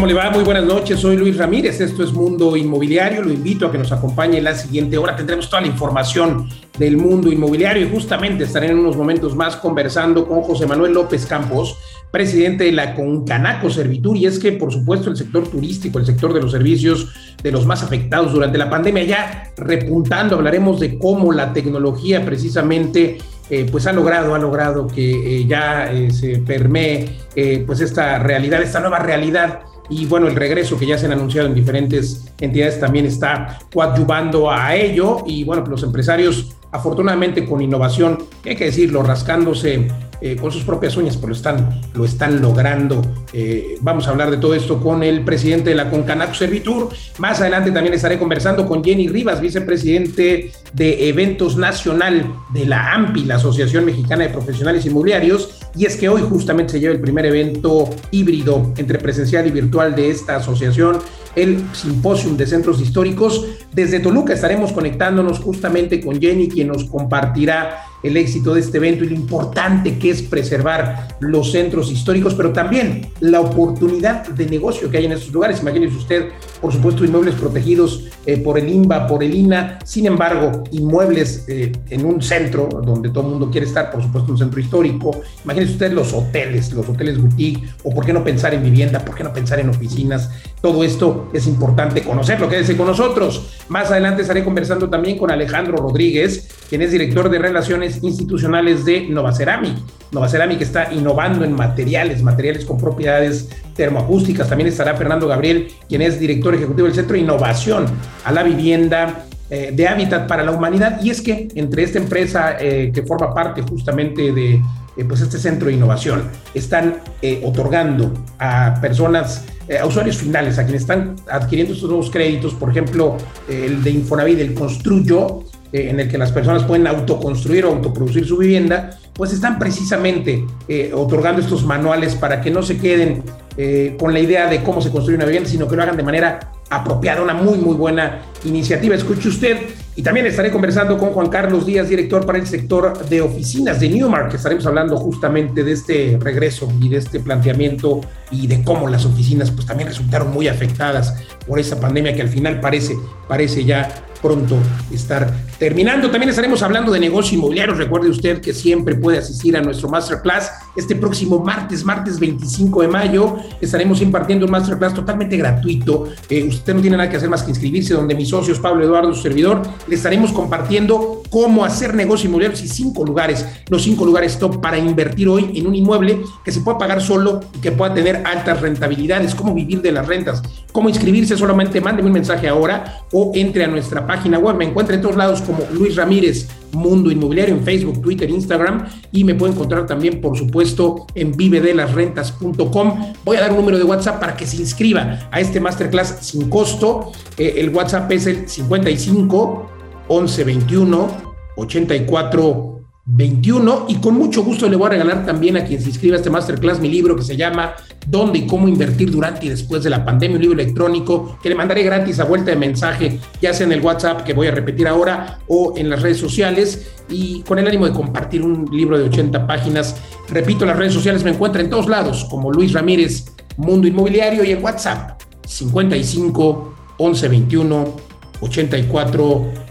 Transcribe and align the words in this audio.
¿Cómo 0.00 0.08
le 0.08 0.14
va? 0.14 0.30
Muy 0.30 0.44
buenas 0.44 0.64
noches, 0.64 0.98
soy 0.98 1.14
Luis 1.18 1.36
Ramírez, 1.36 1.78
esto 1.78 2.02
es 2.02 2.10
Mundo 2.10 2.56
Inmobiliario, 2.56 3.20
lo 3.20 3.30
invito 3.30 3.66
a 3.66 3.70
que 3.70 3.76
nos 3.76 3.92
acompañe 3.92 4.38
en 4.38 4.44
la 4.44 4.54
siguiente 4.54 4.96
hora, 4.96 5.14
tendremos 5.14 5.50
toda 5.50 5.60
la 5.60 5.68
información 5.68 6.48
del 6.78 6.96
mundo 6.96 7.30
inmobiliario 7.30 7.86
y 7.86 7.90
justamente 7.90 8.44
estaré 8.44 8.68
en 8.68 8.78
unos 8.78 8.96
momentos 8.96 9.36
más 9.36 9.56
conversando 9.56 10.26
con 10.26 10.40
José 10.40 10.66
Manuel 10.66 10.94
López 10.94 11.26
Campos, 11.26 11.76
presidente 12.10 12.64
de 12.64 12.72
la 12.72 12.94
Concanaco 12.94 13.68
Servitur, 13.68 14.16
y 14.16 14.24
es 14.24 14.38
que 14.38 14.52
por 14.52 14.72
supuesto 14.72 15.10
el 15.10 15.18
sector 15.18 15.46
turístico, 15.46 15.98
el 15.98 16.06
sector 16.06 16.32
de 16.32 16.40
los 16.40 16.52
servicios 16.52 17.08
de 17.42 17.52
los 17.52 17.66
más 17.66 17.82
afectados 17.82 18.32
durante 18.32 18.56
la 18.56 18.70
pandemia, 18.70 19.04
ya 19.04 19.52
repuntando, 19.58 20.36
hablaremos 20.36 20.80
de 20.80 20.98
cómo 20.98 21.30
la 21.30 21.52
tecnología 21.52 22.24
precisamente 22.24 23.18
eh, 23.50 23.66
pues 23.70 23.86
ha 23.86 23.92
logrado, 23.92 24.34
ha 24.34 24.38
logrado 24.38 24.86
que 24.86 25.40
eh, 25.40 25.46
ya 25.46 25.92
eh, 25.92 26.10
se 26.10 26.38
permee 26.38 27.18
pues 27.66 27.80
esta 27.80 28.18
realidad, 28.18 28.62
esta 28.62 28.80
nueva 28.80 28.98
realidad 28.98 29.60
y 29.90 30.06
bueno, 30.06 30.28
el 30.28 30.36
regreso 30.36 30.78
que 30.78 30.86
ya 30.86 30.96
se 30.96 31.06
han 31.06 31.12
anunciado 31.12 31.48
en 31.48 31.54
diferentes 31.54 32.32
entidades 32.40 32.78
también 32.78 33.06
está 33.06 33.58
coadyuvando 33.72 34.48
a 34.50 34.74
ello. 34.76 35.24
Y 35.26 35.42
bueno, 35.42 35.62
pues 35.62 35.72
los 35.72 35.82
empresarios 35.82 36.56
afortunadamente 36.70 37.44
con 37.44 37.60
innovación, 37.60 38.18
hay 38.44 38.54
que 38.54 38.66
decirlo, 38.66 39.02
rascándose 39.02 39.88
eh, 40.20 40.36
con 40.36 40.52
sus 40.52 40.64
propias 40.64 40.96
uñas, 40.96 41.16
pero 41.16 41.32
están, 41.32 41.80
lo 41.94 42.04
están 42.04 42.40
logrando. 42.40 43.02
Eh, 43.32 43.76
vamos 43.80 44.06
a 44.06 44.10
hablar 44.10 44.30
de 44.30 44.36
todo 44.36 44.54
esto 44.54 44.80
con 44.80 45.02
el 45.02 45.24
presidente 45.24 45.70
de 45.70 45.76
la 45.76 45.90
Concanaco 45.90 46.34
Servitur. 46.34 46.90
Más 47.18 47.40
adelante 47.40 47.70
también 47.70 47.94
estaré 47.94 48.18
conversando 48.18 48.66
con 48.66 48.84
Jenny 48.84 49.08
Rivas, 49.08 49.40
vicepresidente 49.40 50.52
de 50.72 51.08
Eventos 51.08 51.56
Nacional 51.56 52.34
de 52.52 52.66
la 52.66 52.92
AMPI, 52.92 53.24
la 53.24 53.36
Asociación 53.36 53.84
Mexicana 53.84 54.24
de 54.24 54.30
Profesionales 54.30 54.84
Inmobiliarios. 54.86 55.58
Y 55.76 55.86
es 55.86 55.96
que 55.96 56.08
hoy 56.08 56.22
justamente 56.22 56.72
se 56.72 56.80
lleva 56.80 56.92
el 56.92 57.00
primer 57.00 57.26
evento 57.26 57.88
híbrido 58.10 58.72
entre 58.76 58.98
presencial 58.98 59.46
y 59.46 59.50
virtual 59.50 59.94
de 59.94 60.10
esta 60.10 60.36
asociación 60.36 60.98
el 61.36 61.62
Simposium 61.72 62.36
de 62.36 62.46
Centros 62.46 62.80
Históricos. 62.80 63.46
Desde 63.72 64.00
Toluca 64.00 64.32
estaremos 64.32 64.72
conectándonos 64.72 65.38
justamente 65.38 66.00
con 66.00 66.20
Jenny, 66.20 66.48
quien 66.48 66.68
nos 66.68 66.84
compartirá 66.84 67.84
el 68.02 68.16
éxito 68.16 68.54
de 68.54 68.60
este 68.60 68.78
evento 68.78 69.04
y 69.04 69.08
lo 69.08 69.14
importante 69.14 69.98
que 69.98 70.10
es 70.10 70.22
preservar 70.22 71.16
los 71.20 71.52
centros 71.52 71.90
históricos, 71.90 72.34
pero 72.34 72.52
también 72.52 73.08
la 73.20 73.40
oportunidad 73.40 74.26
de 74.28 74.46
negocio 74.46 74.90
que 74.90 74.98
hay 74.98 75.06
en 75.06 75.12
estos 75.12 75.32
lugares. 75.32 75.60
Imagínese 75.60 75.96
usted, 75.96 76.28
por 76.60 76.72
supuesto, 76.72 77.04
inmuebles 77.04 77.34
protegidos 77.34 78.04
eh, 78.26 78.38
por 78.38 78.58
el 78.58 78.68
INBA, 78.68 79.06
por 79.06 79.22
el 79.22 79.34
INA, 79.34 79.78
sin 79.84 80.06
embargo, 80.06 80.64
inmuebles 80.72 81.44
eh, 81.48 81.72
en 81.88 82.04
un 82.04 82.22
centro 82.22 82.68
donde 82.84 83.10
todo 83.10 83.24
el 83.24 83.30
mundo 83.30 83.50
quiere 83.50 83.66
estar, 83.66 83.90
por 83.90 84.02
supuesto, 84.02 84.32
un 84.32 84.38
centro 84.38 84.60
histórico. 84.60 85.20
Imagínese 85.44 85.72
usted 85.72 85.92
los 85.92 86.12
hoteles, 86.12 86.72
los 86.72 86.88
hoteles 86.88 87.18
boutique, 87.18 87.62
o 87.82 87.94
por 87.94 88.04
qué 88.04 88.12
no 88.12 88.24
pensar 88.24 88.54
en 88.54 88.62
vivienda, 88.62 89.04
por 89.04 89.14
qué 89.14 89.24
no 89.24 89.32
pensar 89.32 89.60
en 89.60 89.70
oficinas. 89.70 90.30
Todo 90.60 90.84
esto 90.84 91.30
es 91.32 91.46
importante 91.46 92.02
conocerlo. 92.02 92.48
Quédese 92.48 92.76
con 92.76 92.86
nosotros. 92.86 93.50
Más 93.68 93.90
adelante 93.90 94.22
estaré 94.22 94.44
conversando 94.44 94.88
también 94.88 95.16
con 95.16 95.30
Alejandro 95.30 95.78
Rodríguez, 95.78 96.48
quien 96.68 96.82
es 96.82 96.92
director 96.92 97.30
de 97.30 97.38
Relaciones 97.38 97.89
Institucionales 98.02 98.84
de 98.84 99.08
Nova 99.08 99.32
Ceramic. 99.32 99.76
Nova 100.12 100.28
Ceramic 100.28 100.60
está 100.60 100.92
innovando 100.92 101.44
en 101.44 101.52
materiales, 101.52 102.22
materiales 102.22 102.64
con 102.64 102.78
propiedades 102.78 103.48
termoacústicas. 103.74 104.48
También 104.48 104.68
estará 104.68 104.96
Fernando 104.96 105.28
Gabriel, 105.28 105.68
quien 105.88 106.02
es 106.02 106.18
director 106.18 106.54
ejecutivo 106.54 106.86
del 106.86 106.94
Centro 106.94 107.14
de 107.14 107.20
Innovación 107.20 107.86
a 108.24 108.32
la 108.32 108.42
Vivienda 108.42 109.24
eh, 109.50 109.72
de 109.72 109.88
Hábitat 109.88 110.28
para 110.28 110.44
la 110.44 110.52
Humanidad. 110.52 111.00
Y 111.02 111.10
es 111.10 111.20
que 111.20 111.48
entre 111.54 111.82
esta 111.82 111.98
empresa 111.98 112.56
eh, 112.60 112.92
que 112.94 113.02
forma 113.02 113.34
parte 113.34 113.62
justamente 113.62 114.32
de 114.32 114.62
eh, 114.96 115.04
pues 115.06 115.20
este 115.20 115.38
centro 115.38 115.68
de 115.68 115.74
innovación, 115.74 116.28
están 116.54 117.00
otorgando 117.44 118.12
a 118.38 118.76
personas 118.80 119.44
a 119.80 119.86
usuarios 119.86 120.16
finales, 120.16 120.58
a 120.58 120.64
quienes 120.64 120.82
están 120.82 121.14
adquiriendo 121.30 121.74
estos 121.74 121.88
nuevos 121.88 122.10
créditos, 122.10 122.54
por 122.54 122.70
ejemplo, 122.70 123.16
el 123.48 123.84
de 123.84 123.90
Infonavit, 123.90 124.40
el 124.40 124.52
Construyo, 124.52 125.44
eh, 125.72 125.88
en 125.90 126.00
el 126.00 126.08
que 126.08 126.18
las 126.18 126.32
personas 126.32 126.64
pueden 126.64 126.86
autoconstruir 126.86 127.64
o 127.64 127.68
autoproducir 127.68 128.26
su 128.26 128.38
vivienda, 128.38 128.98
pues 129.12 129.32
están 129.32 129.58
precisamente 129.58 130.44
eh, 130.66 130.92
otorgando 130.94 131.40
estos 131.40 131.64
manuales 131.64 132.14
para 132.14 132.40
que 132.40 132.50
no 132.50 132.62
se 132.62 132.78
queden 132.78 133.22
eh, 133.56 133.96
con 133.98 134.12
la 134.12 134.20
idea 134.20 134.48
de 134.48 134.62
cómo 134.62 134.80
se 134.80 134.90
construye 134.90 135.16
una 135.16 135.26
vivienda, 135.26 135.48
sino 135.48 135.68
que 135.68 135.76
lo 135.76 135.82
hagan 135.82 135.96
de 135.96 136.02
manera 136.02 136.40
apropiada, 136.70 137.22
una 137.22 137.34
muy, 137.34 137.58
muy 137.58 137.74
buena 137.74 138.22
iniciativa. 138.44 138.94
Escuche 138.94 139.28
usted. 139.28 139.58
Y 139.96 140.02
también 140.02 140.24
estaré 140.24 140.50
conversando 140.50 140.96
con 140.96 141.10
Juan 141.10 141.28
Carlos 141.28 141.66
Díaz, 141.66 141.88
director 141.88 142.24
para 142.24 142.38
el 142.38 142.46
sector 142.46 143.06
de 143.08 143.20
oficinas 143.20 143.80
de 143.80 143.90
Newmark, 143.90 144.30
que 144.30 144.36
estaremos 144.36 144.64
hablando 144.64 144.96
justamente 144.96 145.62
de 145.62 145.72
este 145.72 146.16
regreso 146.18 146.72
y 146.80 146.88
de 146.88 146.96
este 146.96 147.20
planteamiento 147.20 148.00
y 148.30 148.46
de 148.46 148.62
cómo 148.62 148.88
las 148.88 149.04
oficinas 149.04 149.50
pues 149.50 149.66
también 149.66 149.88
resultaron 149.88 150.30
muy 150.30 150.48
afectadas 150.48 151.14
por 151.46 151.58
esa 151.58 151.78
pandemia 151.78 152.14
que 152.14 152.22
al 152.22 152.28
final 152.28 152.60
parece, 152.60 152.96
parece 153.28 153.64
ya 153.64 153.88
pronto 154.20 154.56
estar 154.92 155.32
terminando. 155.58 156.10
También 156.10 156.30
estaremos 156.30 156.62
hablando 156.62 156.92
de 156.92 157.00
negocio 157.00 157.36
inmobiliario. 157.36 157.74
Recuerde 157.74 158.08
usted 158.08 158.40
que 158.40 158.52
siempre 158.52 158.94
puede 158.94 159.18
asistir 159.18 159.56
a 159.56 159.60
nuestro 159.60 159.88
masterclass 159.88 160.50
este 160.76 160.96
próximo 160.96 161.40
martes, 161.40 161.84
martes 161.84 162.18
25 162.18 162.82
de 162.82 162.88
mayo. 162.88 163.36
Estaremos 163.60 164.00
impartiendo 164.00 164.46
un 164.46 164.52
masterclass 164.52 164.94
totalmente 164.94 165.36
gratuito. 165.36 166.08
Eh, 166.28 166.44
usted 166.44 166.74
no 166.74 166.80
tiene 166.80 166.96
nada 166.96 167.08
que 167.08 167.16
hacer 167.16 167.28
más 167.28 167.42
que 167.42 167.50
inscribirse, 167.50 167.94
donde 167.94 168.14
mis 168.14 168.28
socios, 168.28 168.58
Pablo 168.58 168.84
Eduardo, 168.84 169.12
su 169.14 169.22
servidor, 169.22 169.62
le 169.86 169.94
estaremos 169.94 170.32
compartiendo 170.32 171.22
cómo 171.30 171.64
hacer 171.64 171.94
negocio 171.94 172.28
inmobiliario 172.28 172.58
y 172.62 172.68
cinco 172.68 173.04
lugares, 173.04 173.46
los 173.68 173.82
cinco 173.82 174.04
lugares 174.04 174.38
top 174.38 174.60
para 174.60 174.78
invertir 174.78 175.28
hoy 175.28 175.52
en 175.54 175.66
un 175.66 175.74
inmueble 175.74 176.20
que 176.44 176.52
se 176.52 176.60
pueda 176.60 176.78
pagar 176.78 177.00
solo 177.00 177.40
y 177.54 177.58
que 177.58 177.72
pueda 177.72 177.94
tener 177.94 178.22
altas 178.26 178.60
rentabilidades, 178.60 179.34
cómo 179.34 179.54
vivir 179.54 179.80
de 179.80 179.92
las 179.92 180.06
rentas, 180.06 180.42
cómo 180.72 180.88
inscribirse 180.88 181.36
solamente, 181.36 181.80
mándeme 181.80 182.08
un 182.08 182.14
mensaje 182.14 182.48
ahora 182.48 183.02
o 183.12 183.32
entre 183.34 183.64
a 183.64 183.68
nuestra 183.68 184.06
página 184.10 184.40
web. 184.40 184.56
Me 184.56 184.64
encuentra 184.64 184.96
en 184.96 185.02
todos 185.02 185.14
lados 185.14 185.40
como 185.40 185.60
Luis 185.72 185.94
Ramírez 185.94 186.48
Mundo 186.72 187.12
Inmobiliario 187.12 187.54
en 187.54 187.62
Facebook, 187.62 188.02
Twitter, 188.02 188.28
Instagram 188.28 188.88
y 189.12 189.22
me 189.22 189.36
puede 189.36 189.52
encontrar 189.52 189.86
también, 189.86 190.20
por 190.20 190.36
supuesto, 190.36 191.06
en 191.14 191.30
vivedelasrentas.com. 191.36 193.14
Voy 193.24 193.36
a 193.36 193.42
dar 193.42 193.52
un 193.52 193.58
número 193.58 193.78
de 193.78 193.84
WhatsApp 193.84 194.18
para 194.18 194.36
que 194.36 194.48
se 194.48 194.56
inscriba 194.56 195.28
a 195.30 195.38
este 195.38 195.60
masterclass 195.60 196.18
sin 196.22 196.50
costo. 196.50 197.12
Eh, 197.38 197.54
el 197.58 197.70
WhatsApp 197.70 198.10
es 198.10 198.26
el 198.26 198.48
55 198.48 199.70
11 200.08 200.44
21 200.44 201.08
84 201.56 202.79
21 203.06 203.86
y 203.88 203.96
con 203.96 204.14
mucho 204.14 204.42
gusto 204.44 204.68
le 204.68 204.76
voy 204.76 204.86
a 204.86 204.90
regalar 204.90 205.24
también 205.24 205.56
a 205.56 205.64
quien 205.64 205.80
se 205.80 205.88
inscriba 205.88 206.16
a 206.16 206.18
este 206.18 206.30
masterclass 206.30 206.80
mi 206.80 206.88
libro 206.88 207.16
que 207.16 207.22
se 207.22 207.36
llama 207.36 207.74
Dónde 208.06 208.40
y 208.40 208.46
cómo 208.46 208.68
invertir 208.68 209.10
durante 209.10 209.46
y 209.46 209.48
después 209.48 209.82
de 209.82 209.90
la 209.90 210.04
pandemia, 210.04 210.36
un 210.36 210.42
libro 210.42 210.60
electrónico 210.60 211.38
que 211.42 211.48
le 211.48 211.54
mandaré 211.54 211.82
gratis 211.82 212.20
a 212.20 212.24
vuelta 212.24 212.50
de 212.50 212.56
mensaje, 212.56 213.18
ya 213.40 213.54
sea 213.54 213.66
en 213.66 213.72
el 213.72 213.80
WhatsApp 213.80 214.22
que 214.22 214.34
voy 214.34 214.48
a 214.48 214.50
repetir 214.50 214.86
ahora 214.86 215.38
o 215.48 215.74
en 215.76 215.88
las 215.88 216.02
redes 216.02 216.18
sociales 216.18 216.92
y 217.08 217.42
con 217.42 217.58
el 217.58 217.66
ánimo 217.66 217.86
de 217.86 217.92
compartir 217.92 218.42
un 218.42 218.68
libro 218.70 218.98
de 218.98 219.04
80 219.04 219.46
páginas. 219.46 219.96
Repito, 220.28 220.64
las 220.66 220.76
redes 220.76 220.92
sociales 220.92 221.24
me 221.24 221.30
encuentran 221.30 221.64
en 221.64 221.70
todos 221.70 221.88
lados 221.88 222.26
como 222.30 222.52
Luis 222.52 222.72
Ramírez, 222.72 223.32
Mundo 223.56 223.88
Inmobiliario 223.88 224.44
y 224.44 224.52
en 224.52 224.62
WhatsApp 224.62 225.20
55 225.46 226.74
11 226.98 227.28
21 227.28 227.96
84 228.40 229.69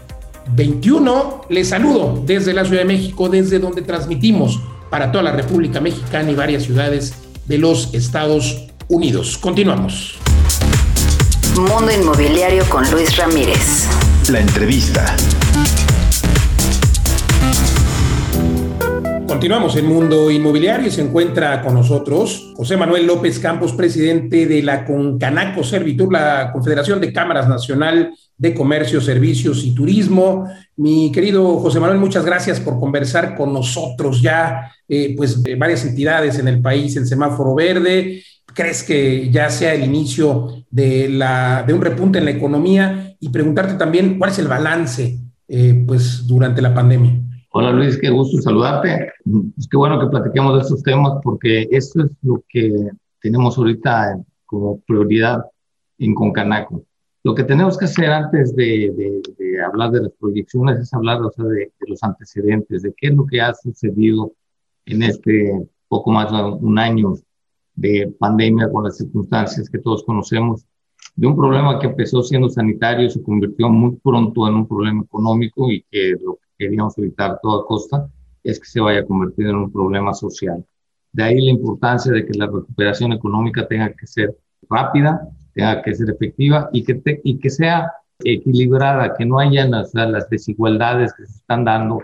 21. 0.52 1.42
Les 1.48 1.68
saludo 1.68 2.22
desde 2.24 2.52
la 2.52 2.64
Ciudad 2.64 2.82
de 2.82 2.88
México, 2.88 3.28
desde 3.28 3.58
donde 3.58 3.82
transmitimos 3.82 4.60
para 4.90 5.12
toda 5.12 5.24
la 5.24 5.32
República 5.32 5.80
Mexicana 5.80 6.30
y 6.30 6.34
varias 6.34 6.64
ciudades 6.64 7.14
de 7.46 7.58
los 7.58 7.94
Estados 7.94 8.66
Unidos. 8.88 9.38
Continuamos. 9.38 10.18
Mundo 11.56 11.92
Inmobiliario 11.92 12.64
con 12.68 12.90
Luis 12.90 13.16
Ramírez. 13.16 13.88
La 14.30 14.40
entrevista. 14.40 15.16
Continuamos 19.26 19.76
en 19.76 19.86
Mundo 19.86 20.30
Inmobiliario 20.30 20.88
y 20.88 20.90
se 20.90 21.02
encuentra 21.02 21.62
con 21.62 21.74
nosotros 21.74 22.52
José 22.56 22.76
Manuel 22.76 23.06
López 23.06 23.38
Campos, 23.38 23.72
presidente 23.72 24.46
de 24.46 24.62
la 24.62 24.84
Concanaco 24.84 25.64
Servitur, 25.64 26.12
la 26.12 26.50
Confederación 26.52 27.00
de 27.00 27.12
Cámaras 27.12 27.48
Nacional 27.48 28.12
de 28.40 28.54
Comercio, 28.54 29.02
Servicios 29.02 29.62
y 29.64 29.74
Turismo. 29.74 30.46
Mi 30.76 31.12
querido 31.12 31.58
José 31.58 31.78
Manuel, 31.78 32.00
muchas 32.00 32.24
gracias 32.24 32.58
por 32.58 32.80
conversar 32.80 33.36
con 33.36 33.52
nosotros 33.52 34.22
ya, 34.22 34.72
eh, 34.88 35.14
pues 35.14 35.42
varias 35.58 35.84
entidades 35.84 36.38
en 36.38 36.48
el 36.48 36.62
país 36.62 36.96
en 36.96 37.06
semáforo 37.06 37.54
verde. 37.54 38.22
¿Crees 38.54 38.82
que 38.82 39.30
ya 39.30 39.50
sea 39.50 39.74
el 39.74 39.84
inicio 39.84 40.64
de, 40.70 41.10
la, 41.10 41.64
de 41.66 41.74
un 41.74 41.82
repunte 41.82 42.18
en 42.18 42.24
la 42.24 42.30
economía? 42.30 43.14
Y 43.20 43.28
preguntarte 43.28 43.74
también 43.74 44.18
cuál 44.18 44.30
es 44.30 44.38
el 44.38 44.48
balance, 44.48 45.18
eh, 45.46 45.84
pues, 45.86 46.26
durante 46.26 46.62
la 46.62 46.72
pandemia. 46.72 47.20
Hola 47.50 47.72
Luis, 47.72 47.98
qué 47.98 48.08
gusto 48.08 48.40
saludarte. 48.40 49.12
Es 49.58 49.68
que 49.68 49.76
bueno 49.76 50.00
que 50.00 50.06
platiquemos 50.06 50.54
de 50.54 50.60
estos 50.62 50.82
temas 50.82 51.18
porque 51.22 51.68
esto 51.70 52.04
es 52.04 52.10
lo 52.22 52.42
que 52.48 52.72
tenemos 53.20 53.58
ahorita 53.58 54.18
como 54.46 54.80
prioridad 54.80 55.44
en 55.98 56.14
Concanaco. 56.14 56.84
Lo 57.22 57.34
que 57.34 57.44
tenemos 57.44 57.76
que 57.76 57.84
hacer 57.84 58.10
antes 58.10 58.56
de, 58.56 59.22
hablar 59.66 59.90
de 59.90 60.02
las 60.02 60.12
proyecciones 60.12 60.78
es 60.78 60.94
hablar 60.94 61.20
o 61.20 61.30
sea, 61.30 61.44
de, 61.44 61.70
los 61.86 62.02
antecedentes, 62.02 62.82
de 62.82 62.94
qué 62.96 63.08
es 63.08 63.14
lo 63.14 63.26
que 63.26 63.40
ha 63.40 63.52
sucedido 63.54 64.32
en 64.86 65.02
este 65.02 65.68
poco 65.88 66.10
más 66.12 66.30
de 66.32 66.42
un 66.42 66.78
año 66.78 67.14
de 67.74 68.14
pandemia 68.18 68.70
con 68.70 68.84
las 68.84 68.96
circunstancias 68.96 69.68
que 69.68 69.78
todos 69.78 70.02
conocemos, 70.04 70.64
de 71.16 71.26
un 71.26 71.36
problema 71.36 71.78
que 71.78 71.88
empezó 71.88 72.22
siendo 72.22 72.48
sanitario, 72.48 73.10
se 73.10 73.22
convirtió 73.22 73.68
muy 73.68 73.96
pronto 73.96 74.48
en 74.48 74.54
un 74.54 74.66
problema 74.66 75.02
económico 75.02 75.70
y 75.70 75.82
que 75.90 76.14
lo 76.22 76.36
que 76.36 76.48
queríamos 76.66 76.96
evitar 76.98 77.32
a 77.32 77.38
toda 77.42 77.64
costa 77.66 78.08
es 78.42 78.58
que 78.58 78.66
se 78.66 78.80
vaya 78.80 79.00
a 79.00 79.06
convertir 79.06 79.46
en 79.46 79.56
un 79.56 79.72
problema 79.72 80.14
social. 80.14 80.64
De 81.12 81.22
ahí 81.22 81.40
la 81.44 81.50
importancia 81.50 82.12
de 82.12 82.24
que 82.24 82.38
la 82.38 82.46
recuperación 82.46 83.12
económica 83.12 83.66
tenga 83.66 83.92
que 83.92 84.06
ser 84.06 84.34
rápida, 84.68 85.28
tenga 85.54 85.82
que 85.82 85.94
ser 85.94 86.10
efectiva 86.10 86.68
y 86.72 86.84
que, 86.84 87.20
y 87.24 87.38
que 87.38 87.50
sea 87.50 87.92
equilibrada, 88.24 89.14
que 89.14 89.24
no 89.24 89.38
haya 89.38 89.66
las, 89.66 89.92
desigualdades 90.30 91.12
que 91.14 91.26
se 91.26 91.38
están 91.38 91.64
dando, 91.64 92.00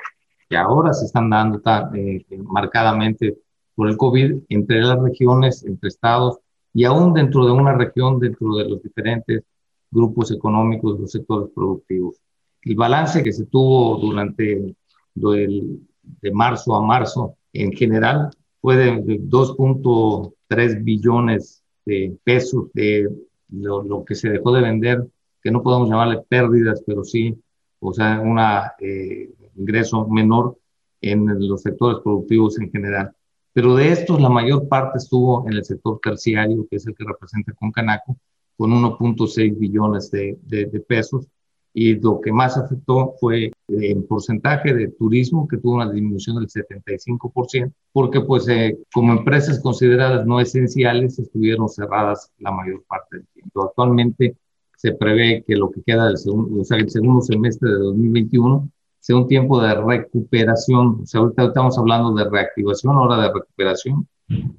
que 0.49 0.57
ahora 0.57 0.93
se 0.93 1.07
están 1.07 1.31
dando 1.31 1.61
tan, 1.61 1.95
eh, 1.97 2.25
marcadamente 2.45 3.39
por 3.75 3.89
el 3.89 3.97
COVID 3.97 4.37
entre 4.49 4.81
las 4.81 5.01
regiones, 5.01 5.65
entre 5.65 5.89
estados 5.89 6.39
y 6.73 6.85
aún 6.85 7.15
dentro 7.15 7.45
de 7.47 7.53
una 7.53 7.75
región, 7.75 8.19
dentro 8.19 8.57
de 8.57 8.69
los 8.69 8.83
diferentes 8.83 9.43
grupos 9.91 10.31
económicos, 10.31 10.99
los 11.01 11.11
sectores 11.11 11.51
productivos. 11.55 12.17
El 12.63 12.75
balance 12.75 13.23
que 13.23 13.33
se 13.33 13.47
tuvo 13.47 13.97
durante 13.99 14.75
el, 15.15 15.81
de 16.21 16.31
marzo 16.33 16.75
a 16.75 16.83
marzo 16.83 17.37
en 17.53 17.73
general 17.73 18.31
fue 18.61 18.77
de 18.77 19.21
2.3 19.21 20.85
billones 20.85 21.63
de 21.85 22.17
pesos 22.25 22.71
de 22.75 23.09
lo, 23.51 24.05
que 24.05 24.15
se 24.15 24.31
dejó 24.31 24.53
de 24.53 24.63
vender, 24.63 25.07
que 25.43 25.51
no 25.51 25.63
podemos 25.63 25.89
llamarle 25.89 26.23
pérdidas, 26.29 26.83
pero 26.87 27.05
sí, 27.05 27.39
o 27.81 27.93
sea, 27.93 28.21
un 28.21 28.39
eh, 28.81 29.31
ingreso 29.57 30.07
menor 30.09 30.59
en 31.01 31.49
los 31.49 31.63
sectores 31.63 32.01
productivos 32.03 32.59
en 32.59 32.71
general. 32.71 33.13
Pero 33.53 33.75
de 33.75 33.91
estos, 33.91 34.21
la 34.21 34.29
mayor 34.29 34.69
parte 34.69 34.99
estuvo 34.99 35.49
en 35.49 35.55
el 35.55 35.65
sector 35.65 35.99
terciario, 36.03 36.67
que 36.69 36.77
es 36.77 36.87
el 36.87 36.95
que 36.95 37.05
representa 37.05 37.53
Concanaco, 37.55 38.19
con 38.57 38.71
1.6 38.71 39.59
billones 39.59 40.11
de, 40.11 40.85
pesos. 40.87 41.27
Y 41.73 41.95
lo 41.95 42.21
que 42.21 42.33
más 42.33 42.57
afectó 42.57 43.15
fue 43.21 43.53
en 43.69 44.07
porcentaje 44.07 44.73
de 44.75 44.89
turismo, 44.89 45.49
que 45.49 45.57
tuvo 45.59 45.77
una 45.77 45.91
disminución 45.91 46.37
del 46.37 46.49
75%, 46.49 47.73
porque 47.93 48.21
pues 48.21 48.49
eh, 48.49 48.79
como 48.93 49.13
empresas 49.13 49.61
consideradas 49.61 50.27
no 50.27 50.41
esenciales 50.41 51.19
estuvieron 51.19 51.69
cerradas 51.69 52.31
la 52.39 52.53
mayor 52.53 52.85
parte 52.89 53.17
del 53.17 53.27
tiempo. 53.35 53.65
Actualmente 53.65 54.37
se 54.77 54.93
prevé 54.93 55.43
que 55.47 55.57
lo 55.57 55.71
que 55.71 55.83
queda 55.83 56.07
del 56.07 56.19
segundo, 56.19 56.61
o 56.61 56.65
sea, 56.65 56.79
el 56.79 56.91
segundo 56.91 57.21
semestre 57.23 57.71
de 57.71 57.79
2021 57.79 58.71
sea 59.01 59.17
un 59.17 59.29
tiempo 59.29 59.61
de 59.61 59.75
recuperación. 59.75 61.01
O 61.03 61.07
sea, 61.07 61.21
ahorita 61.21 61.45
estamos 61.47 61.79
hablando 61.79 62.15
de 62.15 62.29
reactivación, 62.29 62.95
ahora 62.95 63.23
de 63.23 63.33
recuperación. 63.33 64.07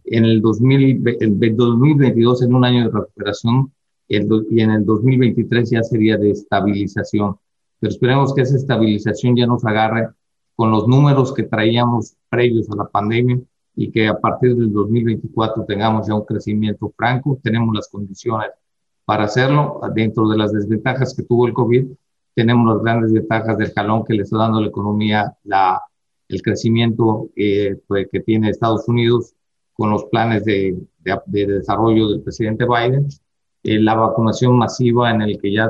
En 0.05 0.25
el, 0.25 0.41
2000, 0.41 1.17
el 1.19 1.55
2022, 1.55 2.43
en 2.43 2.55
un 2.55 2.63
año 2.63 2.85
de 2.85 2.91
recuperación, 2.91 3.71
el, 4.07 4.27
y 4.49 4.61
en 4.61 4.71
el 4.71 4.85
2023 4.85 5.69
ya 5.69 5.83
sería 5.83 6.17
de 6.17 6.31
estabilización 6.31 7.35
pero 7.79 7.91
esperemos 7.91 8.33
que 8.33 8.41
esa 8.41 8.55
estabilización 8.55 9.35
ya 9.35 9.45
nos 9.45 9.63
agarre 9.65 10.09
con 10.55 10.71
los 10.71 10.87
números 10.87 11.33
que 11.33 11.43
traíamos 11.43 12.15
previos 12.29 12.69
a 12.71 12.75
la 12.75 12.87
pandemia 12.87 13.39
y 13.75 13.91
que 13.91 14.07
a 14.07 14.19
partir 14.19 14.55
del 14.55 14.73
2024 14.73 15.65
tengamos 15.65 16.07
ya 16.07 16.15
un 16.15 16.25
crecimiento 16.25 16.91
franco, 16.97 17.39
tenemos 17.43 17.75
las 17.75 17.87
condiciones 17.87 18.49
para 19.05 19.25
hacerlo. 19.25 19.79
Dentro 19.93 20.27
de 20.27 20.37
las 20.37 20.51
desventajas 20.51 21.15
que 21.15 21.23
tuvo 21.23 21.45
el 21.47 21.53
COVID, 21.53 21.85
tenemos 22.33 22.73
las 22.73 22.83
grandes 22.83 23.13
ventajas 23.13 23.57
del 23.57 23.71
jalón 23.71 24.03
que 24.03 24.15
le 24.15 24.23
está 24.23 24.37
dando 24.37 24.61
la 24.61 24.67
economía, 24.67 25.37
la, 25.43 25.79
el 26.27 26.41
crecimiento 26.41 27.29
eh, 27.35 27.79
pues, 27.87 28.07
que 28.11 28.19
tiene 28.21 28.49
Estados 28.49 28.87
Unidos 28.87 29.33
con 29.73 29.91
los 29.91 30.05
planes 30.05 30.43
de, 30.43 30.75
de, 31.27 31.45
desarrollo 31.45 32.09
del 32.09 32.21
presidente 32.21 32.65
Biden, 32.65 33.07
eh, 33.63 33.79
la 33.79 33.93
vacunación 33.93 34.57
masiva 34.57 35.11
en 35.11 35.21
el 35.21 35.39
que 35.39 35.53
ya 35.53 35.69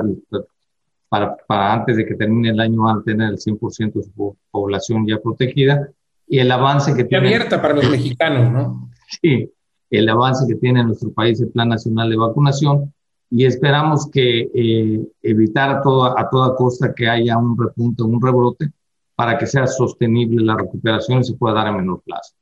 para, 1.08 1.36
para 1.46 1.72
antes 1.72 1.96
de 1.96 2.06
que 2.06 2.14
termine 2.14 2.50
el 2.50 2.60
año 2.60 2.82
van 2.82 2.98
a 2.98 3.02
tener 3.02 3.30
el 3.30 3.38
100% 3.38 3.92
de 3.94 4.02
su 4.02 4.36
población 4.50 5.06
ya 5.06 5.18
protegida 5.18 5.88
y 6.26 6.38
el 6.38 6.50
avance 6.50 6.94
que 6.94 7.04
tiene... 7.04 7.28
abierta 7.28 7.60
para 7.60 7.74
los 7.74 7.88
mexicanos, 7.88 8.52
¿no? 8.52 8.90
Sí, 9.20 9.50
el 9.90 10.08
avance 10.08 10.46
que 10.46 10.58
tiene 10.58 10.84
nuestro 10.84 11.10
país 11.12 11.40
el 11.40 11.50
Plan 11.50 11.70
Nacional 11.70 12.10
de 12.10 12.16
Vacunación 12.16 12.92
y 13.30 13.44
esperamos 13.44 14.10
que 14.10 14.50
eh, 14.54 15.00
evitar 15.22 15.70
a 15.70 15.82
toda, 15.82 16.14
a 16.16 16.28
toda 16.28 16.54
costa 16.54 16.94
que 16.94 17.08
haya 17.08 17.36
un 17.38 17.56
repunte, 17.58 18.02
un 18.02 18.20
rebrote 18.20 18.70
para 19.14 19.36
que 19.36 19.46
sea 19.46 19.66
sostenible 19.66 20.44
la 20.44 20.56
recuperación 20.56 21.20
y 21.20 21.24
se 21.24 21.34
pueda 21.34 21.54
dar 21.54 21.68
a 21.68 21.72
menor 21.72 22.02
plazo. 22.02 22.34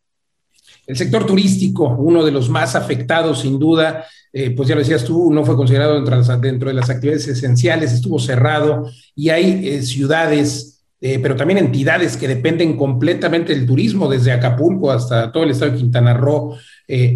El 0.87 0.97
sector 0.97 1.27
turístico, 1.27 1.97
uno 1.99 2.25
de 2.25 2.31
los 2.31 2.49
más 2.49 2.77
afectados 2.77 3.41
sin 3.41 3.59
duda, 3.59 4.05
eh, 4.33 4.51
pues 4.51 4.69
ya 4.69 4.75
lo 4.75 4.83
decías 4.83 5.05
tú, 5.05 5.33
no 5.33 5.45
fue 5.45 5.57
considerado 5.57 5.95
dentro, 6.41 6.69
de 6.69 6.75
las 6.75 6.91
actividades 6.91 7.27
esenciales, 7.27 7.93
estuvo 7.93 8.19
cerrado 8.19 8.89
y 9.15 9.31
hay 9.31 9.67
eh, 9.67 9.83
ciudades, 9.83 10.85
eh, 11.01 11.19
pero 11.21 11.37
también 11.37 11.59
entidades 11.59 12.17
que 12.17 12.29
dependen 12.29 12.77
completamente 12.77 13.55
del 13.55 13.67
turismo, 13.67 14.09
desde 14.09 14.33
Acapulco 14.33 14.93
hasta 14.93 15.33
todo 15.33 15.45
el 15.45 15.51
estado 15.51 15.73
de 15.73 15.79
Quintana 15.79 16.15
Roo. 16.15 16.57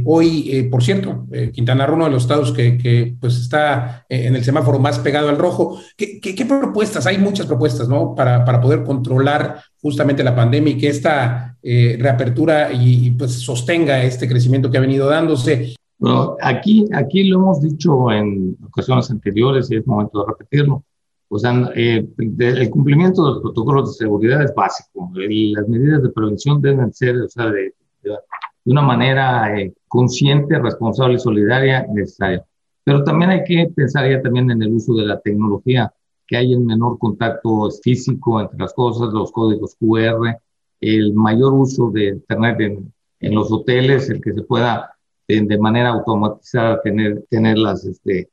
Hoy, 0.05 0.69
por 0.70 0.82
cierto, 0.82 1.26
Quintana 1.52 1.87
Roo, 1.87 1.96
uno 1.96 2.05
de 2.06 2.11
los 2.11 2.22
estados 2.22 2.52
que, 2.52 3.14
pues 3.20 3.37
está 3.37 4.06
en 4.08 4.34
el 4.34 4.44
semáforo 4.44 4.78
más 4.78 4.99
pegado 4.99 5.28
al 5.28 5.38
rojo. 5.38 5.81
¿Qué, 5.96 6.46
propuestas? 6.49 7.06
Hay 7.06 7.19
muchas 7.19 7.46
propuestas, 7.46 7.88
¿no? 7.88 8.14
Para, 8.14 8.44
para, 8.44 8.61
poder 8.61 8.82
controlar 8.82 9.62
justamente 9.81 10.25
la 10.25 10.34
pandemia 10.34 10.72
y 10.72 10.78
que 10.78 10.88
esta 10.88 11.56
reapertura 11.62 12.72
y, 12.72 13.06
y, 13.06 13.11
pues 13.12 13.32
sostenga 13.32 14.02
este 14.02 14.28
crecimiento 14.28 14.70
que 14.70 14.78
ha 14.78 14.82
venido 14.82 15.08
dándose. 15.08 15.75
Bueno, 16.00 16.37
aquí, 16.40 16.87
aquí 16.94 17.25
lo 17.25 17.38
hemos 17.38 17.61
dicho 17.61 18.11
en 18.11 18.56
ocasiones 18.66 19.11
anteriores 19.11 19.70
y 19.70 19.76
es 19.76 19.87
momento 19.87 20.20
de 20.20 20.32
repetirlo. 20.32 20.82
O 21.28 21.38
sea, 21.38 21.70
eh, 21.76 22.08
el 22.19 22.70
cumplimiento 22.70 23.23
de 23.25 23.32
los 23.34 23.43
protocolos 23.43 23.90
de 23.90 24.05
seguridad 24.05 24.43
es 24.43 24.52
básico. 24.55 25.12
las 25.14 25.69
medidas 25.69 26.02
de 26.02 26.08
prevención 26.08 26.61
deben 26.62 26.93
ser, 26.93 27.20
o 27.20 27.28
sea, 27.28 27.50
de, 27.50 27.75
de, 28.02 28.16
una 28.64 28.83
manera 28.83 29.59
eh, 29.59 29.75
consciente, 29.88 30.59
responsable 30.59 31.14
y 31.14 31.19
solidaria 31.19 31.87
necesaria. 31.88 32.45
Pero 32.85 33.05
también 33.05 33.31
hay 33.31 33.45
que 33.45 33.71
pensar 33.75 34.11
ya 34.11 34.23
también 34.23 34.50
en 34.50 34.62
el 34.62 34.73
uso 34.73 34.95
de 34.95 35.07
la 35.07 35.21
tecnología, 35.21 35.93
que 36.26 36.37
hay 36.37 36.52
el 36.52 36.61
menor 36.61 36.99
contacto 36.99 37.71
físico 37.83 38.40
entre 38.40 38.59
las 38.59 38.73
cosas, 38.75 39.12
los 39.12 39.33
códigos 39.33 39.76
QR, 39.76 40.38
el 40.81 41.12
mayor 41.14 41.52
uso 41.52 41.90
de 41.90 42.09
Internet 42.09 42.61
en, 42.61 42.93
en 43.21 43.35
los 43.35 43.52
hoteles, 43.52 44.09
el 44.11 44.21
que 44.21 44.33
se 44.33 44.43
pueda 44.43 44.97
de, 45.38 45.59
manera 45.59 45.90
automatizada 45.90 46.81
tener, 46.83 47.25
tener 47.29 47.59
las, 47.59 47.85
este, 47.85 48.31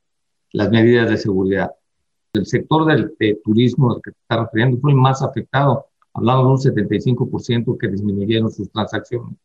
las 0.52 0.70
medidas 0.70 1.08
de 1.10 1.16
seguridad. 1.16 1.70
El 2.32 2.46
sector 2.46 2.86
del 2.86 3.14
turismo 3.44 3.92
al 3.92 4.02
que 4.02 4.10
te 4.12 4.18
está 4.20 4.44
refiriendo 4.44 4.78
fue 4.78 4.90
el 4.90 4.96
más 4.96 5.22
afectado. 5.22 5.86
Hablamos 6.14 6.64
de 6.64 6.70
un 6.70 6.76
75% 6.76 7.78
que 7.78 7.88
disminuyeron 7.88 8.50
sus 8.50 8.70
transacciones. 8.70 9.36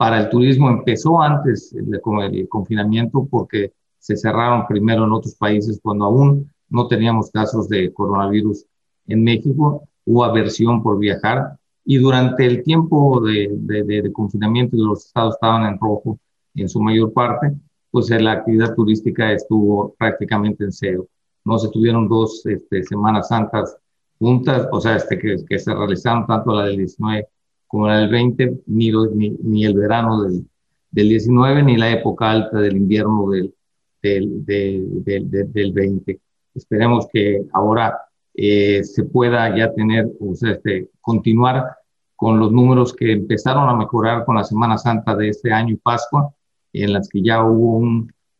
Para 0.00 0.18
el 0.18 0.30
turismo 0.30 0.70
empezó 0.70 1.20
antes 1.20 1.74
el, 1.74 2.00
el 2.32 2.48
confinamiento 2.48 3.28
porque 3.30 3.74
se 3.98 4.16
cerraron 4.16 4.66
primero 4.66 5.04
en 5.04 5.12
otros 5.12 5.34
países 5.34 5.78
cuando 5.82 6.06
aún 6.06 6.50
no 6.70 6.88
teníamos 6.88 7.30
casos 7.30 7.68
de 7.68 7.92
coronavirus 7.92 8.64
en 9.08 9.22
México, 9.22 9.86
hubo 10.06 10.24
aversión 10.24 10.82
por 10.82 10.98
viajar 10.98 11.58
y 11.84 11.98
durante 11.98 12.46
el 12.46 12.62
tiempo 12.62 13.20
de, 13.20 13.50
de, 13.52 14.00
de 14.00 14.10
confinamiento 14.10 14.74
los 14.78 15.04
estados 15.04 15.34
estaban 15.34 15.70
en 15.70 15.78
rojo, 15.78 16.18
en 16.54 16.70
su 16.70 16.80
mayor 16.80 17.12
parte, 17.12 17.52
pues 17.90 18.08
la 18.08 18.32
actividad 18.32 18.74
turística 18.74 19.30
estuvo 19.32 19.94
prácticamente 19.98 20.64
en 20.64 20.72
cero. 20.72 21.08
No 21.44 21.58
se 21.58 21.68
tuvieron 21.68 22.08
dos 22.08 22.46
este, 22.46 22.84
Semanas 22.84 23.28
Santas 23.28 23.76
juntas, 24.18 24.66
o 24.72 24.80
sea, 24.80 24.96
este, 24.96 25.18
que, 25.18 25.36
que, 25.46 25.58
se 25.58 25.74
realizaron 25.74 26.26
tanto 26.26 26.54
la 26.54 26.64
del 26.64 26.78
19 26.78 27.28
como 27.70 27.86
la 27.86 27.98
del 28.00 28.08
20, 28.08 28.62
ni, 28.66 28.90
ni, 29.14 29.30
ni 29.30 29.64
el 29.64 29.74
verano 29.74 30.24
del, 30.24 30.44
del, 30.90 31.08
19, 31.08 31.62
ni 31.62 31.76
la 31.76 31.92
época 31.92 32.28
alta 32.28 32.58
del 32.58 32.76
invierno 32.76 33.30
del, 33.30 33.54
del, 34.02 34.44
del, 34.44 35.52
del 35.52 35.72
20. 35.72 36.20
Esperemos 36.52 37.06
que 37.12 37.44
ahora 37.52 37.96
eh, 38.34 38.82
se 38.82 39.04
pueda 39.04 39.56
ya 39.56 39.72
tener, 39.72 40.10
o 40.18 40.34
sea, 40.34 40.50
este, 40.50 40.90
continuar 41.00 41.76
con 42.16 42.40
los 42.40 42.50
números 42.50 42.92
que 42.92 43.12
empezaron 43.12 43.68
a 43.68 43.76
mejorar 43.76 44.24
con 44.24 44.34
la 44.34 44.42
Semana 44.42 44.76
Santa 44.76 45.14
de 45.14 45.28
este 45.28 45.52
año 45.52 45.74
y 45.74 45.76
Pascua, 45.76 46.34
en 46.72 46.92
las 46.92 47.08
que 47.08 47.22
ya 47.22 47.44
hubo 47.44 47.88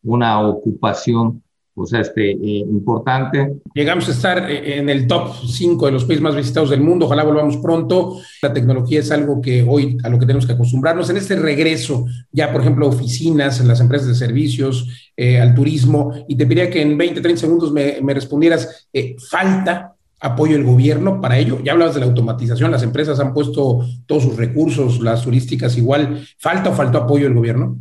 una 0.03 0.45
ocupación 0.45 1.41
o 1.81 1.85
sea, 1.85 2.01
este, 2.01 2.31
eh, 2.31 2.37
importante. 2.59 3.57
Llegamos 3.73 4.07
a 4.07 4.11
estar 4.11 4.49
eh, 4.49 4.77
en 4.79 4.89
el 4.89 5.07
top 5.07 5.33
5 5.45 5.85
de 5.85 5.91
los 5.91 6.05
países 6.05 6.21
más 6.21 6.35
visitados 6.35 6.69
del 6.69 6.81
mundo, 6.81 7.05
ojalá 7.05 7.23
volvamos 7.23 7.57
pronto. 7.57 8.19
La 8.41 8.53
tecnología 8.53 8.99
es 8.99 9.11
algo 9.11 9.41
que 9.41 9.65
hoy 9.67 9.97
a 10.03 10.09
lo 10.09 10.19
que 10.19 10.25
tenemos 10.25 10.45
que 10.45 10.53
acostumbrarnos. 10.53 11.09
En 11.09 11.17
este 11.17 11.35
regreso, 11.35 12.05
ya 12.31 12.51
por 12.51 12.61
ejemplo, 12.61 12.87
oficinas, 12.87 13.59
en 13.59 13.67
las 13.67 13.79
empresas 13.79 14.07
de 14.07 14.15
servicios, 14.15 15.11
eh, 15.17 15.39
al 15.39 15.53
turismo, 15.53 16.13
y 16.27 16.35
te 16.35 16.45
pediría 16.45 16.69
que 16.69 16.81
en 16.81 16.97
20, 16.97 17.21
30 17.21 17.41
segundos 17.41 17.71
me 17.71 18.13
respondieras, 18.13 18.87
¿falta 19.29 19.95
apoyo 20.21 20.53
del 20.53 20.65
gobierno 20.65 21.19
para 21.19 21.37
ello? 21.37 21.59
Ya 21.63 21.73
hablabas 21.73 21.95
de 21.95 22.01
la 22.01 22.05
automatización, 22.05 22.71
las 22.71 22.83
empresas 22.83 23.19
han 23.19 23.33
puesto 23.33 23.85
todos 24.05 24.23
sus 24.23 24.37
recursos, 24.37 25.01
las 25.01 25.23
turísticas 25.23 25.77
igual. 25.77 26.25
¿Falta 26.37 26.69
o 26.69 26.73
faltó 26.73 26.99
apoyo 26.99 27.25
del 27.25 27.33
gobierno? 27.33 27.77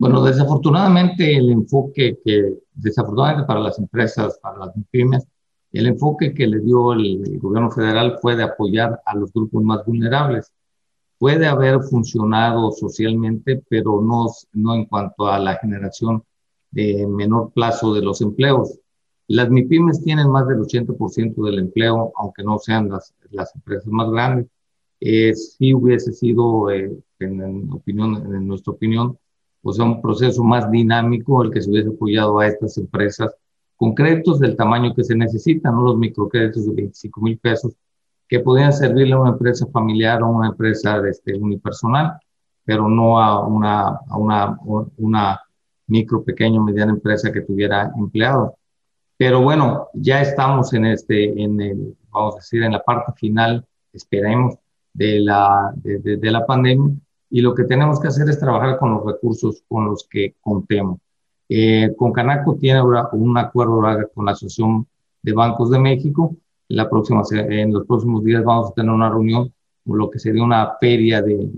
Bueno, 0.00 0.22
desafortunadamente 0.24 1.36
el 1.36 1.50
enfoque 1.50 2.18
que, 2.24 2.54
desafortunadamente 2.72 3.46
para 3.46 3.60
las 3.60 3.78
empresas, 3.78 4.38
para 4.42 4.56
las 4.56 4.70
pymes, 4.90 5.26
el 5.72 5.86
enfoque 5.88 6.32
que 6.32 6.46
le 6.46 6.60
dio 6.60 6.94
el, 6.94 7.38
gobierno 7.38 7.70
federal 7.70 8.18
fue 8.22 8.34
de 8.34 8.44
apoyar 8.44 9.02
a 9.04 9.14
los 9.14 9.30
grupos 9.30 9.62
más 9.62 9.84
vulnerables. 9.84 10.54
Puede 11.18 11.46
haber 11.46 11.82
funcionado 11.82 12.72
socialmente, 12.72 13.62
pero 13.68 14.00
no, 14.00 14.28
no 14.54 14.74
en 14.74 14.86
cuanto 14.86 15.26
a 15.26 15.38
la 15.38 15.56
generación 15.56 16.24
de 16.70 17.06
menor 17.06 17.52
plazo 17.52 17.92
de 17.92 18.00
los 18.00 18.22
empleos. 18.22 18.78
Las 19.28 19.50
MIPIMES 19.50 20.02
tienen 20.02 20.30
más 20.30 20.48
del 20.48 20.60
80% 20.60 21.44
del 21.44 21.58
empleo, 21.58 22.10
aunque 22.16 22.42
no 22.42 22.58
sean 22.58 22.88
las, 22.88 23.14
las 23.30 23.54
empresas 23.54 23.88
más 23.88 24.10
grandes. 24.10 24.46
Eh, 25.00 25.34
hubiese 25.74 26.14
sido, 26.14 26.70
eh, 26.70 26.90
en, 27.18 27.70
opinión, 27.70 28.16
en 28.34 28.48
nuestra 28.48 28.72
opinión, 28.72 29.18
pues 29.62 29.78
un 29.78 30.00
proceso 30.00 30.42
más 30.42 30.70
dinámico 30.70 31.42
el 31.42 31.50
que 31.50 31.60
se 31.60 31.70
hubiese 31.70 31.90
apoyado 31.90 32.38
a 32.38 32.46
estas 32.46 32.76
empresas 32.78 33.34
con 33.76 33.94
créditos 33.94 34.38
del 34.38 34.56
tamaño 34.56 34.94
que 34.94 35.04
se 35.04 35.14
necesita, 35.14 35.70
no 35.70 35.82
los 35.82 35.96
microcréditos 35.96 36.66
de 36.66 36.72
25 36.74 37.20
mil 37.22 37.38
pesos, 37.38 37.72
que 38.28 38.40
podrían 38.40 38.72
servirle 38.72 39.14
a 39.14 39.20
una 39.20 39.30
empresa 39.30 39.66
familiar 39.72 40.22
o 40.22 40.26
a 40.26 40.30
una 40.30 40.48
empresa 40.48 41.00
este, 41.08 41.34
unipersonal, 41.34 42.18
pero 42.64 42.88
no 42.88 43.18
a 43.18 43.46
una, 43.46 43.88
a 43.88 44.18
una, 44.18 44.58
una 44.98 45.40
micro, 45.86 46.22
pequeño, 46.22 46.62
mediana 46.62 46.92
empresa 46.92 47.32
que 47.32 47.40
tuviera 47.40 47.90
empleados. 47.96 48.52
Pero 49.16 49.40
bueno, 49.42 49.88
ya 49.94 50.20
estamos 50.20 50.72
en 50.74 50.86
este, 50.86 51.42
en 51.42 51.60
el, 51.60 51.96
vamos 52.10 52.34
a 52.34 52.38
decir, 52.38 52.62
en 52.62 52.72
la 52.72 52.82
parte 52.82 53.12
final, 53.16 53.66
esperemos, 53.92 54.56
de 54.92 55.20
la, 55.20 55.72
de, 55.76 56.16
de 56.18 56.30
la 56.30 56.44
pandemia 56.44 56.94
y 57.30 57.40
lo 57.40 57.54
que 57.54 57.64
tenemos 57.64 58.00
que 58.00 58.08
hacer 58.08 58.28
es 58.28 58.40
trabajar 58.40 58.78
con 58.78 58.92
los 58.92 59.06
recursos 59.06 59.62
con 59.68 59.86
los 59.86 60.06
que 60.10 60.34
contemos. 60.40 60.98
Eh, 61.48 61.94
con 61.96 62.12
Canaco 62.12 62.56
tiene 62.56 62.82
un 62.82 63.38
acuerdo 63.38 63.80
con 64.14 64.24
la 64.24 64.32
Asociación 64.32 64.86
de 65.22 65.32
Bancos 65.32 65.70
de 65.70 65.78
México. 65.78 66.36
La 66.68 66.90
próxima, 66.90 67.22
en 67.32 67.72
los 67.72 67.86
próximos 67.86 68.24
días 68.24 68.44
vamos 68.44 68.70
a 68.70 68.74
tener 68.74 68.90
una 68.90 69.10
reunión, 69.10 69.52
lo 69.84 70.10
que 70.10 70.18
sería 70.18 70.42
una 70.42 70.76
feria 70.80 71.22
de, 71.22 71.50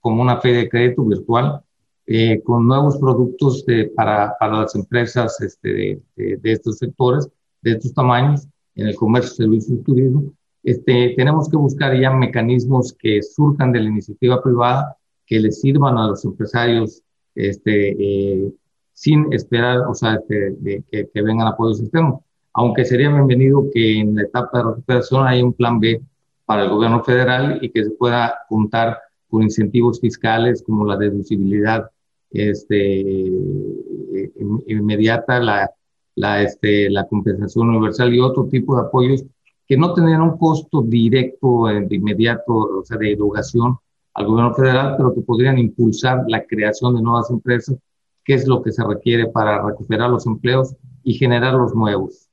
como 0.00 0.22
una 0.22 0.40
feria 0.40 0.60
de 0.60 0.68
crédito 0.68 1.04
virtual, 1.04 1.60
eh, 2.06 2.42
con 2.42 2.66
nuevos 2.66 2.96
productos 2.98 3.64
de, 3.66 3.86
para, 3.94 4.36
para, 4.38 4.62
las 4.62 4.74
empresas 4.74 5.40
este, 5.40 6.02
de, 6.16 6.36
de, 6.36 6.52
estos 6.52 6.78
sectores, 6.78 7.28
de 7.62 7.72
estos 7.72 7.94
tamaños, 7.94 8.48
en 8.74 8.88
el 8.88 8.96
comercio, 8.96 9.32
servicios 9.32 9.78
y 9.78 9.82
turismo. 9.82 10.32
Este, 10.64 11.14
tenemos 11.16 11.48
que 11.48 11.56
buscar 11.56 11.98
ya 11.98 12.10
mecanismos 12.10 12.92
que 12.92 13.22
surjan 13.22 13.70
de 13.70 13.80
la 13.80 13.90
iniciativa 13.90 14.42
privada 14.42 14.96
que 15.30 15.38
les 15.38 15.60
sirvan 15.60 15.96
a 15.96 16.08
los 16.08 16.24
empresarios 16.24 17.02
este, 17.36 17.90
eh, 17.92 18.52
sin 18.92 19.32
esperar, 19.32 19.78
o 19.88 19.94
sea, 19.94 20.14
este, 20.16 20.50
de, 20.58 20.82
que, 20.90 21.08
que, 21.08 21.22
vengan 21.22 21.46
apoyos 21.46 21.80
externos. 21.80 22.20
Aunque 22.52 22.84
sería 22.84 23.10
bienvenido 23.10 23.70
que 23.72 24.00
en 24.00 24.16
la 24.16 24.22
etapa 24.22 24.58
de 24.58 24.64
recuperación 24.64 25.26
haya 25.26 25.44
un 25.44 25.52
plan 25.52 25.78
B 25.78 26.02
para 26.44 26.64
el 26.64 26.70
gobierno 26.70 27.04
federal 27.04 27.60
y 27.62 27.70
que 27.70 27.84
se 27.84 27.90
pueda 27.92 28.40
contar 28.48 28.98
con 29.28 29.44
incentivos 29.44 30.00
fiscales 30.00 30.64
como 30.66 30.84
la 30.84 30.96
deducibilidad 30.96 31.88
este, 32.32 33.00
eh, 33.00 34.32
inmediata, 34.66 35.38
la, 35.38 35.70
la, 36.16 36.42
este, 36.42 36.90
la 36.90 37.06
compensación 37.06 37.68
universal 37.68 38.12
y 38.12 38.18
otro 38.18 38.48
tipo 38.48 38.74
de 38.74 38.82
apoyos 38.82 39.24
que 39.68 39.76
no 39.76 39.94
tendrían 39.94 40.22
un 40.22 40.36
costo 40.36 40.82
directo 40.82 41.70
eh, 41.70 41.86
de 41.86 41.94
inmediato, 41.94 42.52
o 42.52 42.84
sea, 42.84 42.96
de 42.96 43.12
erogación, 43.12 43.78
al 44.20 44.26
gobierno 44.26 44.54
federal, 44.54 44.94
pero 44.96 45.14
que 45.14 45.20
podrían 45.22 45.58
impulsar 45.58 46.24
la 46.28 46.44
creación 46.44 46.94
de 46.94 47.02
nuevas 47.02 47.30
empresas, 47.30 47.76
que 48.24 48.34
es 48.34 48.46
lo 48.46 48.62
que 48.62 48.72
se 48.72 48.84
requiere 48.84 49.26
para 49.26 49.62
recuperar 49.62 50.10
los 50.10 50.26
empleos 50.26 50.74
y 51.02 51.14
generar 51.14 51.54
los 51.54 51.74
nuevos. 51.74 52.28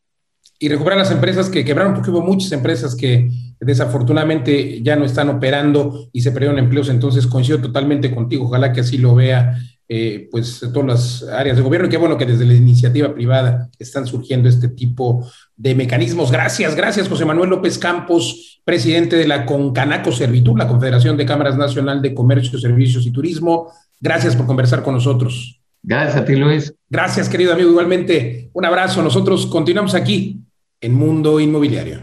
Y 0.60 0.70
recuperar 0.70 1.00
las 1.00 1.12
empresas 1.12 1.50
que 1.50 1.64
quebraron, 1.64 1.94
porque 1.94 2.10
hubo 2.10 2.22
muchas 2.22 2.52
empresas 2.52 2.96
que 2.96 3.30
desafortunadamente 3.60 4.82
ya 4.82 4.96
no 4.96 5.06
están 5.06 5.30
operando 5.30 6.10
y 6.12 6.22
se 6.22 6.32
perdieron 6.32 6.60
empleos, 6.60 6.90
entonces 6.90 7.28
coincido 7.28 7.60
totalmente 7.60 8.14
contigo, 8.14 8.46
ojalá 8.46 8.72
que 8.74 8.82
así 8.82 8.98
lo 8.98 9.16
vea 9.16 9.58
eh, 9.90 10.28
pues 10.30 10.60
todas 10.74 10.86
las 10.86 11.24
áreas 11.34 11.58
de 11.58 11.64
gobierno. 11.64 11.88
Qué 11.90 11.98
bueno 11.98 12.18
que 12.18 12.26
desde 12.26 12.46
la 12.46 12.54
iniciativa 12.54 13.14
privada 13.14 13.70
están 13.80 14.06
surgiendo 14.06 14.50
este 14.50 14.68
tipo 14.68 15.26
de 15.56 15.76
mecanismos. 15.76 16.32
Gracias, 16.32 16.76
gracias 16.76 17.08
José 17.08 17.26
Manuel 17.26 17.50
López 17.50 17.78
Campos, 17.78 18.62
presidente 18.66 19.16
de 19.16 19.28
la 19.28 19.46
Concanaco 19.46 20.12
Servitud, 20.12 20.58
la 20.58 20.68
Confederación 20.68 21.16
de 21.16 21.26
Cámaras 21.26 21.58
Nacional 21.58 22.02
de 22.02 22.14
Comercio, 22.14 22.60
Servicios 22.60 23.06
y 23.06 23.12
Turismo. 23.12 23.72
Gracias 24.00 24.36
por 24.36 24.46
conversar 24.46 24.84
con 24.84 24.94
nosotros. 24.94 25.62
Gracias 25.82 26.18
a 26.18 26.26
ti, 26.26 26.36
Luis. 26.36 26.74
Gracias, 26.90 27.30
querido 27.30 27.54
amigo. 27.54 27.70
Igualmente, 27.70 28.50
un 28.54 28.66
abrazo. 28.66 29.02
Nosotros 29.02 29.46
continuamos 29.46 29.96
aquí 29.96 30.42
en 30.82 30.94
Mundo 30.94 31.40
Inmobiliario. 31.40 32.02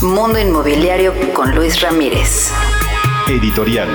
Mundo 0.00 0.38
Inmobiliario 0.38 1.12
con 1.34 1.54
Luis 1.54 1.80
Ramírez. 1.80 2.52
Editorial. 3.28 3.88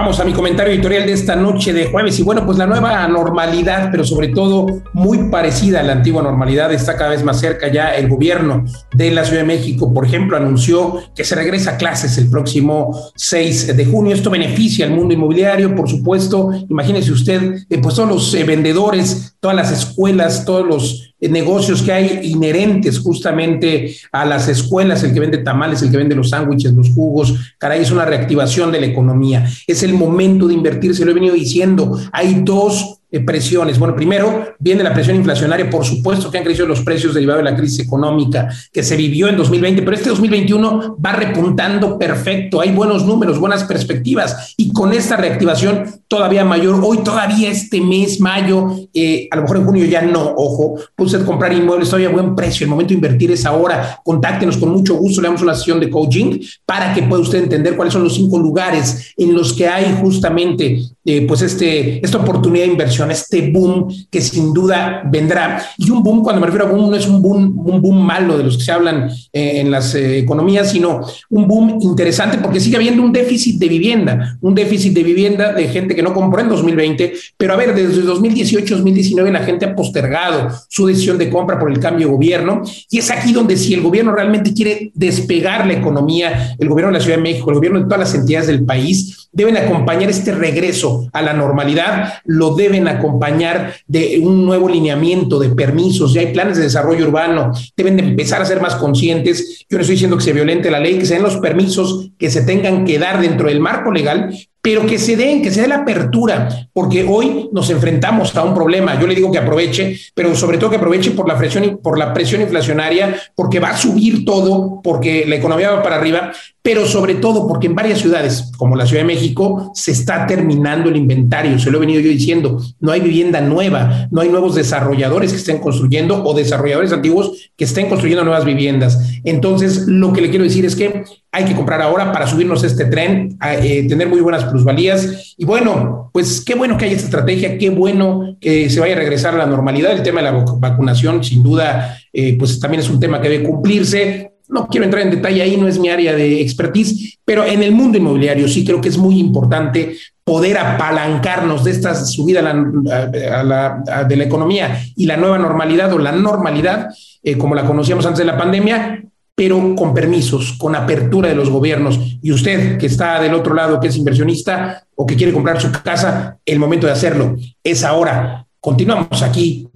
Vamos 0.00 0.18
a 0.18 0.24
mi 0.24 0.32
comentario 0.32 0.72
editorial 0.72 1.04
de 1.04 1.12
esta 1.12 1.36
noche 1.36 1.74
de 1.74 1.90
jueves. 1.90 2.18
Y 2.18 2.22
bueno, 2.22 2.46
pues 2.46 2.56
la 2.56 2.66
nueva 2.66 3.06
normalidad, 3.06 3.90
pero 3.90 4.02
sobre 4.02 4.28
todo 4.28 4.64
muy 4.94 5.28
parecida 5.28 5.80
a 5.80 5.82
la 5.82 5.92
antigua 5.92 6.22
normalidad, 6.22 6.72
está 6.72 6.96
cada 6.96 7.10
vez 7.10 7.22
más 7.22 7.38
cerca 7.38 7.68
ya. 7.68 7.94
El 7.94 8.08
gobierno 8.08 8.64
de 8.94 9.10
la 9.10 9.26
Ciudad 9.26 9.42
de 9.42 9.46
México, 9.46 9.92
por 9.92 10.06
ejemplo, 10.06 10.38
anunció 10.38 11.02
que 11.14 11.22
se 11.22 11.34
regresa 11.34 11.72
a 11.72 11.76
clases 11.76 12.16
el 12.16 12.30
próximo 12.30 12.98
6 13.14 13.76
de 13.76 13.84
junio. 13.84 14.14
Esto 14.14 14.30
beneficia 14.30 14.86
al 14.86 14.92
mundo 14.92 15.12
inmobiliario, 15.12 15.76
por 15.76 15.86
supuesto. 15.86 16.50
Imagínese 16.70 17.12
usted, 17.12 17.66
eh, 17.68 17.78
pues 17.82 17.94
todos 17.94 18.08
los 18.08 18.34
eh, 18.34 18.44
vendedores, 18.44 19.36
todas 19.38 19.54
las 19.54 19.70
escuelas, 19.70 20.46
todos 20.46 20.66
los 20.66 21.09
negocios 21.28 21.82
que 21.82 21.92
hay 21.92 22.20
inherentes 22.24 22.98
justamente 22.98 23.96
a 24.12 24.24
las 24.24 24.48
escuelas, 24.48 25.02
el 25.02 25.12
que 25.12 25.20
vende 25.20 25.38
tamales, 25.38 25.82
el 25.82 25.90
que 25.90 25.98
vende 25.98 26.14
los 26.14 26.30
sándwiches, 26.30 26.72
los 26.72 26.90
jugos, 26.90 27.54
caray, 27.58 27.82
es 27.82 27.90
una 27.90 28.04
reactivación 28.04 28.72
de 28.72 28.80
la 28.80 28.86
economía. 28.86 29.46
Es 29.66 29.82
el 29.82 29.94
momento 29.94 30.48
de 30.48 30.54
invertir, 30.54 30.94
se 30.94 31.04
lo 31.04 31.10
he 31.10 31.14
venido 31.14 31.34
diciendo. 31.34 31.98
Hay 32.12 32.42
dos 32.44 32.99
eh, 33.12 33.20
presiones. 33.20 33.78
Bueno, 33.78 33.96
primero 33.96 34.54
viene 34.58 34.82
la 34.82 34.94
presión 34.94 35.16
inflacionaria, 35.16 35.68
por 35.68 35.84
supuesto 35.84 36.30
que 36.30 36.38
han 36.38 36.44
crecido 36.44 36.66
los 36.66 36.82
precios 36.82 37.12
derivados 37.12 37.42
de 37.42 37.50
la 37.50 37.56
crisis 37.56 37.80
económica 37.80 38.48
que 38.72 38.82
se 38.82 38.96
vivió 38.96 39.26
en 39.26 39.36
2020, 39.36 39.82
pero 39.82 39.96
este 39.96 40.10
2021 40.10 40.96
va 41.04 41.12
repuntando 41.12 41.98
perfecto, 41.98 42.60
hay 42.60 42.70
buenos 42.72 43.04
números, 43.04 43.38
buenas 43.38 43.64
perspectivas 43.64 44.54
y 44.56 44.72
con 44.72 44.92
esta 44.92 45.16
reactivación 45.16 45.84
todavía 46.06 46.44
mayor, 46.44 46.80
hoy 46.84 46.98
todavía 46.98 47.50
este 47.50 47.80
mes, 47.80 48.20
mayo, 48.20 48.68
eh, 48.94 49.28
a 49.30 49.36
lo 49.36 49.42
mejor 49.42 49.56
en 49.56 49.64
junio 49.64 49.84
ya 49.86 50.02
no, 50.02 50.34
ojo, 50.36 50.76
puede 50.94 51.06
usted 51.06 51.24
comprar 51.24 51.52
inmuebles 51.52 51.88
todavía 51.88 52.10
a 52.10 52.12
buen 52.12 52.36
precio, 52.36 52.64
el 52.64 52.70
momento 52.70 52.90
de 52.90 52.94
invertir 52.94 53.32
es 53.32 53.44
ahora, 53.44 53.98
contáctenos 54.04 54.56
con 54.56 54.70
mucho 54.70 54.94
gusto, 54.94 55.20
le 55.20 55.28
damos 55.28 55.42
una 55.42 55.54
sesión 55.54 55.80
de 55.80 55.90
coaching 55.90 56.38
para 56.64 56.94
que 56.94 57.02
pueda 57.02 57.22
usted 57.22 57.42
entender 57.42 57.76
cuáles 57.76 57.92
son 57.92 58.04
los 58.04 58.14
cinco 58.14 58.38
lugares 58.38 59.14
en 59.16 59.34
los 59.34 59.52
que 59.52 59.66
hay 59.66 59.96
justamente 60.00 60.80
eh, 61.04 61.26
pues 61.26 61.42
este, 61.42 62.04
esta 62.04 62.18
oportunidad 62.18 62.66
de 62.66 62.72
inversión 62.72 62.99
este 63.08 63.50
boom 63.50 63.86
que 64.10 64.20
sin 64.20 64.52
duda 64.52 65.02
vendrá. 65.04 65.64
Y 65.78 65.90
un 65.90 66.02
boom, 66.02 66.22
cuando 66.22 66.40
me 66.40 66.46
refiero 66.46 66.66
a 66.66 66.70
boom, 66.70 66.90
no 66.90 66.96
es 66.96 67.06
un 67.06 67.22
boom, 67.22 67.62
un 67.64 67.80
boom 67.80 68.04
malo 68.04 68.36
de 68.36 68.44
los 68.44 68.58
que 68.58 68.64
se 68.64 68.72
hablan 68.72 69.08
eh, 69.32 69.60
en 69.60 69.70
las 69.70 69.94
eh, 69.94 70.18
economías, 70.18 70.70
sino 70.70 71.00
un 71.28 71.46
boom 71.46 71.78
interesante 71.80 72.38
porque 72.38 72.60
sigue 72.60 72.76
habiendo 72.76 73.02
un 73.02 73.12
déficit 73.12 73.58
de 73.58 73.68
vivienda, 73.68 74.38
un 74.40 74.54
déficit 74.54 74.92
de 74.92 75.02
vivienda 75.02 75.52
de 75.52 75.68
gente 75.68 75.94
que 75.94 76.02
no 76.02 76.12
compró 76.12 76.40
en 76.40 76.48
2020, 76.48 77.12
pero 77.36 77.54
a 77.54 77.56
ver, 77.56 77.74
desde 77.74 78.02
2018, 78.02 78.74
2019 78.74 79.30
la 79.30 79.40
gente 79.40 79.66
ha 79.66 79.74
postergado 79.74 80.48
su 80.68 80.86
decisión 80.86 81.18
de 81.18 81.30
compra 81.30 81.58
por 81.58 81.70
el 81.70 81.78
cambio 81.78 82.08
de 82.08 82.12
gobierno 82.12 82.62
y 82.90 82.98
es 82.98 83.10
aquí 83.10 83.32
donde 83.32 83.56
si 83.56 83.74
el 83.74 83.82
gobierno 83.82 84.12
realmente 84.12 84.52
quiere 84.52 84.90
despegar 84.94 85.66
la 85.66 85.74
economía, 85.74 86.56
el 86.58 86.68
gobierno 86.68 86.92
de 86.92 86.98
la 86.98 87.04
Ciudad 87.04 87.16
de 87.18 87.22
México, 87.22 87.50
el 87.50 87.56
gobierno 87.56 87.78
de 87.80 87.84
todas 87.84 88.00
las 88.00 88.14
entidades 88.14 88.48
del 88.48 88.64
país, 88.64 89.19
deben 89.32 89.56
acompañar 89.56 90.10
este 90.10 90.32
regreso 90.32 91.08
a 91.12 91.22
la 91.22 91.32
normalidad, 91.32 92.14
lo 92.24 92.54
deben 92.54 92.88
acompañar 92.88 93.74
de 93.86 94.18
un 94.20 94.44
nuevo 94.44 94.68
lineamiento 94.68 95.38
de 95.38 95.50
permisos, 95.50 96.12
ya 96.12 96.20
hay 96.20 96.32
planes 96.32 96.56
de 96.56 96.64
desarrollo 96.64 97.06
urbano, 97.06 97.52
deben 97.76 97.96
de 97.96 98.02
empezar 98.02 98.42
a 98.42 98.46
ser 98.46 98.60
más 98.60 98.76
conscientes. 98.76 99.66
Yo 99.68 99.76
no 99.76 99.82
estoy 99.82 99.94
diciendo 99.94 100.16
que 100.16 100.24
se 100.24 100.32
violente 100.32 100.70
la 100.70 100.80
ley, 100.80 100.98
que 100.98 101.06
se 101.06 101.14
den 101.14 101.22
los 101.22 101.36
permisos 101.38 102.10
que 102.18 102.30
se 102.30 102.42
tengan 102.42 102.84
que 102.84 102.98
dar 102.98 103.20
dentro 103.20 103.48
del 103.48 103.60
marco 103.60 103.90
legal, 103.92 104.34
pero 104.62 104.84
que 104.86 104.98
se 104.98 105.16
den, 105.16 105.42
que 105.42 105.50
se 105.50 105.62
dé 105.62 105.68
la 105.68 105.76
apertura, 105.76 106.68
porque 106.72 107.06
hoy 107.08 107.48
nos 107.52 107.70
enfrentamos 107.70 108.36
a 108.36 108.44
un 108.44 108.54
problema. 108.54 109.00
Yo 109.00 109.06
le 109.06 109.14
digo 109.14 109.32
que 109.32 109.38
aproveche, 109.38 109.98
pero 110.14 110.34
sobre 110.34 110.58
todo 110.58 110.70
que 110.70 110.76
aproveche 110.76 111.12
por 111.12 111.26
la 111.26 111.38
presión, 111.38 111.80
por 111.82 111.98
la 111.98 112.12
presión 112.12 112.42
inflacionaria, 112.42 113.16
porque 113.34 113.58
va 113.58 113.70
a 113.70 113.76
subir 113.76 114.24
todo, 114.24 114.80
porque 114.82 115.24
la 115.26 115.36
economía 115.36 115.70
va 115.70 115.82
para 115.82 115.96
arriba, 115.96 116.32
pero 116.62 116.86
sobre 116.86 117.14
todo 117.14 117.48
porque 117.48 117.68
en 117.68 117.74
varias 117.74 118.00
ciudades, 118.00 118.52
como 118.58 118.76
la 118.76 118.84
Ciudad 118.84 119.02
de 119.02 119.06
México, 119.06 119.72
se 119.74 119.92
está 119.92 120.26
terminando 120.26 120.90
el 120.90 120.96
inventario. 120.96 121.58
Se 121.58 121.70
lo 121.70 121.78
he 121.78 121.80
venido 121.80 122.00
yo 122.00 122.10
diciendo, 122.10 122.60
no 122.80 122.92
hay 122.92 123.00
vivienda 123.00 123.40
nueva, 123.40 124.08
no 124.10 124.20
hay 124.20 124.28
nuevos 124.28 124.54
desarrolladores 124.54 125.32
que 125.32 125.38
estén 125.38 125.58
construyendo 125.58 126.22
o 126.22 126.34
desarrolladores 126.34 126.92
antiguos 126.92 127.50
que 127.56 127.64
estén 127.64 127.88
construyendo 127.88 128.24
nuevas 128.24 128.44
viviendas. 128.44 128.98
Entonces, 129.24 129.86
lo 129.86 130.12
que 130.12 130.20
le 130.20 130.28
quiero 130.28 130.44
decir 130.44 130.66
es 130.66 130.76
que 130.76 131.04
hay 131.32 131.44
que 131.44 131.54
comprar 131.54 131.80
ahora 131.80 132.12
para 132.12 132.26
subirnos 132.26 132.64
este 132.64 132.86
tren, 132.86 133.38
eh, 133.62 133.86
tener 133.88 134.08
muy 134.08 134.20
buenas 134.20 134.44
plusvalías. 134.44 135.34
Y 135.36 135.44
bueno, 135.44 136.10
pues 136.12 136.40
qué 136.44 136.54
bueno 136.54 136.76
que 136.76 136.86
haya 136.86 136.96
esta 136.96 137.06
estrategia, 137.06 137.56
qué 137.56 137.70
bueno 137.70 138.36
que 138.40 138.68
se 138.68 138.80
vaya 138.80 138.94
a 138.94 138.98
regresar 138.98 139.34
a 139.34 139.38
la 139.38 139.46
normalidad. 139.46 139.92
El 139.92 140.02
tema 140.02 140.22
de 140.22 140.30
la 140.30 140.44
vacunación, 140.58 141.22
sin 141.22 141.42
duda, 141.42 141.98
eh, 142.12 142.36
pues 142.36 142.58
también 142.58 142.80
es 142.80 142.90
un 142.90 142.98
tema 142.98 143.20
que 143.20 143.28
debe 143.28 143.44
cumplirse. 143.44 144.32
No 144.48 144.66
quiero 144.66 144.84
entrar 144.84 145.04
en 145.04 145.10
detalle 145.12 145.42
ahí, 145.42 145.56
no 145.56 145.68
es 145.68 145.78
mi 145.78 145.88
área 145.88 146.12
de 146.12 146.40
expertise, 146.40 147.18
pero 147.24 147.44
en 147.44 147.62
el 147.62 147.70
mundo 147.70 147.96
inmobiliario 147.96 148.48
sí 148.48 148.64
creo 148.64 148.80
que 148.80 148.88
es 148.88 148.98
muy 148.98 149.20
importante 149.20 149.96
poder 150.24 150.58
apalancarnos 150.58 151.62
de 151.62 151.70
esta 151.70 151.94
subida 151.94 152.42
de 152.42 154.16
la 154.16 154.24
economía 154.24 154.82
y 154.96 155.06
la 155.06 155.16
nueva 155.16 155.38
normalidad 155.38 155.92
o 155.92 155.98
la 156.00 156.10
normalidad, 156.10 156.88
eh, 157.22 157.38
como 157.38 157.54
la 157.54 157.64
conocíamos 157.64 158.04
antes 158.06 158.18
de 158.18 158.24
la 158.24 158.36
pandemia, 158.36 159.04
pero 159.40 159.74
con 159.74 159.94
permisos, 159.94 160.52
con 160.58 160.76
apertura 160.76 161.30
de 161.30 161.34
los 161.34 161.48
gobiernos. 161.48 161.98
Y 162.20 162.30
usted 162.30 162.76
que 162.76 162.84
está 162.84 163.18
del 163.18 163.32
otro 163.32 163.54
lado, 163.54 163.80
que 163.80 163.88
es 163.88 163.96
inversionista 163.96 164.84
o 164.94 165.06
que 165.06 165.16
quiere 165.16 165.32
comprar 165.32 165.58
su 165.58 165.72
casa, 165.72 166.36
el 166.44 166.58
momento 166.58 166.86
de 166.86 166.92
hacerlo 166.92 167.36
es 167.64 167.82
ahora. 167.82 168.44
Continuamos 168.60 169.22
aquí 169.22 169.66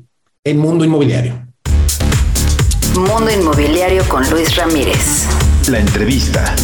en 0.44 0.58
Mundo 0.58 0.84
Inmobiliario. 0.84 1.46
Mundo 2.94 3.30
Inmobiliario 3.32 4.06
con 4.06 4.28
Luis 4.28 4.54
Ramírez. 4.54 5.26
La 5.70 5.78
entrevista. 5.78 6.54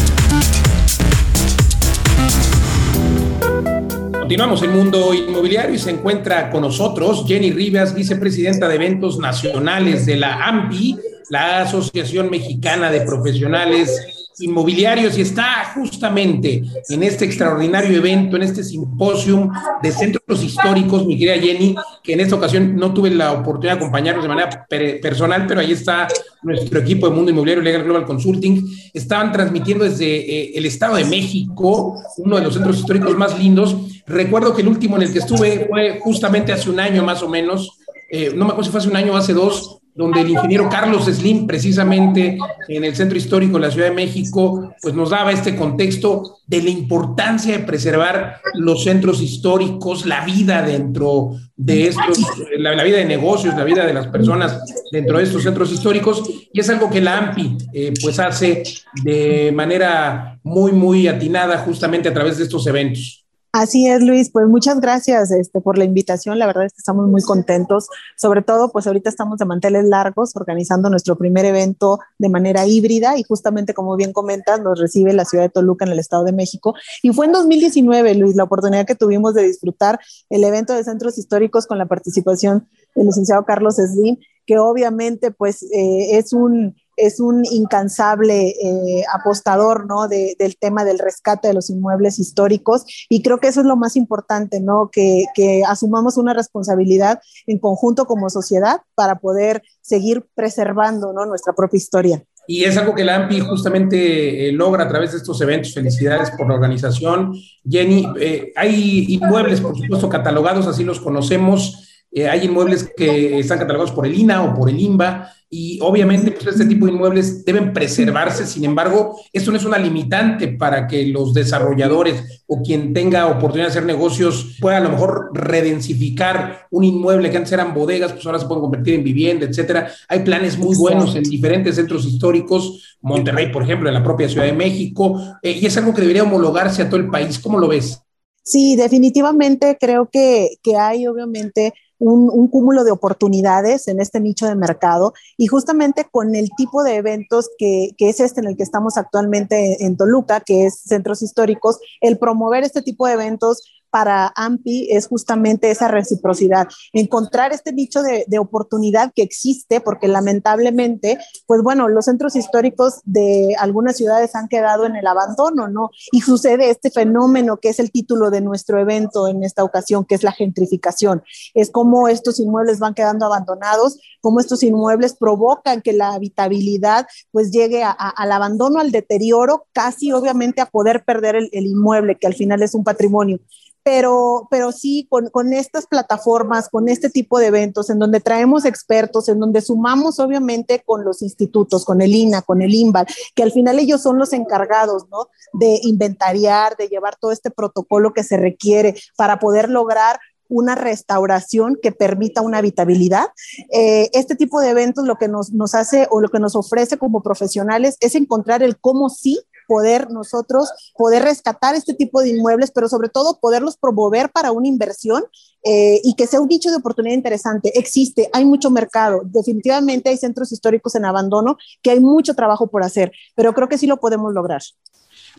Continuamos 4.21 4.61
en 4.61 4.71
Mundo 4.71 5.15
Inmobiliario 5.15 5.73
y 5.73 5.79
se 5.79 5.89
encuentra 5.89 6.51
con 6.51 6.61
nosotros 6.61 7.25
Jenny 7.27 7.51
Rivas, 7.51 7.95
vicepresidenta 7.95 8.69
de 8.69 8.75
eventos 8.75 9.17
nacionales 9.17 10.05
de 10.05 10.15
la 10.15 10.47
AMPI 10.47 10.99
la 11.31 11.61
Asociación 11.61 12.29
Mexicana 12.29 12.91
de 12.91 13.01
Profesionales 13.01 14.20
Inmobiliarios 14.41 15.17
y 15.17 15.21
está 15.21 15.71
justamente 15.73 16.63
en 16.89 17.03
este 17.03 17.25
extraordinario 17.25 17.97
evento, 17.97 18.35
en 18.35 18.43
este 18.43 18.63
simposium 18.63 19.49
de 19.81 19.91
centros 19.91 20.43
históricos, 20.43 21.05
mi 21.05 21.17
querida 21.17 21.37
Jenny, 21.37 21.75
que 22.03 22.13
en 22.13 22.19
esta 22.21 22.35
ocasión 22.35 22.75
no 22.75 22.93
tuve 22.93 23.11
la 23.11 23.31
oportunidad 23.33 23.73
de 23.73 23.79
acompañarnos 23.79 24.23
de 24.23 24.29
manera 24.29 24.67
personal, 25.01 25.45
pero 25.47 25.61
ahí 25.61 25.71
está 25.71 26.07
nuestro 26.43 26.79
equipo 26.79 27.07
de 27.07 27.15
Mundo 27.15 27.31
Inmobiliario 27.31 27.63
Legal 27.63 27.83
Global 27.83 28.05
Consulting. 28.05 28.63
Estaban 28.93 29.31
transmitiendo 29.31 29.83
desde 29.83 30.05
eh, 30.05 30.51
el 30.55 30.65
Estado 30.65 30.95
de 30.95 31.05
México, 31.05 32.01
uno 32.17 32.37
de 32.37 32.43
los 32.43 32.53
centros 32.53 32.79
históricos 32.79 33.15
más 33.17 33.37
lindos. 33.37 33.75
Recuerdo 34.07 34.53
que 34.55 34.61
el 34.61 34.67
último 34.67 34.97
en 34.97 35.03
el 35.03 35.13
que 35.13 35.19
estuve 35.19 35.67
fue 35.69 35.99
justamente 36.01 36.51
hace 36.51 36.69
un 36.69 36.79
año 36.79 37.03
más 37.03 37.21
o 37.21 37.29
menos, 37.29 37.77
eh, 38.09 38.31
no 38.35 38.45
me 38.45 38.51
acuerdo 38.51 38.65
si 38.65 38.71
fue 38.71 38.79
hace 38.79 38.89
un 38.89 38.95
año 38.95 39.13
o 39.13 39.15
hace 39.15 39.33
dos, 39.33 39.80
donde 39.93 40.21
el 40.21 40.29
ingeniero 40.29 40.69
Carlos 40.69 41.05
Slim, 41.05 41.45
precisamente 41.45 42.37
en 42.67 42.83
el 42.83 42.95
Centro 42.95 43.17
Histórico 43.17 43.57
de 43.57 43.67
la 43.67 43.71
Ciudad 43.71 43.89
de 43.89 43.95
México, 43.95 44.73
pues 44.81 44.93
nos 44.93 45.09
daba 45.09 45.31
este 45.31 45.55
contexto 45.55 46.37
de 46.47 46.61
la 46.61 46.69
importancia 46.69 47.57
de 47.57 47.63
preservar 47.63 48.41
los 48.55 48.83
centros 48.83 49.21
históricos, 49.21 50.05
la 50.05 50.23
vida 50.23 50.61
dentro 50.61 51.31
de 51.55 51.87
estos, 51.87 52.19
la, 52.57 52.83
vida 52.83 52.97
de 52.97 53.05
negocios, 53.05 53.55
la 53.55 53.63
vida 53.63 53.85
de 53.85 53.93
las 53.93 54.07
personas 54.07 54.61
dentro 54.91 55.17
de 55.17 55.25
estos 55.25 55.43
centros 55.43 55.71
históricos, 55.71 56.23
y 56.51 56.59
es 56.59 56.69
algo 56.69 56.89
que 56.89 57.01
la 57.01 57.17
AMPI 57.17 57.57
eh, 57.73 57.93
pues 58.01 58.19
hace 58.19 58.63
de 59.03 59.51
manera 59.53 60.39
muy, 60.43 60.71
muy 60.71 61.07
atinada 61.07 61.59
justamente 61.59 62.09
a 62.09 62.13
través 62.13 62.37
de 62.37 62.43
estos 62.43 62.65
eventos. 62.67 63.20
Así 63.53 63.85
es, 63.85 64.01
Luis. 64.01 64.31
Pues 64.31 64.47
muchas 64.47 64.79
gracias 64.79 65.29
este, 65.31 65.59
por 65.59 65.77
la 65.77 65.83
invitación. 65.83 66.39
La 66.39 66.45
verdad 66.47 66.65
es 66.65 66.71
que 66.71 66.77
estamos 66.77 67.09
muy 67.09 67.21
contentos. 67.21 67.89
Sobre 68.15 68.41
todo, 68.41 68.71
pues 68.71 68.87
ahorita 68.87 69.09
estamos 69.09 69.39
de 69.39 69.45
manteles 69.45 69.83
largos 69.83 70.33
organizando 70.37 70.89
nuestro 70.89 71.17
primer 71.17 71.43
evento 71.43 71.99
de 72.17 72.29
manera 72.29 72.65
híbrida 72.65 73.17
y 73.17 73.23
justamente 73.23 73.73
como 73.73 73.97
bien 73.97 74.13
comentas, 74.13 74.61
nos 74.61 74.79
recibe 74.79 75.11
la 75.11 75.25
ciudad 75.25 75.43
de 75.43 75.49
Toluca 75.49 75.83
en 75.83 75.91
el 75.91 75.99
Estado 75.99 76.23
de 76.23 76.31
México. 76.31 76.75
Y 77.03 77.11
fue 77.11 77.25
en 77.25 77.33
2019, 77.33 78.15
Luis, 78.15 78.37
la 78.37 78.45
oportunidad 78.45 78.85
que 78.85 78.95
tuvimos 78.95 79.33
de 79.33 79.43
disfrutar 79.43 79.99
el 80.29 80.45
evento 80.45 80.73
de 80.73 80.85
centros 80.85 81.17
históricos 81.17 81.67
con 81.67 81.77
la 81.77 81.87
participación 81.87 82.69
del 82.95 83.07
licenciado 83.07 83.43
Carlos 83.43 83.75
Slim, 83.75 84.17
que 84.45 84.59
obviamente 84.59 85.31
pues 85.31 85.63
eh, 85.63 86.17
es 86.17 86.31
un 86.31 86.75
es 87.01 87.19
un 87.19 87.43
incansable 87.45 88.49
eh, 88.49 89.03
apostador, 89.13 89.87
¿no? 89.87 90.07
del 90.07 90.57
tema 90.59 90.85
del 90.85 90.99
rescate 90.99 91.47
de 91.47 91.53
los 91.53 91.69
inmuebles 91.69 92.19
históricos 92.19 92.85
y 93.09 93.21
creo 93.23 93.39
que 93.39 93.47
eso 93.47 93.61
es 93.61 93.65
lo 93.65 93.75
más 93.75 93.95
importante, 93.95 94.59
¿no? 94.59 94.89
Que, 94.91 95.25
asumamos 95.67 96.17
una 96.17 96.33
responsabilidad 96.33 97.19
en 97.47 97.57
conjunto 97.57 98.05
como 98.05 98.29
sociedad 98.29 98.81
para 98.95 99.19
poder 99.19 99.63
seguir 99.81 100.25
preservando, 100.35 101.13
¿no? 101.13 101.25
Nuestra 101.25 101.53
propia 101.53 101.77
historia. 101.77 102.23
Y 102.47 102.63
es 102.63 102.77
algo 102.77 102.93
que 102.95 103.03
la 103.03 103.15
AMPI 103.15 103.39
justamente 103.41 104.49
eh, 104.49 104.51
logra 104.51 104.83
a 104.83 104.87
través 104.87 105.11
de 105.11 105.17
estos 105.17 105.39
eventos. 105.41 105.73
Felicidades 105.73 106.31
por 106.31 106.47
la 106.47 106.55
organización. 106.55 107.33
Jenny, 107.67 108.07
eh, 108.19 108.51
hay 108.55 109.05
inmuebles, 109.09 109.61
por 109.61 109.77
supuesto, 109.77 110.09
catalogados, 110.09 110.67
así 110.67 110.83
los 110.83 110.99
conocemos. 110.99 111.90
Hay 112.29 112.45
inmuebles 112.45 112.91
que 112.95 113.39
están 113.39 113.59
catalogados 113.59 113.91
por 113.91 114.05
el 114.05 114.13
INA 114.13 114.43
o 114.43 114.53
por 114.53 114.69
el 114.69 114.79
INBA 114.79 115.31
y 115.53 115.79
obviamente 115.81 116.31
pues, 116.31 116.47
este 116.47 116.65
tipo 116.65 116.85
de 116.85 116.93
inmuebles 116.93 117.43
deben 117.43 117.73
preservarse, 117.73 118.47
sin 118.47 118.63
embargo, 118.63 119.19
esto 119.33 119.51
no 119.51 119.57
es 119.57 119.65
una 119.65 119.77
limitante 119.77 120.47
para 120.47 120.87
que 120.87 121.05
los 121.07 121.33
desarrolladores 121.33 122.43
o 122.47 122.61
quien 122.61 122.93
tenga 122.93 123.27
oportunidad 123.27 123.65
de 123.65 123.71
hacer 123.71 123.85
negocios 123.85 124.55
pueda 124.61 124.77
a 124.77 124.79
lo 124.79 124.91
mejor 124.91 125.31
redensificar 125.33 126.67
un 126.71 126.85
inmueble 126.85 127.29
que 127.29 127.35
antes 127.35 127.51
eran 127.51 127.73
bodegas, 127.73 128.13
pues 128.13 128.25
ahora 128.25 128.39
se 128.39 128.45
pueden 128.45 128.61
convertir 128.61 128.93
en 128.93 129.03
vivienda, 129.03 129.45
etcétera. 129.45 129.91
Hay 130.07 130.19
planes 130.21 130.57
muy 130.57 130.73
buenos 130.77 131.17
en 131.17 131.23
diferentes 131.23 131.75
centros 131.75 132.05
históricos, 132.05 132.97
Monterrey, 133.01 133.51
por 133.51 133.63
ejemplo, 133.63 133.89
en 133.89 133.95
la 133.95 134.03
propia 134.03 134.29
Ciudad 134.29 134.45
de 134.45 134.53
México, 134.53 135.21
eh, 135.43 135.51
y 135.51 135.65
es 135.65 135.75
algo 135.75 135.93
que 135.93 135.99
debería 135.99 136.23
homologarse 136.23 136.81
a 136.81 136.89
todo 136.89 137.01
el 137.01 137.09
país. 137.09 137.39
¿Cómo 137.39 137.59
lo 137.59 137.67
ves? 137.67 138.01
Sí, 138.41 138.77
definitivamente 138.77 139.77
creo 139.77 140.09
que, 140.09 140.57
que 140.63 140.77
hay 140.77 141.07
obviamente 141.07 141.73
un, 142.01 142.47
cúmulo 142.47 142.83
de 142.83 142.91
oportunidades 142.91 143.87
en 143.87 144.01
este 144.01 144.19
nicho 144.19 144.47
de 144.47 144.55
mercado 144.55 145.13
y 145.37 145.47
justamente 145.47 146.05
con 146.09 146.35
el 146.35 146.49
tipo 146.57 146.83
de 146.83 146.95
eventos 146.95 147.49
que, 147.57 147.91
que, 147.97 148.09
es 148.09 148.19
este 148.19 148.41
en 148.41 148.47
el 148.47 148.57
que 148.57 148.63
estamos 148.63 148.97
actualmente 148.97 149.85
en 149.85 149.95
Toluca, 149.95 150.41
que 150.41 150.65
es 150.65 150.79
centros 150.81 151.21
históricos, 151.21 151.79
el 152.01 152.17
promover 152.17 152.63
este 152.63 152.81
tipo 152.81 153.05
de 153.05 153.13
eventos 153.13 153.80
para 153.91 154.31
AMPI 154.35 154.87
es 154.91 155.07
justamente 155.07 155.69
esa 155.69 155.89
reciprocidad, 155.89 156.67
encontrar 156.93 157.51
este 157.51 157.73
nicho 157.73 158.01
de, 158.01 158.25
oportunidad 158.39 159.11
que 159.13 159.21
existe, 159.21 159.81
porque 159.81 160.07
lamentablemente, 160.07 161.19
pues 161.45 161.61
bueno, 161.61 161.89
los 161.89 162.05
centros 162.05 162.35
históricos 162.35 163.01
de 163.03 163.55
algunas 163.59 163.97
ciudades 163.97 164.33
han 164.35 164.47
quedado 164.47 164.85
en 164.85 164.95
el 164.95 165.05
abandono, 165.05 165.67
¿no? 165.67 165.91
Y 166.11 166.21
sucede 166.21 166.71
este 166.71 166.89
fenómeno 166.89 167.57
que 167.57 167.69
es 167.69 167.79
el 167.79 167.91
título 167.91 168.31
de 168.31 168.41
nuestro 168.41 168.79
evento 168.79 169.27
en 169.27 169.43
esta 169.43 169.63
ocasión, 169.63 170.05
que 170.05 170.15
es 170.15 170.23
la 170.23 170.31
gentrificación. 170.31 171.21
Es 171.53 171.69
como 171.69 172.07
estos 172.07 172.39
inmuebles 172.39 172.79
van 172.79 172.95
quedando 172.95 173.25
abandonados, 173.25 173.99
como 174.21 174.39
estos 174.39 174.63
inmuebles 174.63 175.13
provocan 175.13 175.81
que 175.81 175.93
la 175.93 176.13
habitabilidad 176.13 177.05
pues 177.31 177.51
llegue 177.51 177.83
al 177.83 178.31
abandono, 178.31 178.79
al 178.79 178.91
deterioro, 178.91 179.67
casi 179.73 180.11
obviamente 180.13 180.61
a 180.61 180.65
poder 180.65 181.03
perder 181.03 181.35
el 181.35 181.65
inmueble, 181.65 182.17
que 182.17 182.27
al 182.27 182.33
final 182.33 182.63
es 182.63 182.73
un 182.73 182.83
patrimonio 182.83 183.39
pero, 183.83 184.47
pero 184.49 184.71
sí 184.71 185.07
con, 185.09 185.29
con, 185.29 185.53
estas 185.53 185.87
plataformas, 185.87 186.69
con 186.69 186.89
este 186.89 187.09
tipo 187.09 187.39
de 187.39 187.47
eventos, 187.47 187.89
en 187.89 187.99
donde 187.99 188.19
traemos 188.19 188.65
expertos, 188.65 189.29
en 189.29 189.39
donde 189.39 189.61
sumamos 189.61 190.19
obviamente 190.19 190.83
con 190.85 191.03
los 191.03 191.21
institutos, 191.21 191.85
con 191.85 192.01
el 192.01 192.13
INA, 192.13 192.41
con 192.41 192.61
el 192.61 192.73
INVAL, 192.73 193.07
que 193.35 193.43
al 193.43 193.51
final 193.51 193.79
ellos 193.79 194.01
son 194.01 194.17
los 194.17 194.33
encargados, 194.33 195.07
¿no? 195.09 195.27
De 195.53 195.79
inventariar, 195.83 196.77
de 196.77 196.87
llevar 196.87 197.15
todo 197.19 197.31
este 197.31 197.51
protocolo 197.51 198.13
que 198.13 198.23
se 198.23 198.37
requiere 198.37 198.95
para 199.17 199.39
poder 199.39 199.69
lograr 199.69 200.19
una 200.51 200.75
restauración 200.75 201.79
que 201.81 201.93
permita 201.93 202.41
una 202.41 202.57
habitabilidad. 202.57 203.27
Eh, 203.71 204.09
este 204.13 204.35
tipo 204.35 204.59
de 204.59 204.69
eventos 204.69 205.05
lo 205.05 205.15
que 205.15 205.29
nos, 205.29 205.53
nos 205.53 205.73
hace 205.73 206.07
o 206.11 206.19
lo 206.19 206.27
que 206.27 206.39
nos 206.39 206.55
ofrece 206.55 206.97
como 206.97 207.23
profesionales 207.23 207.95
es 208.01 208.15
encontrar 208.15 208.61
el 208.61 208.77
cómo 208.77 209.09
sí 209.09 209.39
poder 209.71 210.11
nosotros 210.11 210.69
poder 210.97 211.23
rescatar 211.23 211.75
este 211.75 211.93
tipo 211.93 212.19
de 212.21 212.27
inmuebles, 212.27 212.71
pero 212.71 212.89
sobre 212.89 213.07
todo 213.07 213.39
poderlos 213.39 213.77
promover 213.77 214.29
para 214.29 214.51
una 214.51 214.67
inversión 214.67 215.23
eh, 215.63 216.01
y 216.03 216.13
que 216.15 216.27
sea 216.27 216.41
un 216.41 216.49
nicho 216.49 216.69
de 216.71 216.75
oportunidad 216.75 217.15
interesante. 217.15 217.71
Existe, 217.79 218.29
hay 218.33 218.43
mucho 218.43 218.69
mercado, 218.69 219.21
definitivamente 219.23 220.09
hay 220.09 220.17
centros 220.17 220.51
históricos 220.51 220.95
en 220.95 221.05
abandono 221.05 221.55
que 221.81 221.91
hay 221.91 222.01
mucho 222.01 222.33
trabajo 222.33 222.67
por 222.67 222.83
hacer, 222.83 223.13
pero 223.33 223.53
creo 223.53 223.69
que 223.69 223.77
sí 223.77 223.87
lo 223.87 223.95
podemos 223.95 224.33
lograr. 224.33 224.61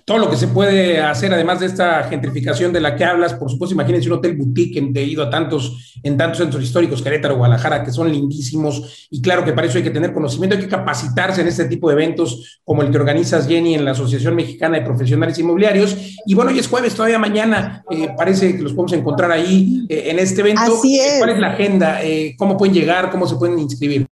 Todo 0.04 0.18
lo 0.18 0.30
que 0.30 0.36
se 0.36 0.48
puede 0.48 1.00
hacer, 1.00 1.32
además 1.32 1.60
de 1.60 1.66
esta 1.66 2.02
gentrificación 2.04 2.72
de 2.72 2.80
la 2.80 2.96
que 2.96 3.04
hablas, 3.04 3.34
por 3.34 3.50
supuesto, 3.50 3.74
imagínense 3.74 4.08
un 4.08 4.18
hotel 4.18 4.36
boutique 4.36 4.78
en, 4.78 4.96
he 4.96 5.04
ido 5.04 5.22
a 5.22 5.30
tantos, 5.30 5.94
en 6.02 6.16
tantos 6.16 6.38
centros 6.38 6.62
históricos, 6.62 7.02
Querétaro, 7.02 7.36
Guadalajara, 7.36 7.84
que 7.84 7.92
son 7.92 8.10
lindísimos, 8.10 9.06
y 9.10 9.22
claro 9.22 9.44
que 9.44 9.52
para 9.52 9.68
eso 9.68 9.78
hay 9.78 9.84
que 9.84 9.90
tener 9.90 10.12
conocimiento, 10.12 10.56
hay 10.56 10.62
que 10.62 10.68
capacitarse 10.68 11.42
en 11.42 11.48
este 11.48 11.66
tipo 11.66 11.88
de 11.88 11.94
eventos 11.94 12.60
como 12.64 12.82
el 12.82 12.90
que 12.90 12.98
organizas 12.98 13.46
Jenny 13.46 13.74
en 13.74 13.84
la 13.84 13.92
Asociación 13.92 14.34
Mexicana 14.34 14.78
de 14.78 14.84
Profesionales 14.84 15.38
Inmobiliarios. 15.38 15.96
Y 16.26 16.34
bueno, 16.34 16.50
hoy 16.50 16.58
es 16.58 16.68
jueves, 16.68 16.94
todavía 16.94 17.18
mañana, 17.18 17.84
eh, 17.90 18.08
parece 18.16 18.56
que 18.56 18.62
los 18.62 18.72
podemos 18.72 18.92
encontrar 18.94 19.30
ahí 19.30 19.86
eh, 19.88 20.04
en 20.08 20.18
este 20.18 20.40
evento. 20.40 20.62
Así 20.62 20.98
es. 20.98 21.18
¿Cuál 21.18 21.30
es 21.30 21.38
la 21.38 21.48
agenda? 21.48 22.02
Eh, 22.02 22.34
¿Cómo 22.36 22.56
pueden 22.56 22.74
llegar? 22.74 23.10
¿Cómo 23.10 23.26
se 23.26 23.36
pueden 23.36 23.58
inscribir? 23.58 24.06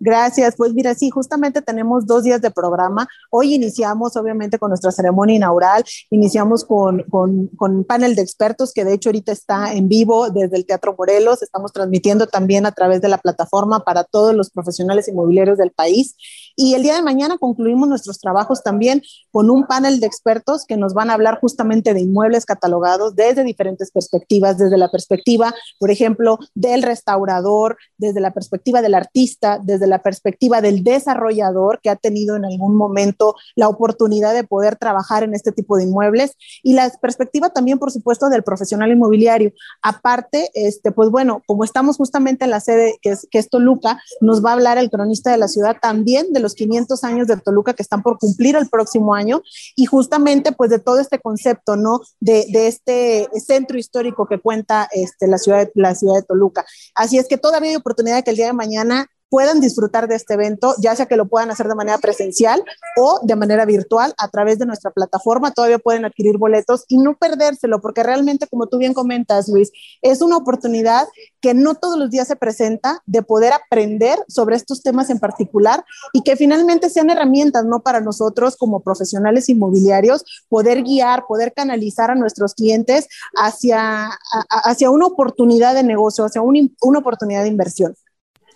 Gracias. 0.00 0.54
Pues 0.56 0.74
mira, 0.74 0.94
sí, 0.94 1.10
justamente 1.10 1.62
tenemos 1.62 2.06
dos 2.06 2.24
días 2.24 2.40
de 2.40 2.50
programa. 2.50 3.06
Hoy 3.30 3.54
iniciamos, 3.54 4.16
obviamente, 4.16 4.58
con 4.58 4.70
nuestra 4.70 4.90
ceremonia 4.90 5.36
inaugural. 5.36 5.84
Iniciamos 6.10 6.64
con, 6.64 7.02
con, 7.10 7.48
con 7.56 7.84
panel 7.84 8.14
de 8.14 8.22
expertos, 8.22 8.72
que 8.72 8.84
de 8.84 8.94
hecho 8.94 9.08
ahorita 9.10 9.32
está 9.32 9.72
en 9.72 9.88
vivo 9.88 10.30
desde 10.30 10.56
el 10.56 10.66
Teatro 10.66 10.94
Morelos. 10.96 11.42
Estamos 11.42 11.72
transmitiendo 11.72 12.26
también 12.26 12.66
a 12.66 12.72
través 12.72 13.00
de 13.00 13.08
la 13.08 13.18
plataforma 13.18 13.80
para 13.84 14.04
todos 14.04 14.34
los 14.34 14.50
profesionales 14.50 15.08
inmobiliarios 15.08 15.58
del 15.58 15.70
país. 15.70 16.16
Y 16.56 16.74
el 16.74 16.82
día 16.82 16.94
de 16.94 17.02
mañana 17.02 17.38
concluimos 17.38 17.88
nuestros 17.88 18.20
trabajos 18.20 18.62
también 18.62 19.02
con 19.32 19.50
un 19.50 19.66
panel 19.66 20.00
de 20.00 20.06
expertos 20.06 20.64
que 20.66 20.76
nos 20.76 20.94
van 20.94 21.10
a 21.10 21.14
hablar 21.14 21.40
justamente 21.40 21.94
de 21.94 22.00
inmuebles 22.00 22.46
catalogados 22.46 23.16
desde 23.16 23.44
diferentes 23.44 23.90
perspectivas, 23.90 24.58
desde 24.58 24.78
la 24.78 24.90
perspectiva, 24.90 25.52
por 25.78 25.90
ejemplo, 25.90 26.38
del 26.54 26.82
restaurador, 26.82 27.76
desde 27.98 28.20
la 28.20 28.32
perspectiva 28.32 28.82
del 28.82 28.94
artista, 28.94 29.58
desde 29.62 29.83
la 29.86 30.02
perspectiva 30.02 30.60
del 30.60 30.84
desarrollador 30.84 31.80
que 31.82 31.90
ha 31.90 31.96
tenido 31.96 32.36
en 32.36 32.44
algún 32.44 32.76
momento 32.76 33.34
la 33.54 33.68
oportunidad 33.68 34.34
de 34.34 34.44
poder 34.44 34.76
trabajar 34.76 35.22
en 35.22 35.34
este 35.34 35.52
tipo 35.52 35.76
de 35.76 35.84
inmuebles 35.84 36.36
y 36.62 36.74
la 36.74 36.90
perspectiva 37.00 37.50
también, 37.50 37.78
por 37.78 37.90
supuesto, 37.90 38.28
del 38.28 38.42
profesional 38.42 38.90
inmobiliario. 38.90 39.52
Aparte, 39.82 40.50
este, 40.54 40.92
pues 40.92 41.10
bueno, 41.10 41.42
como 41.46 41.64
estamos 41.64 41.96
justamente 41.96 42.44
en 42.44 42.50
la 42.50 42.60
sede 42.60 42.98
que 43.00 43.10
es, 43.10 43.26
que 43.30 43.42
Toluca, 43.42 44.00
nos 44.20 44.44
va 44.44 44.50
a 44.50 44.54
hablar 44.54 44.78
el 44.78 44.90
cronista 44.90 45.30
de 45.30 45.36
la 45.36 45.48
ciudad 45.48 45.76
también 45.80 46.32
de 46.32 46.40
los 46.40 46.54
500 46.54 47.04
años 47.04 47.28
de 47.28 47.36
Toluca 47.36 47.74
que 47.74 47.82
están 47.82 48.02
por 48.02 48.18
cumplir 48.18 48.56
el 48.56 48.68
próximo 48.68 49.14
año 49.14 49.42
y 49.76 49.86
justamente 49.86 50.52
pues 50.52 50.70
de 50.70 50.78
todo 50.78 50.98
este 50.98 51.18
concepto, 51.20 51.76
¿no? 51.76 52.00
De, 52.20 52.46
de 52.50 52.66
este 52.66 53.28
centro 53.38 53.78
histórico 53.78 54.26
que 54.26 54.40
cuenta 54.40 54.88
este, 54.92 55.28
la, 55.28 55.38
ciudad 55.38 55.68
la 55.74 55.94
ciudad 55.94 56.14
de 56.16 56.22
Toluca. 56.22 56.64
Así 56.94 57.18
es 57.18 57.28
que 57.28 57.38
todavía 57.38 57.70
hay 57.70 57.76
oportunidad 57.76 58.24
que 58.24 58.30
el 58.30 58.36
día 58.36 58.46
de 58.46 58.52
mañana 58.52 59.06
puedan 59.34 59.60
disfrutar 59.60 60.06
de 60.06 60.14
este 60.14 60.34
evento, 60.34 60.76
ya 60.78 60.94
sea 60.94 61.06
que 61.06 61.16
lo 61.16 61.26
puedan 61.26 61.50
hacer 61.50 61.66
de 61.66 61.74
manera 61.74 61.98
presencial 61.98 62.62
o 62.96 63.18
de 63.24 63.34
manera 63.34 63.64
virtual 63.64 64.14
a 64.16 64.28
través 64.28 64.60
de 64.60 64.64
nuestra 64.64 64.92
plataforma. 64.92 65.50
Todavía 65.50 65.80
pueden 65.80 66.04
adquirir 66.04 66.38
boletos 66.38 66.84
y 66.86 66.98
no 66.98 67.16
perdérselo, 67.16 67.80
porque 67.80 68.04
realmente, 68.04 68.46
como 68.46 68.68
tú 68.68 68.78
bien 68.78 68.94
comentas, 68.94 69.48
Luis, 69.48 69.72
es 70.02 70.22
una 70.22 70.36
oportunidad 70.36 71.08
que 71.40 71.52
no 71.52 71.74
todos 71.74 71.98
los 71.98 72.10
días 72.10 72.28
se 72.28 72.36
presenta 72.36 73.02
de 73.06 73.24
poder 73.24 73.52
aprender 73.54 74.20
sobre 74.28 74.54
estos 74.54 74.84
temas 74.84 75.10
en 75.10 75.18
particular 75.18 75.84
y 76.12 76.22
que 76.22 76.36
finalmente 76.36 76.88
sean 76.88 77.10
herramientas, 77.10 77.64
¿no? 77.64 77.80
Para 77.80 78.00
nosotros 78.00 78.56
como 78.56 78.84
profesionales 78.84 79.48
inmobiliarios, 79.48 80.24
poder 80.48 80.84
guiar, 80.84 81.26
poder 81.26 81.52
canalizar 81.52 82.12
a 82.12 82.14
nuestros 82.14 82.54
clientes 82.54 83.08
hacia, 83.34 84.10
hacia 84.48 84.90
una 84.92 85.06
oportunidad 85.06 85.74
de 85.74 85.82
negocio, 85.82 86.24
hacia 86.24 86.40
un, 86.40 86.72
una 86.80 87.00
oportunidad 87.00 87.42
de 87.42 87.48
inversión. 87.48 87.96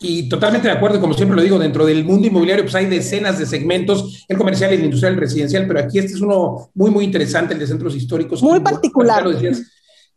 Y 0.01 0.29
totalmente 0.29 0.69
de 0.69 0.75
acuerdo, 0.75 1.01
como 1.01 1.15
siempre 1.15 1.37
lo 1.37 1.43
digo, 1.43 1.59
dentro 1.59 1.85
del 1.85 2.05
mundo 2.05 2.29
inmobiliario 2.29 2.65
pues 2.65 2.75
hay 2.77 2.87
decenas 2.87 3.39
de 3.39 3.47
segmentos, 3.47 4.25
el 4.29 4.37
comercial, 4.37 4.73
el 4.73 4.85
industrial, 4.85 5.15
el 5.15 5.21
residencial, 5.21 5.67
pero 5.67 5.81
aquí 5.81 5.99
este 5.99 6.13
es 6.13 6.21
uno 6.21 6.71
muy, 6.75 6.91
muy 6.91 7.05
interesante, 7.05 7.55
el 7.55 7.61
de 7.61 7.67
centros 7.67 7.97
históricos. 7.97 8.43
Muy 8.43 8.61
particular. 8.61 9.25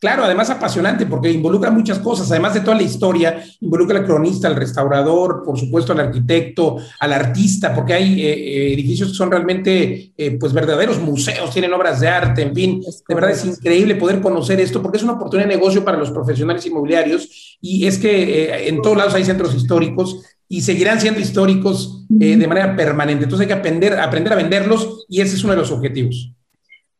Claro, 0.01 0.23
además 0.23 0.49
apasionante 0.49 1.05
porque 1.05 1.31
involucra 1.31 1.69
muchas 1.69 1.99
cosas, 1.99 2.31
además 2.31 2.55
de 2.55 2.61
toda 2.61 2.75
la 2.75 2.81
historia, 2.81 3.45
involucra 3.59 3.99
al 3.99 4.05
cronista, 4.05 4.47
al 4.47 4.55
restaurador, 4.55 5.43
por 5.45 5.59
supuesto 5.59 5.93
al 5.93 5.99
arquitecto, 5.99 6.77
al 6.99 7.13
artista, 7.13 7.71
porque 7.75 7.93
hay 7.93 8.19
eh, 8.19 8.33
eh, 8.33 8.73
edificios 8.73 9.09
que 9.09 9.15
son 9.15 9.29
realmente 9.29 10.11
eh, 10.17 10.37
pues 10.39 10.53
verdaderos 10.53 10.99
museos, 10.99 11.51
tienen 11.51 11.71
obras 11.71 11.99
de 11.99 12.07
arte, 12.07 12.41
en 12.41 12.55
fin, 12.55 12.81
de 12.81 13.13
verdad 13.13 13.29
es 13.29 13.45
increíble 13.45 13.93
poder 13.93 14.21
conocer 14.21 14.59
esto 14.59 14.81
porque 14.81 14.97
es 14.97 15.03
una 15.03 15.13
oportunidad 15.13 15.47
de 15.47 15.55
negocio 15.55 15.85
para 15.85 15.99
los 15.99 16.09
profesionales 16.09 16.65
inmobiliarios 16.65 17.59
y 17.61 17.85
es 17.85 17.99
que 17.99 18.69
en 18.69 18.81
todos 18.81 18.97
lados 18.97 19.13
hay 19.13 19.23
centros 19.23 19.53
históricos 19.53 20.23
y 20.49 20.61
seguirán 20.61 20.99
siendo 20.99 21.19
históricos 21.19 22.07
de 22.09 22.47
manera 22.47 22.75
permanente, 22.75 23.25
entonces 23.25 23.43
hay 23.43 23.53
que 23.53 23.59
aprender, 23.59 23.99
aprender 23.99 24.33
a 24.33 24.37
venderlos 24.37 25.05
y 25.07 25.21
ese 25.21 25.35
es 25.35 25.43
uno 25.43 25.53
de 25.53 25.59
los 25.59 25.71
objetivos. 25.71 26.33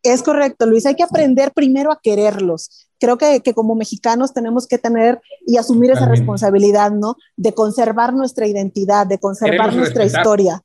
Es 0.04 0.24
correcto, 0.24 0.66
Luis. 0.66 0.86
Hay 0.86 0.96
que 0.96 1.04
aprender 1.04 1.52
primero 1.52 1.92
a 1.92 2.00
quererlos. 2.02 2.88
Creo 3.00 3.18
que, 3.18 3.42
que 3.42 3.54
como 3.54 3.76
mexicanos 3.76 4.34
tenemos 4.34 4.68
que 4.68 4.78
tener 4.78 5.22
y 5.46 5.58
asumir 5.58 5.92
esa 5.92 6.08
responsabilidad, 6.08 6.92
¿no? 6.92 7.16
De 7.36 7.54
conservar 7.54 8.14
nuestra 8.14 8.48
identidad, 8.48 9.08
de 9.08 9.20
conservar 9.20 9.76
nuestra 9.76 10.06
historia. 10.06 10.64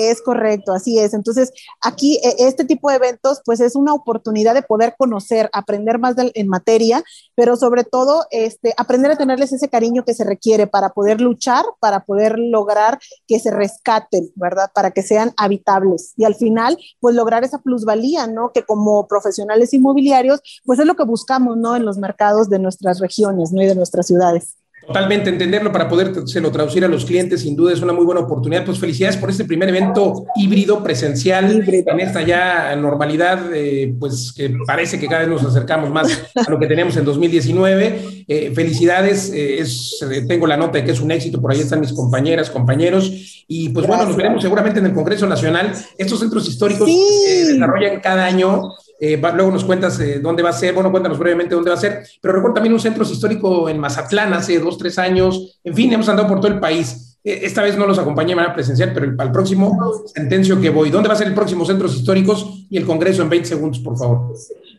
Es 0.00 0.22
correcto, 0.22 0.72
así 0.72 1.00
es. 1.00 1.12
Entonces, 1.12 1.52
aquí 1.80 2.20
e, 2.22 2.46
este 2.46 2.64
tipo 2.64 2.88
de 2.88 2.94
eventos, 2.94 3.40
pues 3.44 3.58
es 3.58 3.74
una 3.74 3.92
oportunidad 3.92 4.54
de 4.54 4.62
poder 4.62 4.94
conocer, 4.96 5.50
aprender 5.52 5.98
más 5.98 6.14
en 6.16 6.46
materia, 6.46 7.02
pero 7.34 7.56
sobre 7.56 7.82
todo, 7.82 8.24
este, 8.30 8.74
aprender 8.76 9.10
a 9.10 9.16
tenerles 9.16 9.52
ese 9.52 9.68
cariño 9.68 10.04
que 10.04 10.14
se 10.14 10.22
requiere 10.22 10.68
para 10.68 10.90
poder 10.90 11.20
luchar, 11.20 11.64
para 11.80 12.04
poder 12.04 12.38
lograr 12.38 13.00
que 13.26 13.40
se 13.40 13.50
rescaten, 13.50 14.30
¿verdad? 14.36 14.70
Para 14.72 14.92
que 14.92 15.02
sean 15.02 15.34
habitables. 15.36 16.12
Y 16.16 16.22
al 16.24 16.36
final, 16.36 16.78
pues 17.00 17.16
lograr 17.16 17.42
esa 17.42 17.58
plusvalía, 17.58 18.28
¿no? 18.28 18.52
Que 18.52 18.62
como 18.62 19.08
profesionales 19.08 19.74
inmobiliarios, 19.74 20.40
pues 20.64 20.78
es 20.78 20.86
lo 20.86 20.94
que 20.94 21.02
buscamos, 21.02 21.56
¿no? 21.56 21.74
En 21.74 21.84
los 21.84 21.98
mercados 21.98 22.48
de 22.48 22.60
nuestras 22.60 23.00
regiones, 23.00 23.50
¿no? 23.50 23.60
Y 23.62 23.66
de 23.66 23.74
nuestras 23.74 24.06
ciudades. 24.06 24.54
Totalmente 24.88 25.28
entenderlo 25.28 25.70
para 25.70 25.86
poder 25.86 26.14
lo 26.40 26.50
traducir 26.50 26.82
a 26.82 26.88
los 26.88 27.04
clientes, 27.04 27.42
sin 27.42 27.54
duda 27.54 27.74
es 27.74 27.82
una 27.82 27.92
muy 27.92 28.06
buena 28.06 28.22
oportunidad. 28.22 28.64
Pues 28.64 28.78
felicidades 28.78 29.18
por 29.18 29.28
este 29.28 29.44
primer 29.44 29.68
evento 29.68 30.24
híbrido, 30.34 30.82
presencial, 30.82 31.62
en 31.68 32.00
esta 32.00 32.22
ya 32.22 32.74
normalidad, 32.74 33.52
eh, 33.52 33.94
pues 34.00 34.32
que 34.34 34.50
parece 34.66 34.98
que 34.98 35.06
cada 35.06 35.26
vez 35.26 35.28
nos 35.28 35.44
acercamos 35.44 35.90
más 35.90 36.30
a 36.34 36.50
lo 36.50 36.58
que 36.58 36.66
tenemos 36.66 36.96
en 36.96 37.04
2019. 37.04 38.24
Eh, 38.26 38.52
felicidades, 38.54 39.30
eh, 39.30 39.58
es, 39.58 40.02
tengo 40.26 40.46
la 40.46 40.56
nota 40.56 40.78
de 40.78 40.84
que 40.84 40.92
es 40.92 41.00
un 41.00 41.10
éxito, 41.10 41.38
por 41.38 41.52
ahí 41.52 41.60
están 41.60 41.80
mis 41.80 41.92
compañeras, 41.92 42.48
compañeros, 42.48 43.44
y 43.46 43.68
pues 43.68 43.86
bueno, 43.86 44.06
nos 44.06 44.16
veremos 44.16 44.42
seguramente 44.42 44.80
en 44.80 44.86
el 44.86 44.94
Congreso 44.94 45.26
Nacional. 45.26 45.70
Estos 45.98 46.18
centros 46.18 46.48
históricos 46.48 46.88
se 47.26 47.52
desarrollan 47.52 48.00
cada 48.00 48.24
año. 48.24 48.70
Eh, 49.00 49.16
luego 49.34 49.50
nos 49.50 49.64
cuentas 49.64 49.98
eh, 50.00 50.18
dónde 50.18 50.42
va 50.42 50.50
a 50.50 50.52
ser, 50.52 50.74
bueno, 50.74 50.90
cuéntanos 50.90 51.18
brevemente 51.18 51.54
dónde 51.54 51.70
va 51.70 51.76
a 51.76 51.80
ser, 51.80 52.04
pero 52.20 52.34
recuerdo 52.34 52.54
también 52.54 52.72
un 52.72 52.80
centro 52.80 53.04
histórico 53.04 53.68
en 53.68 53.78
Mazatlán 53.78 54.32
hace 54.32 54.58
dos, 54.58 54.76
tres 54.76 54.98
años, 54.98 55.60
en 55.62 55.74
fin, 55.74 55.92
hemos 55.92 56.08
andado 56.08 56.28
por 56.28 56.40
todo 56.40 56.52
el 56.52 56.58
país. 56.58 57.16
Eh, 57.22 57.40
esta 57.42 57.62
vez 57.62 57.76
no 57.76 57.86
los 57.86 57.98
acompañé 57.98 58.30
de 58.30 58.36
manera 58.36 58.54
presencial, 58.54 58.92
pero 58.92 59.16
para 59.16 59.28
el 59.28 59.32
próximo 59.32 59.78
sentencio 60.12 60.60
que 60.60 60.70
voy. 60.70 60.90
¿Dónde 60.90 61.08
va 61.08 61.14
a 61.14 61.18
ser 61.18 61.28
el 61.28 61.34
próximo 61.34 61.64
Centros 61.64 61.94
Históricos 61.94 62.66
y 62.70 62.76
el 62.76 62.86
Congreso 62.86 63.22
en 63.22 63.28
20 63.28 63.48
segundos, 63.48 63.78
por 63.80 63.96
favor? 63.96 64.34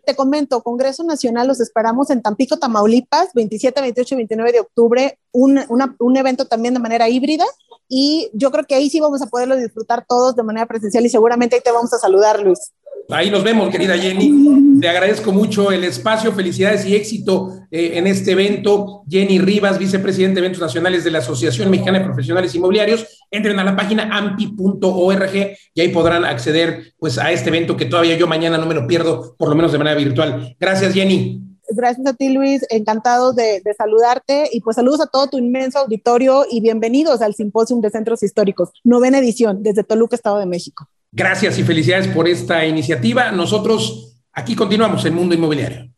Te 0.05 0.15
comento, 0.15 0.61
Congreso 0.61 1.03
Nacional 1.03 1.47
los 1.47 1.59
esperamos 1.59 2.09
en 2.09 2.21
Tampico, 2.21 2.57
Tamaulipas, 2.57 3.29
27, 3.33 3.79
28 3.81 4.15
y 4.15 4.17
29 4.17 4.51
de 4.51 4.59
octubre, 4.61 5.19
un, 5.31 5.59
un 5.99 6.17
evento 6.17 6.45
también 6.45 6.73
de 6.73 6.79
manera 6.79 7.07
híbrida 7.07 7.45
y 7.91 8.29
yo 8.33 8.51
creo 8.51 8.65
que 8.65 8.75
ahí 8.75 8.87
sí 8.89 8.99
vamos 8.99 9.21
a 9.23 9.25
poderlo 9.25 9.57
disfrutar 9.57 10.05
todos 10.07 10.35
de 10.35 10.43
manera 10.43 10.67
presencial 10.67 11.03
y 11.05 11.09
seguramente 11.09 11.55
ahí 11.55 11.61
te 11.61 11.71
vamos 11.71 11.91
a 11.91 11.97
saludar, 11.97 12.39
Luis. 12.39 12.71
Ahí 13.11 13.31
nos 13.31 13.43
vemos, 13.43 13.69
querida 13.69 13.97
Jenny. 13.97 14.79
Te 14.79 14.87
agradezco 14.87 15.31
mucho 15.31 15.71
el 15.71 15.83
espacio, 15.83 16.31
felicidades 16.31 16.85
y 16.85 16.95
éxito 16.95 17.53
eh, 17.71 17.93
en 17.95 18.05
este 18.05 18.33
evento. 18.33 19.03
Jenny 19.09 19.39
Rivas, 19.39 19.79
vicepresidente 19.79 20.35
de 20.35 20.45
Eventos 20.45 20.61
Nacionales 20.61 21.03
de 21.03 21.09
la 21.09 21.17
Asociación 21.17 21.71
Mexicana 21.71 21.97
de 21.97 22.05
Profesionales 22.05 22.53
Inmobiliarios. 22.53 23.25
Entren 23.31 23.57
a 23.57 23.63
la 23.63 23.75
página 23.75 24.15
ampi.org 24.15 25.35
y 25.73 25.81
ahí 25.81 25.89
podrán 25.89 26.23
acceder 26.23 26.93
pues, 26.99 27.17
a 27.17 27.31
este 27.31 27.49
evento 27.49 27.75
que 27.75 27.85
todavía 27.85 28.15
yo 28.15 28.27
mañana 28.27 28.59
no 28.59 28.67
me 28.67 28.75
lo 28.75 28.85
pierdo, 28.85 29.35
por 29.39 29.49
lo 29.49 29.55
menos 29.55 29.71
de 29.71 29.79
manera 29.79 29.97
virtual. 29.97 30.55
Gracias, 30.59 30.93
Jenny. 30.93 31.41
Gracias 31.71 32.05
a 32.05 32.13
ti, 32.13 32.29
Luis. 32.29 32.63
Encantado 32.69 33.33
de, 33.33 33.61
de, 33.65 33.73
saludarte. 33.73 34.49
Y 34.51 34.61
pues 34.61 34.75
saludos 34.75 35.01
a 35.01 35.07
todo 35.07 35.25
tu 35.27 35.39
inmenso 35.39 35.79
auditorio 35.79 36.45
y 36.49 36.61
bienvenidos 36.61 37.23
al 37.23 37.33
Simposium 37.33 37.81
de 37.81 37.89
Centros 37.89 38.21
Históricos, 38.21 38.69
novena 38.83 39.17
edición, 39.17 39.63
desde 39.63 39.83
Toluca, 39.83 40.15
Estado 40.15 40.37
de 40.37 40.45
México. 40.45 40.87
Gracias 41.11 41.57
y 41.57 41.63
felicidades 41.63 42.07
por 42.07 42.27
esta 42.27 42.65
iniciativa. 42.65 43.31
Nosotros 43.31 44.17
aquí 44.31 44.55
continuamos 44.55 45.03
en 45.05 45.15
Mundo 45.15 45.33
Inmobiliario. 45.33 45.89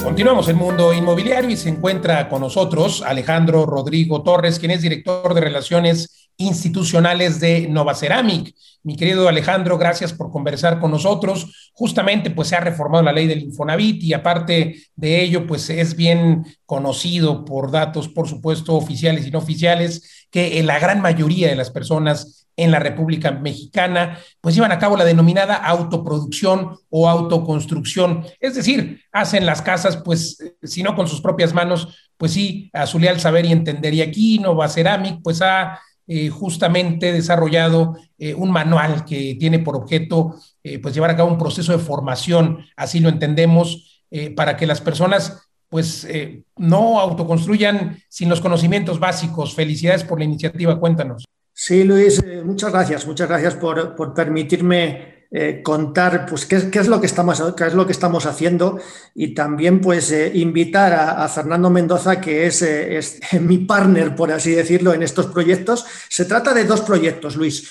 Continuamos 0.04 0.50
en 0.50 0.58
Mundo 0.58 0.94
Inmobiliario 0.94 1.50
y 1.50 1.56
se 1.56 1.70
encuentra 1.70 2.28
con 2.28 2.42
nosotros 2.42 3.04
Alejandro 3.04 3.66
Rodrigo 3.66 4.22
Torres, 4.22 4.60
quien 4.60 4.72
es 4.72 4.82
director 4.82 5.34
de 5.34 5.40
Relaciones 5.40 6.23
Institucionales 6.44 7.40
de 7.40 7.68
Nova 7.68 7.96
Ceramic. 7.96 8.54
Mi 8.84 8.96
querido 8.96 9.30
Alejandro, 9.30 9.78
gracias 9.78 10.12
por 10.14 10.30
conversar 10.30 10.80
con 10.80 10.92
nosotros. 10.92 11.72
Justamente, 11.74 12.32
pues 12.32 12.50
se 12.50 12.56
ha 12.56 12.60
reformado 12.60 13.04
la 13.04 13.14
ley 13.14 13.28
del 13.28 13.44
Infonavit 13.44 14.04
y 14.04 14.14
aparte 14.14 14.76
de 14.96 15.22
ello, 15.24 15.48
pues 15.48 15.70
es 15.70 15.96
bien 15.96 16.46
conocido 16.66 17.46
por 17.46 17.72
datos, 17.72 18.10
por 18.10 18.28
supuesto, 18.28 18.76
oficiales 18.76 19.26
y 19.26 19.32
no 19.32 19.40
oficiales, 19.40 20.28
que 20.30 20.62
la 20.64 20.80
gran 20.80 21.02
mayoría 21.02 21.48
de 21.48 21.56
las 21.56 21.72
personas 21.72 22.48
en 22.56 22.72
la 22.72 22.80
República 22.80 23.32
Mexicana, 23.32 24.20
pues 24.42 24.54
llevan 24.54 24.72
a 24.72 24.80
cabo 24.80 24.98
la 24.98 25.06
denominada 25.06 25.56
autoproducción 25.56 26.78
o 26.90 27.10
autoconstrucción. 27.10 28.26
Es 28.40 28.56
decir, 28.56 29.02
hacen 29.12 29.46
las 29.46 29.62
casas, 29.62 29.98
pues, 29.98 30.38
si 30.62 30.84
no 30.84 30.96
con 30.96 31.08
sus 31.08 31.22
propias 31.22 31.54
manos, 31.54 32.12
pues 32.18 32.34
sí, 32.34 32.70
a 32.74 32.86
su 32.86 33.00
leal 33.00 33.20
saber 33.20 33.46
y 33.46 33.52
entender. 33.52 33.94
Y 33.94 34.02
aquí 34.02 34.40
Nova 34.40 34.70
Ceramic, 34.70 35.22
pues 35.24 35.42
ha 35.42 35.80
eh, 36.06 36.30
justamente 36.30 37.14
desarrollado 37.14 37.98
eh, 38.18 38.34
un 38.34 38.52
manual 38.52 39.06
que 39.06 39.38
tiene 39.40 39.60
por 39.60 39.78
objeto 39.78 40.36
eh, 40.62 40.80
pues 40.80 40.94
llevar 40.94 41.12
a 41.12 41.16
cabo 41.16 41.32
un 41.32 41.38
proceso 41.38 41.72
de 41.72 41.78
formación, 41.78 42.66
así 42.76 43.00
lo 43.00 43.10
entendemos, 43.10 43.90
para 44.36 44.56
que 44.56 44.68
las 44.68 44.80
personas 44.80 45.50
pues 45.70 46.08
no 46.56 47.00
autoconstruyan 47.00 47.98
sin 48.08 48.30
los 48.30 48.42
conocimientos 48.42 49.00
básicos. 49.00 49.56
Felicidades 49.56 50.04
por 50.04 50.20
la 50.20 50.26
iniciativa, 50.26 50.80
cuéntanos. 50.80 51.26
Sí, 51.52 51.84
Luis, 51.84 52.24
muchas 52.46 52.72
gracias, 52.72 53.08
muchas 53.08 53.28
gracias 53.28 53.56
por, 53.56 53.96
por 53.96 54.14
permitirme 54.14 55.23
eh, 55.36 55.64
contar 55.64 56.28
pues, 56.28 56.46
qué, 56.46 56.58
es 56.58 56.88
lo 56.88 57.02
que 57.02 57.08
estamos, 57.08 57.42
qué 57.58 57.66
es 57.66 57.74
lo 57.74 57.88
que 57.88 57.92
estamos 57.92 58.28
haciendo 58.28 58.80
y 59.16 59.34
también 59.34 59.82
pues, 59.82 60.12
eh, 60.12 60.32
invitar 60.36 60.94
a, 60.94 61.28
Fernando 61.28 61.72
Mendoza, 61.72 62.22
que 62.22 62.46
es, 62.46 62.62
eh, 62.62 63.00
es, 63.00 63.20
mi 63.42 63.58
partner, 63.58 64.16
por 64.16 64.32
así 64.32 64.52
decirlo, 64.52 64.94
en 64.94 65.02
estos 65.02 65.26
proyectos. 65.26 65.88
Se 66.08 66.26
trata 66.26 66.54
de 66.54 66.66
dos 66.66 66.82
proyectos, 66.82 67.36
Luis. 67.36 67.68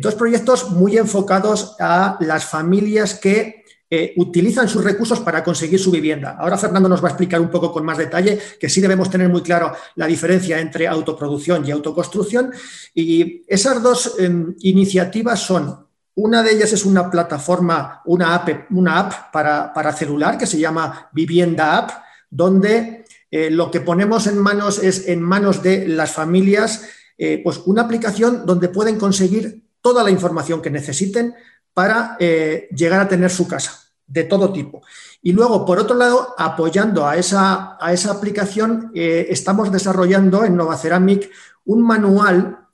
dos 0.00 0.14
proyectos 0.14 0.70
muy 0.70 0.96
enfocados 0.96 1.76
a 1.80 2.16
las 2.20 2.46
familias 2.46 3.14
que 3.14 3.64
utilizan 4.16 4.68
sus 4.68 4.84
recursos 4.84 5.20
para 5.20 5.42
conseguir 5.42 5.78
su 5.78 5.90
vivienda. 5.90 6.36
Ahora 6.38 6.56
Fernando 6.56 6.88
nos 6.88 7.02
va 7.02 7.08
a 7.08 7.10
explicar 7.10 7.40
un 7.40 7.50
poco 7.50 7.72
con 7.72 7.84
más 7.84 7.98
detalle 7.98 8.38
que 8.60 8.68
sí 8.68 8.80
debemos 8.80 9.10
tener 9.10 9.28
muy 9.28 9.42
claro 9.42 9.72
la 9.96 10.06
diferencia 10.06 10.60
entre 10.60 10.86
autoproducción 10.86 11.66
y 11.66 11.72
autoconstrucción. 11.72 12.52
Y 12.94 13.42
esas 13.48 13.82
dos 13.82 14.14
em, 14.18 14.54
iniciativas 14.60 15.40
son 15.40 15.85
una 16.16 16.42
de 16.42 16.52
ellas 16.52 16.72
es 16.72 16.86
una 16.86 17.10
plataforma, 17.10 18.00
una 18.06 18.34
app, 18.34 19.32
para, 19.32 19.92
celular 19.92 20.38
que 20.38 20.46
se 20.46 20.58
llama 20.58 21.10
Vivienda 21.12 21.76
App, 21.76 21.90
donde 22.30 23.04
eh, 23.30 23.50
lo 23.50 23.70
que 23.70 23.80
ponemos 23.80 24.26
en 24.26 24.38
manos 24.38 24.82
es 24.82 25.08
en 25.08 25.20
manos 25.20 25.62
de 25.62 25.86
las 25.86 26.12
familias, 26.12 26.88
eh, 27.18 27.42
pues 27.44 27.60
una 27.66 27.82
aplicación 27.82 28.46
donde 28.46 28.70
pueden 28.70 28.98
conseguir 28.98 29.62
toda 29.82 30.02
la 30.02 30.10
información 30.10 30.62
que 30.62 30.70
necesiten 30.70 31.34
para 31.74 32.16
eh, 32.18 32.68
llegar 32.74 33.00
a 33.00 33.08
tener 33.08 33.30
su 33.30 33.46
casa 33.46 33.78
de 34.06 34.24
todo 34.24 34.54
tipo. 34.54 34.80
Y 35.20 35.32
luego, 35.32 35.66
por 35.66 35.78
otro 35.78 35.96
lado, 35.96 36.34
apoyando 36.38 37.06
a 37.06 37.16
esa, 37.16 37.76
a 37.78 37.92
esa 37.92 38.12
aplicación, 38.12 38.90
estamos 38.94 39.70
desarrollando 39.70 40.44
en 40.44 40.56
Nova 40.56 40.78
Ceramic 40.78 41.30
un 41.64 41.82
manual 41.82 42.65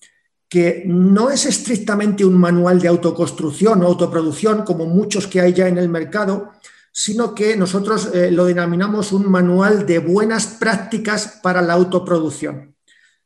que 0.52 0.82
no 0.84 1.30
es 1.30 1.46
estrictamente 1.46 2.26
un 2.26 2.36
manual 2.36 2.78
de 2.78 2.86
autoconstrucción 2.86 3.82
o 3.82 3.86
autoproducción, 3.86 4.64
como 4.64 4.84
muchos 4.84 5.26
que 5.26 5.40
hay 5.40 5.54
ya 5.54 5.66
en 5.66 5.78
el 5.78 5.88
mercado, 5.88 6.52
sino 6.92 7.34
que 7.34 7.56
nosotros 7.56 8.10
eh, 8.12 8.30
lo 8.30 8.44
denominamos 8.44 9.12
un 9.12 9.30
manual 9.30 9.86
de 9.86 9.98
buenas 9.98 10.46
prácticas 10.46 11.40
para 11.42 11.62
la 11.62 11.72
autoproducción. 11.72 12.76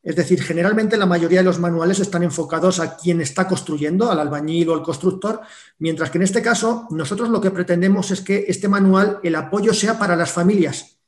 Es 0.04 0.14
decir, 0.14 0.40
generalmente 0.40 0.96
la 0.96 1.04
mayoría 1.04 1.40
de 1.40 1.46
los 1.46 1.58
manuales 1.58 1.98
están 1.98 2.22
enfocados 2.22 2.78
a 2.78 2.96
quien 2.96 3.20
está 3.20 3.48
construyendo, 3.48 4.08
al 4.08 4.20
albañil 4.20 4.68
o 4.68 4.74
al 4.74 4.84
constructor, 4.84 5.40
mientras 5.80 6.10
que 6.10 6.18
en 6.18 6.22
este 6.22 6.42
caso 6.42 6.86
nosotros 6.90 7.28
lo 7.28 7.40
que 7.40 7.50
pretendemos 7.50 8.12
es 8.12 8.20
que 8.20 8.44
este 8.46 8.68
manual, 8.68 9.18
el 9.24 9.34
apoyo 9.34 9.74
sea 9.74 9.98
para 9.98 10.14
las 10.14 10.30
familias, 10.30 10.98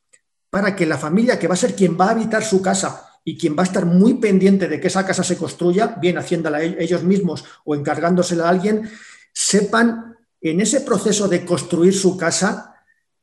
para 0.50 0.74
que 0.74 0.84
la 0.84 0.98
familia 0.98 1.38
que 1.38 1.46
va 1.46 1.54
a 1.54 1.56
ser 1.56 1.76
quien 1.76 1.96
va 1.96 2.06
a 2.06 2.10
habitar 2.10 2.42
su 2.42 2.60
casa, 2.60 3.07
y 3.28 3.36
quien 3.36 3.54
va 3.54 3.60
a 3.60 3.66
estar 3.66 3.84
muy 3.84 4.14
pendiente 4.14 4.68
de 4.68 4.80
que 4.80 4.86
esa 4.86 5.04
casa 5.04 5.22
se 5.22 5.36
construya, 5.36 5.98
bien 6.00 6.16
haciéndola 6.16 6.62
ellos 6.62 7.02
mismos 7.02 7.44
o 7.66 7.74
encargándosela 7.74 8.46
a 8.46 8.48
alguien, 8.48 8.88
sepan 9.34 10.16
en 10.40 10.62
ese 10.62 10.80
proceso 10.80 11.28
de 11.28 11.44
construir 11.44 11.92
su 11.92 12.16
casa 12.16 12.76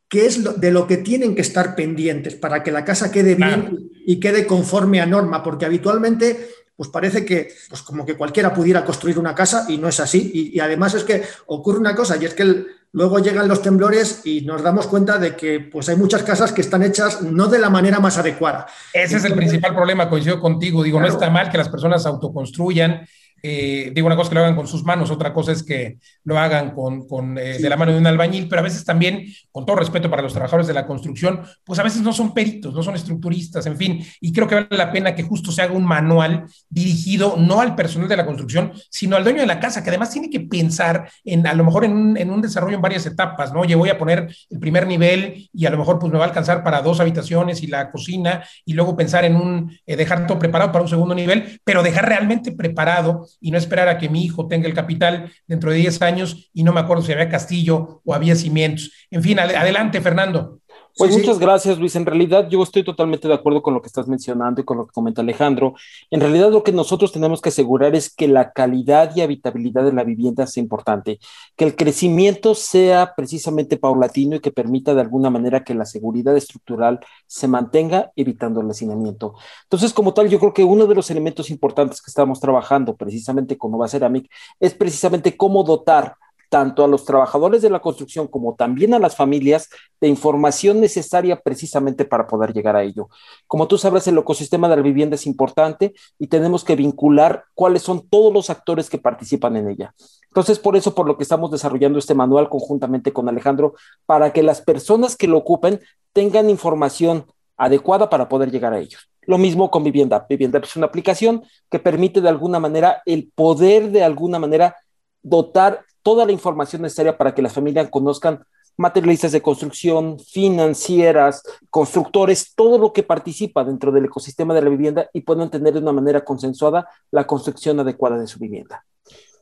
qué 0.07 0.27
es 0.27 0.43
de 0.61 0.69
lo 0.69 0.85
que 0.85 0.97
tienen 0.97 1.33
que 1.33 1.41
estar 1.41 1.75
pendientes 1.75 2.35
para 2.35 2.61
que 2.61 2.71
la 2.71 2.85
casa 2.85 3.11
quede 3.11 3.33
bien 3.33 3.89
y 4.05 4.19
quede 4.19 4.45
conforme 4.45 5.01
a 5.01 5.07
norma, 5.07 5.41
porque 5.41 5.65
habitualmente 5.65 6.49
pues 6.75 6.89
parece 6.89 7.25
que 7.25 7.51
pues 7.67 7.81
como 7.81 8.05
que 8.05 8.15
cualquiera 8.15 8.53
pudiera 8.53 8.85
construir 8.85 9.17
una 9.17 9.33
casa 9.33 9.65
y 9.69 9.79
no 9.79 9.87
es 9.87 9.99
así. 9.99 10.29
Y, 10.35 10.55
y 10.55 10.59
además 10.59 10.93
es 10.93 11.03
que 11.03 11.23
ocurre 11.47 11.79
una 11.79 11.95
cosa, 11.95 12.15
y 12.17 12.25
es 12.25 12.35
que 12.35 12.43
el, 12.43 12.67
Luego 12.95 13.19
llegan 13.19 13.49
los 13.49 13.61
temblores 13.61 14.21
y 14.23 14.39
nos 14.43 14.63
damos 14.63 14.87
cuenta 14.87 15.17
de 15.17 15.35
que 15.35 15.59
pues, 15.59 15.89
hay 15.89 15.97
muchas 15.97 16.23
casas 16.23 16.53
que 16.53 16.61
están 16.61 16.81
hechas 16.81 17.21
no 17.21 17.47
de 17.47 17.59
la 17.59 17.69
manera 17.69 17.99
más 17.99 18.17
adecuada. 18.17 18.67
Ese 18.93 19.17
es 19.17 19.25
el 19.25 19.33
principal 19.33 19.75
problema, 19.75 20.09
coincido 20.09 20.39
contigo. 20.39 20.81
Digo, 20.81 21.01
no 21.01 21.07
está 21.07 21.29
mal 21.29 21.49
que 21.49 21.57
las 21.57 21.67
personas 21.67 22.05
autoconstruyan 22.05 23.05
eh, 23.41 23.91
digo 23.93 24.07
una 24.07 24.15
cosa 24.15 24.29
que 24.29 24.35
lo 24.35 24.41
hagan 24.41 24.55
con 24.55 24.67
sus 24.67 24.83
manos, 24.83 25.11
otra 25.11 25.33
cosa 25.33 25.51
es 25.51 25.63
que 25.63 25.97
lo 26.23 26.39
hagan 26.39 26.71
con, 26.71 27.37
eh, 27.37 27.59
de 27.59 27.69
la 27.69 27.77
mano 27.77 27.91
de 27.91 27.99
un 27.99 28.07
albañil, 28.07 28.47
pero 28.47 28.61
a 28.61 28.63
veces 28.63 28.83
también, 28.83 29.25
con 29.51 29.65
todo 29.65 29.75
respeto 29.75 30.09
para 30.09 30.21
los 30.21 30.33
trabajadores 30.33 30.67
de 30.67 30.73
la 30.73 30.87
construcción, 30.87 31.41
pues 31.63 31.79
a 31.79 31.83
veces 31.83 32.01
no 32.01 32.11
son 32.11 32.33
peritos, 32.33 32.73
no 32.73 32.81
son 32.81 32.95
estructuristas, 32.95 33.65
en 33.67 33.77
fin, 33.77 34.05
y 34.19 34.33
creo 34.33 34.47
que 34.47 34.55
vale 34.55 34.67
la 34.71 34.91
pena 34.91 35.13
que 35.13 35.23
justo 35.23 35.51
se 35.51 35.61
haga 35.61 35.73
un 35.73 35.85
manual 35.85 36.45
dirigido 36.69 37.35
no 37.37 37.61
al 37.61 37.75
personal 37.75 38.09
de 38.09 38.17
la 38.17 38.25
construcción, 38.25 38.73
sino 38.89 39.15
al 39.15 39.23
dueño 39.23 39.41
de 39.41 39.47
la 39.47 39.59
casa, 39.59 39.83
que 39.83 39.89
además 39.89 40.09
tiene 40.09 40.29
que 40.29 40.39
pensar 40.39 41.09
en, 41.23 41.45
a 41.45 41.53
lo 41.53 41.63
mejor 41.63 41.85
en 41.85 42.29
un, 42.29 42.41
desarrollo 42.41 42.75
en 42.75 42.81
varias 42.81 43.05
etapas, 43.05 43.53
¿no? 43.53 43.61
Oye, 43.61 43.75
voy 43.75 43.89
a 43.89 43.97
poner 43.97 44.27
el 44.49 44.59
primer 44.59 44.87
nivel 44.87 45.49
y 45.53 45.65
a 45.65 45.69
lo 45.69 45.77
mejor 45.77 45.99
pues 45.99 46.11
me 46.11 46.17
va 46.17 46.25
a 46.25 46.27
alcanzar 46.27 46.63
para 46.63 46.81
dos 46.81 46.99
habitaciones 46.99 47.63
y 47.63 47.67
la 47.67 47.91
cocina, 47.91 48.43
y 48.65 48.73
luego 48.73 48.95
pensar 48.95 49.25
en 49.25 49.35
un, 49.35 49.77
eh, 49.85 49.95
dejar 49.95 50.27
todo 50.27 50.39
preparado 50.39 50.71
para 50.71 50.83
un 50.83 50.89
segundo 50.89 51.15
nivel, 51.15 51.59
pero 51.63 51.83
dejar 51.83 52.07
realmente 52.07 52.51
preparado 52.51 53.27
y 53.39 53.51
no 53.51 53.57
esperar 53.57 53.87
a 53.87 53.97
que 53.97 54.09
mi 54.09 54.23
hijo 54.23 54.47
tenga 54.47 54.67
el 54.67 54.73
capital 54.73 55.31
dentro 55.47 55.71
de 55.71 55.77
10 55.77 56.01
años 56.01 56.49
y 56.53 56.63
no 56.63 56.73
me 56.73 56.79
acuerdo 56.79 57.03
si 57.03 57.11
había 57.11 57.29
castillo 57.29 58.01
o 58.03 58.13
había 58.13 58.35
cimientos. 58.35 58.91
En 59.11 59.21
fin, 59.21 59.39
adelante, 59.39 60.01
Fernando. 60.01 60.61
Pues 60.97 61.11
muchas 61.17 61.39
gracias, 61.39 61.77
Luis. 61.77 61.95
En 61.97 62.05
realidad 62.05 62.47
yo 62.49 62.63
estoy 62.63 62.83
totalmente 62.83 63.27
de 63.27 63.33
acuerdo 63.33 63.61
con 63.61 63.73
lo 63.73 63.81
que 63.81 63.87
estás 63.87 64.07
mencionando 64.07 64.61
y 64.61 64.63
con 64.63 64.77
lo 64.77 64.87
que 64.87 64.93
comenta 64.93 65.21
Alejandro. 65.21 65.73
En 66.09 66.21
realidad 66.21 66.51
lo 66.51 66.63
que 66.63 66.71
nosotros 66.71 67.11
tenemos 67.11 67.41
que 67.41 67.49
asegurar 67.49 67.95
es 67.95 68.13
que 68.13 68.29
la 68.29 68.53
calidad 68.53 69.13
y 69.13 69.19
habitabilidad 69.19 69.83
de 69.83 69.91
la 69.91 70.05
vivienda 70.05 70.47
sea 70.47 70.63
importante, 70.63 71.19
que 71.57 71.65
el 71.65 71.75
crecimiento 71.75 72.55
sea 72.55 73.13
precisamente 73.13 73.75
paulatino 73.75 74.37
y 74.37 74.39
que 74.39 74.51
permita 74.51 74.93
de 74.93 75.01
alguna 75.01 75.29
manera 75.29 75.65
que 75.65 75.73
la 75.73 75.83
seguridad 75.83 76.37
estructural 76.37 77.01
se 77.27 77.49
mantenga 77.49 78.11
evitando 78.15 78.61
el 78.61 78.69
hacinamiento. 78.69 79.35
Entonces, 79.63 79.91
como 79.93 80.13
tal, 80.13 80.29
yo 80.29 80.39
creo 80.39 80.53
que 80.53 80.63
uno 80.63 80.87
de 80.87 80.95
los 80.95 81.11
elementos 81.11 81.49
importantes 81.49 82.01
que 82.01 82.09
estamos 82.09 82.39
trabajando 82.39 82.95
precisamente 82.95 83.57
con 83.57 83.71
Nova 83.71 83.89
Ceramic 83.89 84.31
es 84.61 84.73
precisamente 84.73 85.35
cómo 85.35 85.63
dotar 85.65 86.15
tanto 86.55 86.85
a 86.85 86.87
los 86.87 87.03
trabajadores 87.03 87.61
de 87.61 87.69
la 87.69 87.81
construcción 87.81 88.27
como 88.27 88.55
también 88.55 88.93
a 88.93 88.99
las 88.99 89.17
familias 89.17 89.67
de 89.99 90.07
información 90.07 90.79
necesaria 90.79 91.41
precisamente 91.41 92.05
para 92.05 92.27
poder 92.27 92.53
llegar 92.53 92.77
a 92.77 92.83
ello. 92.83 93.09
Como 93.45 93.67
tú 93.67 93.77
sabes, 93.77 94.07
el 94.07 94.17
ecosistema 94.17 94.69
de 94.69 94.77
la 94.77 94.81
vivienda 94.81 95.15
es 95.15 95.25
importante 95.25 95.93
y 96.17 96.27
tenemos 96.27 96.63
que 96.63 96.77
vincular 96.77 97.43
cuáles 97.55 97.81
son 97.81 98.07
todos 98.07 98.31
los 98.31 98.49
actores 98.49 98.89
que 98.89 98.97
participan 98.97 99.57
en 99.57 99.69
ella. 99.69 99.93
Entonces, 100.29 100.57
por 100.57 100.77
eso, 100.77 100.95
por 100.95 101.07
lo 101.07 101.17
que 101.17 101.23
estamos 101.23 101.51
desarrollando 101.51 101.99
este 101.99 102.13
manual 102.13 102.47
conjuntamente 102.47 103.11
con 103.11 103.27
Alejandro, 103.27 103.73
para 104.05 104.31
que 104.31 104.41
las 104.41 104.61
personas 104.61 105.17
que 105.17 105.27
lo 105.27 105.39
ocupen 105.39 105.81
tengan 106.13 106.49
información 106.49 107.25
adecuada 107.57 108.09
para 108.09 108.29
poder 108.29 108.49
llegar 108.49 108.71
a 108.71 108.79
ellos. 108.79 109.09
Lo 109.23 109.37
mismo 109.37 109.69
con 109.69 109.83
Vivienda. 109.83 110.25
Vivienda 110.29 110.59
es 110.63 110.77
una 110.77 110.85
aplicación 110.85 111.43
que 111.69 111.79
permite 111.79 112.21
de 112.21 112.29
alguna 112.29 112.61
manera 112.61 113.01
el 113.05 113.29
poder 113.35 113.91
de 113.91 114.05
alguna 114.05 114.39
manera 114.39 114.77
dotar 115.21 115.83
toda 116.05 116.23
la 116.23 116.31
información 116.31 116.83
necesaria 116.83 117.17
para 117.17 117.33
que 117.33 117.41
las 117.41 117.53
familias 117.53 117.89
conozcan 117.89 118.45
materialistas 118.77 119.31
de 119.31 119.41
construcción, 119.41 120.19
financieras, 120.19 121.41
constructores, 121.71 122.53
todo 122.53 122.77
lo 122.77 122.93
que 122.93 123.01
participa 123.01 123.63
dentro 123.63 123.91
del 123.91 124.05
ecosistema 124.05 124.53
de 124.53 124.61
la 124.61 124.69
vivienda 124.69 125.09
y 125.13 125.21
puedan 125.21 125.49
tener 125.49 125.73
de 125.73 125.79
una 125.79 125.93
manera 125.93 126.23
consensuada 126.23 126.87
la 127.09 127.25
construcción 127.25 127.79
adecuada 127.79 128.19
de 128.19 128.27
su 128.27 128.37
vivienda. 128.37 128.85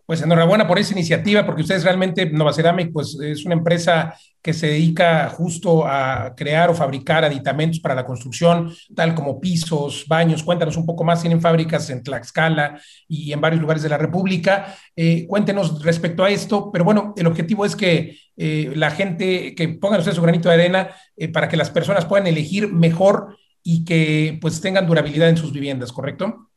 Pues 0.06 0.22
enhorabuena 0.22 0.68
por 0.68 0.80
esa 0.80 0.94
iniciativa, 0.94 1.46
porque 1.46 1.62
ustedes 1.62 1.84
realmente, 1.84 2.30
Nova 2.30 2.52
Ceramic, 2.52 2.92
pues 2.92 3.18
es 3.22 3.46
una 3.46 3.56
empresa 3.56 4.13
que 4.42 4.54
se 4.54 4.68
dedica 4.68 5.30
justo 5.30 5.88
a 5.88 6.34
crear 6.36 6.70
o 6.70 6.74
fabricar 6.74 7.24
aditamentos 7.24 7.80
para 7.80 7.96
la 7.96 8.06
construcción, 8.06 8.74
tal 8.94 9.16
como 9.16 9.39
pisos, 9.39 10.04
baños. 10.06 10.44
Cuéntanos 10.44 10.76
un 10.76 10.86
poco 10.86 11.06
más, 11.06 11.22
tienen 11.22 11.39
fábricas 11.39 11.89
en 11.89 12.04
Tlaxcala 12.04 12.78
y 13.08 13.32
en 13.32 13.39
varios 13.39 13.62
lugares 13.62 13.82
de 13.82 13.89
la 13.89 13.98
República. 13.98 14.76
Eh, 14.98 15.26
cuéntenos 15.28 15.82
respecto 15.82 16.26
a 16.26 16.30
esto, 16.30 16.70
pero 16.74 16.84
bueno, 16.84 17.13
el 17.16 17.26
objetivo 17.26 17.66
es 17.66 17.78
que 17.78 18.18
eh, 18.36 18.74
la 18.76 18.92
gente, 18.92 19.56
que 19.56 19.70
pongan 19.70 20.00
ustedes 20.00 20.18
su 20.18 20.22
granito 20.22 20.50
de 20.50 20.56
arena 20.56 20.89
eh, 21.16 21.30
para 21.30 21.48
que 21.48 21.56
las 21.56 21.70
personas 21.70 22.06
puedan 22.06 22.28
elegir 22.28 22.68
mejor 22.68 23.38
y 23.63 23.86
que 23.86 24.38
pues 24.42 24.60
tengan 24.60 24.86
durabilidad 24.86 25.30
en 25.30 25.38
sus 25.38 25.54
viviendas, 25.54 25.94
¿correcto? 25.94 26.50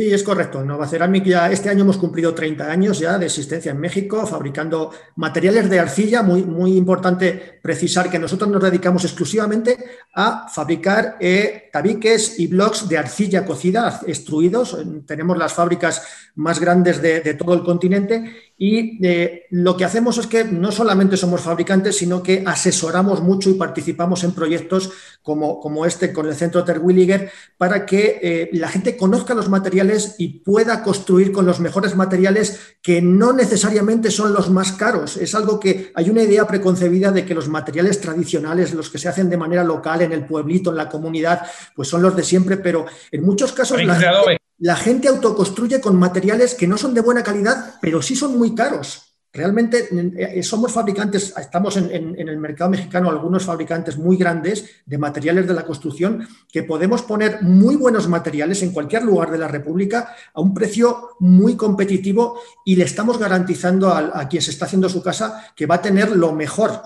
Sí, 0.00 0.10
es 0.10 0.22
correcto. 0.22 0.64
Nova 0.64 0.88
Ceramic 0.88 1.24
ya 1.26 1.52
este 1.52 1.68
año 1.68 1.82
hemos 1.82 1.98
cumplido 1.98 2.32
30 2.32 2.72
años 2.72 2.98
ya 2.98 3.18
de 3.18 3.26
existencia 3.26 3.72
en 3.72 3.80
México, 3.80 4.26
fabricando 4.26 4.90
materiales 5.16 5.68
de 5.68 5.78
arcilla. 5.78 6.22
Muy, 6.22 6.42
muy 6.42 6.74
importante 6.74 7.60
precisar 7.62 8.10
que 8.10 8.18
nosotros 8.18 8.48
nos 8.48 8.62
dedicamos 8.62 9.04
exclusivamente 9.04 9.76
a 10.14 10.48
fabricar 10.48 11.18
eh, 11.20 11.68
tabiques 11.70 12.40
y 12.40 12.46
blocks 12.46 12.88
de 12.88 12.96
arcilla 12.96 13.44
cocida, 13.44 14.00
extruidos. 14.06 14.74
Tenemos 15.04 15.36
las 15.36 15.52
fábricas 15.52 16.02
más 16.36 16.58
grandes 16.58 17.02
de, 17.02 17.34
todo 17.34 17.52
el 17.52 17.62
continente 17.62 18.49
y 18.62 18.98
eh, 19.06 19.46
lo 19.52 19.74
que 19.74 19.86
hacemos 19.86 20.18
es 20.18 20.26
que 20.26 20.44
no 20.44 20.70
solamente 20.70 21.16
somos 21.16 21.40
fabricantes, 21.40 21.96
sino 21.96 22.22
que 22.22 22.44
asesoramos 22.46 23.22
mucho 23.22 23.48
y 23.48 23.54
participamos 23.54 24.22
en 24.22 24.32
proyectos 24.32 24.92
como, 25.22 25.58
como 25.60 25.86
este 25.86 26.12
con 26.12 26.26
el 26.26 26.34
Centro 26.34 26.62
Terwilliger 26.62 27.30
para 27.56 27.86
que 27.86 28.20
eh, 28.22 28.50
la 28.52 28.68
gente 28.68 28.98
conozca 28.98 29.32
los 29.32 29.48
materiales 29.48 30.16
y 30.18 30.40
pueda 30.40 30.82
construir 30.82 31.32
con 31.32 31.46
los 31.46 31.58
mejores 31.58 31.96
materiales 31.96 32.60
que 32.82 33.00
no 33.00 33.32
necesariamente 33.32 34.10
son 34.10 34.34
los 34.34 34.50
más 34.50 34.72
caros. 34.72 35.16
Es 35.16 35.34
algo 35.34 35.58
que 35.58 35.90
hay 35.94 36.10
una 36.10 36.22
idea 36.22 36.46
preconcebida 36.46 37.10
de 37.12 37.24
que 37.24 37.32
los 37.34 37.48
materiales 37.48 37.98
tradicionales, 37.98 38.74
los 38.74 38.90
que 38.90 38.98
se 38.98 39.08
hacen 39.08 39.30
de 39.30 39.38
manera 39.38 39.64
local 39.64 40.02
en 40.02 40.12
el 40.12 40.26
pueblito, 40.26 40.68
en 40.68 40.76
la 40.76 40.90
comunidad, 40.90 41.46
pues 41.74 41.88
son 41.88 42.02
los 42.02 42.14
de 42.14 42.24
siempre, 42.24 42.58
pero 42.58 42.84
en 43.10 43.24
muchos 43.24 43.52
casos 43.52 43.82
la 43.82 43.94
gente, 43.94 44.39
la 44.60 44.76
gente 44.76 45.08
autoconstruye 45.08 45.80
con 45.80 45.96
materiales 45.96 46.54
que 46.54 46.66
no 46.66 46.76
son 46.78 46.94
de 46.94 47.00
buena 47.00 47.22
calidad, 47.22 47.76
pero 47.80 48.00
sí 48.02 48.14
son 48.14 48.38
muy 48.38 48.54
caros. 48.54 49.10
Realmente 49.32 49.88
eh, 49.92 50.42
somos 50.42 50.72
fabricantes, 50.72 51.32
estamos 51.38 51.76
en, 51.76 52.16
el 52.18 52.36
mercado 52.38 52.70
mexicano 52.70 53.10
algunos 53.10 53.44
fabricantes 53.44 53.96
muy 53.96 54.16
grandes 54.16 54.82
de 54.84 54.98
materiales 54.98 55.46
de 55.46 55.54
la 55.54 55.64
construcción 55.64 56.26
que 56.50 56.64
podemos 56.64 57.02
poner 57.02 57.40
muy 57.40 57.76
buenos 57.76 58.08
materiales 58.08 58.60
en 58.64 58.72
cualquier 58.72 59.04
lugar 59.04 59.30
de 59.30 59.38
la 59.38 59.46
República 59.46 60.16
a 60.34 60.40
un 60.40 60.52
precio 60.52 61.10
muy 61.20 61.54
competitivo 61.54 62.40
y 62.64 62.74
le 62.74 62.84
estamos 62.84 63.18
garantizando 63.18 63.90
a, 63.94 64.28
quien 64.28 64.42
se 64.42 64.50
está 64.50 64.64
haciendo 64.64 64.88
su 64.88 65.00
casa 65.00 65.52
que 65.54 65.66
va 65.66 65.76
a 65.76 65.82
tener 65.82 66.10
lo 66.10 66.32
mejor. 66.32 66.82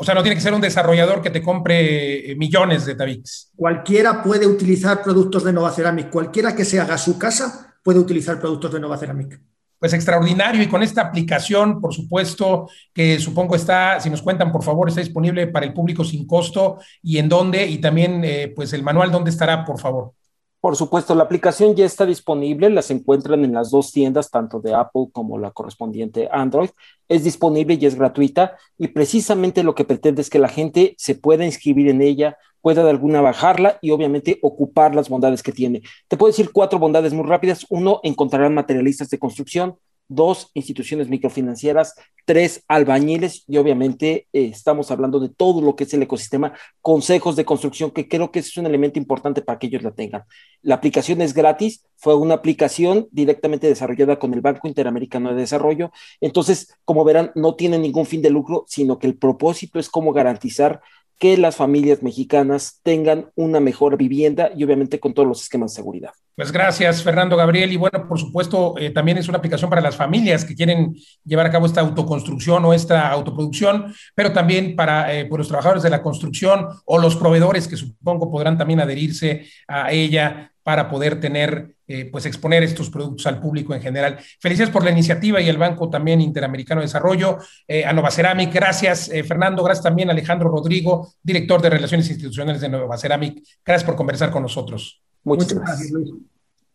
O 0.00 0.04
sea, 0.04 0.14
no 0.14 0.22
tiene 0.22 0.34
que 0.34 0.40
ser 0.40 0.54
un 0.54 0.62
desarrollador 0.62 1.20
que 1.20 1.28
te 1.28 1.42
compre 1.42 2.30
eh, 2.30 2.34
millones 2.34 2.86
de 2.86 2.94
tabiques. 2.94 3.50
Cualquiera 3.54 4.22
puede 4.22 4.46
utilizar 4.46 5.02
productos 5.02 5.44
de 5.44 5.52
Nova 5.52 5.70
Ceramic, 5.72 6.08
cualquiera 6.08 6.56
que 6.56 6.64
se 6.64 6.80
haga 6.80 6.96
su 6.96 7.18
casa 7.18 7.76
puede 7.82 7.98
utilizar 7.98 8.40
productos 8.40 8.72
de 8.72 8.80
Nova 8.80 8.96
Ceramic 8.96 9.38
pues 9.78 9.94
extraordinario 9.94 10.62
y 10.62 10.68
con 10.68 10.82
esta 10.82 11.00
aplicación, 11.00 11.80
por 11.80 11.94
supuesto, 11.94 12.68
que 12.92 13.18
supongo 13.18 13.56
está, 13.56 13.98
si 13.98 14.10
nos 14.10 14.20
cuentan, 14.20 14.52
por 14.52 14.62
favor, 14.62 14.88
está 14.88 15.00
disponible 15.00 15.46
para 15.46 15.64
el 15.64 15.72
público 15.72 16.04
sin 16.04 16.26
costo 16.26 16.78
y 17.02 17.16
en 17.16 17.30
dónde, 17.30 17.66
y 17.66 17.78
también, 17.78 18.22
eh, 18.22 18.52
pues, 18.54 18.74
el 18.74 18.82
manual, 18.82 19.10
¿dónde 19.10 19.30
estará, 19.30 19.64
por 19.64 19.80
favor? 19.80 20.12
Por 20.60 20.76
supuesto, 20.76 21.14
la 21.14 21.22
aplicación 21.22 21.74
ya 21.74 21.86
está 21.86 22.04
disponible, 22.04 22.68
las 22.68 22.90
encuentran 22.90 23.44
en 23.46 23.54
las 23.54 23.70
dos 23.70 23.92
tiendas, 23.92 24.30
tanto 24.30 24.60
de 24.60 24.74
Apple 24.74 25.06
como 25.10 25.38
la 25.38 25.52
correspondiente 25.52 26.28
Android. 26.30 26.68
Es 27.08 27.24
disponible 27.24 27.78
y 27.80 27.86
es 27.86 27.94
gratuita 27.94 28.58
y 28.76 28.88
precisamente 28.88 29.62
lo 29.62 29.74
que 29.74 29.86
pretende 29.86 30.20
es 30.20 30.28
que 30.28 30.38
la 30.38 30.48
gente 30.48 30.94
se 30.98 31.14
pueda 31.14 31.46
inscribir 31.46 31.88
en 31.88 32.02
ella, 32.02 32.36
pueda 32.60 32.84
de 32.84 32.90
alguna 32.90 33.22
bajarla 33.22 33.78
y 33.80 33.90
obviamente 33.90 34.38
ocupar 34.42 34.94
las 34.94 35.08
bondades 35.08 35.42
que 35.42 35.52
tiene. 35.52 35.80
Te 36.08 36.18
puedo 36.18 36.30
decir 36.30 36.50
cuatro 36.52 36.78
bondades 36.78 37.14
muy 37.14 37.24
rápidas. 37.24 37.64
Uno, 37.70 38.00
encontrarán 38.02 38.52
materialistas 38.52 39.08
de 39.08 39.18
construcción 39.18 39.76
dos 40.10 40.50
instituciones 40.54 41.08
microfinancieras, 41.08 41.94
tres 42.26 42.64
albañiles 42.68 43.44
y 43.46 43.56
obviamente 43.56 44.26
eh, 44.32 44.50
estamos 44.52 44.90
hablando 44.90 45.20
de 45.20 45.28
todo 45.28 45.60
lo 45.60 45.76
que 45.76 45.84
es 45.84 45.94
el 45.94 46.02
ecosistema, 46.02 46.52
consejos 46.82 47.36
de 47.36 47.44
construcción, 47.44 47.92
que 47.92 48.08
creo 48.08 48.30
que 48.30 48.40
es 48.40 48.56
un 48.56 48.66
elemento 48.66 48.98
importante 48.98 49.40
para 49.40 49.58
que 49.58 49.68
ellos 49.68 49.82
la 49.82 49.92
tengan. 49.92 50.24
La 50.62 50.74
aplicación 50.74 51.22
es 51.22 51.32
gratis, 51.32 51.86
fue 51.96 52.16
una 52.16 52.34
aplicación 52.34 53.08
directamente 53.12 53.68
desarrollada 53.68 54.18
con 54.18 54.34
el 54.34 54.40
Banco 54.40 54.66
Interamericano 54.66 55.30
de 55.30 55.40
Desarrollo, 55.40 55.92
entonces, 56.20 56.74
como 56.84 57.04
verán, 57.04 57.30
no 57.36 57.54
tiene 57.54 57.78
ningún 57.78 58.04
fin 58.04 58.20
de 58.20 58.30
lucro, 58.30 58.64
sino 58.66 58.98
que 58.98 59.06
el 59.06 59.16
propósito 59.16 59.78
es 59.78 59.88
cómo 59.88 60.12
garantizar 60.12 60.80
que 61.20 61.36
las 61.36 61.54
familias 61.54 62.02
mexicanas 62.02 62.80
tengan 62.82 63.30
una 63.36 63.60
mejor 63.60 63.98
vivienda 63.98 64.50
y 64.56 64.64
obviamente 64.64 64.98
con 64.98 65.12
todos 65.12 65.28
los 65.28 65.42
esquemas 65.42 65.72
de 65.72 65.76
seguridad. 65.76 66.12
Pues 66.34 66.50
gracias, 66.50 67.02
Fernando 67.02 67.36
Gabriel. 67.36 67.70
Y 67.70 67.76
bueno, 67.76 68.08
por 68.08 68.18
supuesto, 68.18 68.74
eh, 68.78 68.88
también 68.88 69.18
es 69.18 69.28
una 69.28 69.36
aplicación 69.36 69.68
para 69.68 69.82
las 69.82 69.94
familias 69.94 70.46
que 70.46 70.54
quieren 70.54 70.96
llevar 71.22 71.44
a 71.44 71.50
cabo 71.50 71.66
esta 71.66 71.82
autoconstrucción 71.82 72.64
o 72.64 72.72
esta 72.72 73.10
autoproducción, 73.10 73.94
pero 74.14 74.32
también 74.32 74.74
para 74.74 75.14
eh, 75.14 75.28
los 75.30 75.48
trabajadores 75.48 75.82
de 75.82 75.90
la 75.90 76.02
construcción 76.02 76.66
o 76.86 76.96
los 76.96 77.16
proveedores 77.16 77.68
que 77.68 77.76
supongo 77.76 78.30
podrán 78.30 78.56
también 78.56 78.80
adherirse 78.80 79.46
a 79.68 79.92
ella 79.92 80.50
para 80.62 80.88
poder 80.88 81.20
tener, 81.20 81.74
eh, 81.90 82.08
pues 82.10 82.26
exponer 82.26 82.62
estos 82.62 82.88
productos 82.90 83.26
al 83.26 83.40
público 83.40 83.74
en 83.74 83.82
general. 83.82 84.18
Felicidades 84.38 84.72
por 84.72 84.84
la 84.84 84.90
iniciativa 84.90 85.40
y 85.40 85.48
el 85.48 85.58
Banco 85.58 85.90
también 85.90 86.20
Interamericano 86.20 86.80
de 86.80 86.86
Desarrollo, 86.86 87.38
a 87.84 87.92
Nova 87.92 88.10
Ceramic. 88.10 88.52
Gracias, 88.52 89.10
Fernando. 89.26 89.64
Gracias 89.64 89.84
también 89.84 90.08
a 90.08 90.12
Alejandro 90.12 90.48
Rodrigo, 90.48 91.12
director 91.22 91.60
de 91.60 91.70
Relaciones 91.70 92.08
Institucionales 92.08 92.60
de 92.60 92.68
Nova 92.68 92.96
Ceramic. 92.96 93.42
Gracias 93.64 93.84
por 93.84 93.96
conversar 93.96 94.30
con 94.30 94.42
nosotros. 94.42 95.02
Muchas, 95.24 95.52
gracias. 95.52 95.92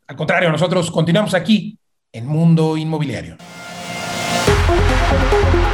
Al 0.08 0.16
contrario, 0.16 0.52
nosotros 0.52 0.92
continuamos 0.92 1.34
aquí 1.34 1.78
en 2.12 2.26
Mundo 2.26 2.78
Inmobiliario. 2.78 3.38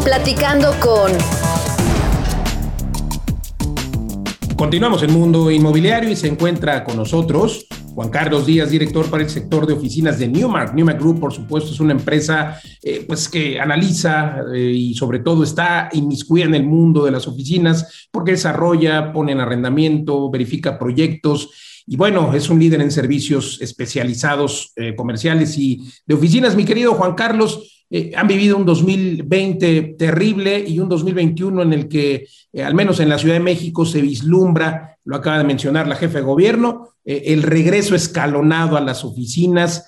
Platicando 0.04 0.76
con 0.80 1.12
Continuamos 4.58 5.02
en 5.02 5.14
Mundo 5.14 5.50
Inmobiliario 5.50 6.12
y 6.12 6.16
se 6.16 6.28
encuentra 6.28 6.84
con 6.84 6.98
nosotros 6.98 7.66
Juan 7.94 8.10
Carlos 8.10 8.46
Díaz, 8.46 8.70
director 8.70 9.10
para 9.10 9.24
el 9.24 9.30
sector 9.30 9.68
de 9.68 9.74
oficinas 9.74 10.18
de 10.18 10.28
Newmark. 10.28 10.74
Newmark 10.74 11.00
Group, 11.00 11.20
por 11.20 11.34
supuesto, 11.34 11.72
es 11.72 11.80
una 11.80 11.92
empresa 11.92 12.60
eh, 12.82 13.04
pues 13.08 13.28
que 13.28 13.60
analiza 13.60 14.38
eh, 14.54 14.72
y 14.72 14.94
sobre 14.94 15.20
todo 15.20 15.44
está 15.44 15.90
inmiscuida 15.92 16.46
en 16.46 16.56
el 16.56 16.64
mundo 16.64 17.04
de 17.04 17.12
las 17.12 17.28
oficinas 17.28 18.08
porque 18.12 18.32
desarrolla, 18.32 19.12
pone 19.12 19.34
en 19.34 19.40
arrendamiento, 19.40 20.30
verifica 20.32 20.80
proyectos 20.80 21.50
y 21.86 21.98
bueno, 21.98 22.34
es 22.34 22.50
un 22.50 22.60
líder 22.60 22.82
en 22.82 22.92
servicios 22.92 23.60
especializados 23.62 24.72
eh, 24.76 24.96
comerciales 24.96 25.58
y 25.58 25.82
de 26.06 26.16
oficinas. 26.16 26.56
Mi 26.56 26.64
querido 26.64 26.94
Juan 26.94 27.16
Carlos, 27.16 27.81
eh, 27.94 28.14
han 28.16 28.26
vivido 28.26 28.56
un 28.56 28.66
2020 28.66 29.96
terrible 30.00 30.64
y 30.66 30.80
un 30.80 30.88
2021 30.88 31.62
en 31.62 31.74
el 31.74 31.90
que, 31.90 32.26
eh, 32.54 32.64
al 32.64 32.74
menos 32.74 33.02
en 33.02 33.10
la 33.10 33.18
Ciudad 33.18 33.36
de 33.36 33.42
México, 33.42 33.86
se 33.86 34.02
vislumbra, 34.02 34.98
lo 35.04 35.18
acaba 35.18 35.40
de 35.40 35.44
mencionar 35.44 35.90
la 35.90 35.98
jefa 35.98 36.20
de 36.20 36.24
gobierno, 36.24 36.88
eh, 37.04 37.24
el 37.26 37.44
regreso 37.44 37.94
escalonado 37.94 38.78
a 38.78 38.82
las 38.82 39.04
oficinas. 39.04 39.86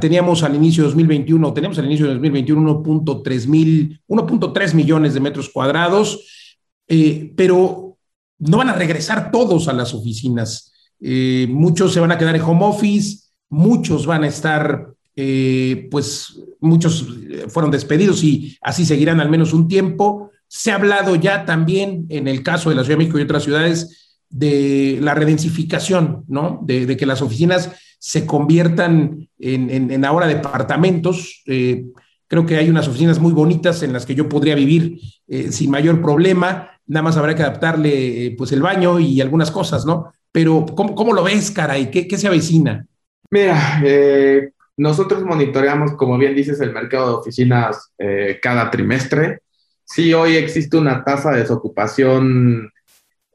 teníamos 0.00 0.44
al 0.44 0.54
inicio 0.54 0.84
de 0.84 0.90
2021, 0.90 1.52
tenemos 1.52 1.78
al 1.78 1.86
inicio 1.86 2.06
de 2.06 2.12
2021 2.12 2.84
1.3 2.84 4.74
millones 4.74 5.14
de 5.14 5.20
metros 5.20 5.48
cuadrados, 5.48 6.54
pero 7.34 7.98
no 8.38 8.58
van 8.58 8.68
a 8.68 8.74
regresar 8.74 9.32
todos 9.32 9.66
a 9.66 9.72
las 9.72 9.92
oficinas. 9.92 10.72
muchos 11.48 11.92
se 11.92 12.00
van 12.00 12.12
a 12.12 12.18
quedar 12.18 12.36
en 12.36 12.42
home 12.42 12.66
office, 12.66 13.24
muchos 13.48 14.06
van 14.06 14.22
a 14.22 14.28
estar 14.28 14.94
pues 15.90 16.38
muchos 16.60 17.06
fueron 17.48 17.70
despedidos 17.70 18.22
y 18.24 18.56
así 18.60 18.84
seguirán 18.84 19.20
al 19.20 19.30
menos 19.30 19.52
un 19.52 19.68
tiempo. 19.68 20.30
Se 20.46 20.70
ha 20.70 20.76
hablado 20.76 21.14
ya 21.16 21.44
también 21.44 22.06
en 22.08 22.28
el 22.28 22.42
caso 22.42 22.70
de 22.70 22.76
la 22.76 22.82
Ciudad 22.82 22.96
de 22.96 23.04
México 23.04 23.18
y 23.18 23.22
otras 23.22 23.44
ciudades 23.44 24.18
de 24.30 24.98
la 25.00 25.14
redensificación, 25.14 26.24
¿no? 26.28 26.60
De, 26.62 26.96
que 26.96 27.06
las 27.06 27.22
oficinas 27.22 27.70
se 27.98 28.26
conviertan 28.26 29.28
en, 29.38 30.04
ahora 30.04 30.26
departamentos. 30.26 31.42
Eh, 31.46 31.86
creo 32.26 32.46
que 32.46 32.56
hay 32.56 32.68
unas 32.70 32.88
oficinas 32.88 33.18
muy 33.18 33.32
bonitas 33.32 33.82
en 33.82 33.92
las 33.92 34.06
que 34.06 34.14
yo 34.14 34.28
podría 34.28 34.54
vivir 34.54 35.00
eh, 35.26 35.50
sin 35.50 35.70
mayor 35.70 36.00
problema. 36.02 36.70
Nada 36.86 37.02
más 37.02 37.16
habrá 37.16 37.34
que 37.34 37.42
adaptarle 37.42 38.34
pues 38.36 38.52
el 38.52 38.62
baño 38.62 39.00
y 39.00 39.20
algunas 39.20 39.50
cosas, 39.50 39.84
¿no? 39.84 40.12
Pero 40.30 40.66
¿cómo, 40.66 41.12
lo 41.12 41.22
ves, 41.22 41.50
caray? 41.50 41.90
¿Qué, 41.90 42.06
qué 42.06 42.18
se 42.18 42.28
avecina? 42.28 42.86
Mira, 43.30 43.82
eh, 43.84 44.52
nosotros 44.78 45.24
monitoreamos, 45.24 45.94
como 45.94 46.16
bien 46.16 46.34
dices, 46.34 46.60
el 46.60 46.72
mercado 46.72 47.08
de 47.08 47.14
oficinas 47.16 47.92
eh, 47.98 48.38
cada 48.40 48.70
trimestre. 48.70 49.40
Sí, 49.84 50.14
hoy 50.14 50.36
existe 50.36 50.76
una 50.76 51.02
tasa 51.02 51.32
de 51.32 51.40
desocupación 51.40 52.70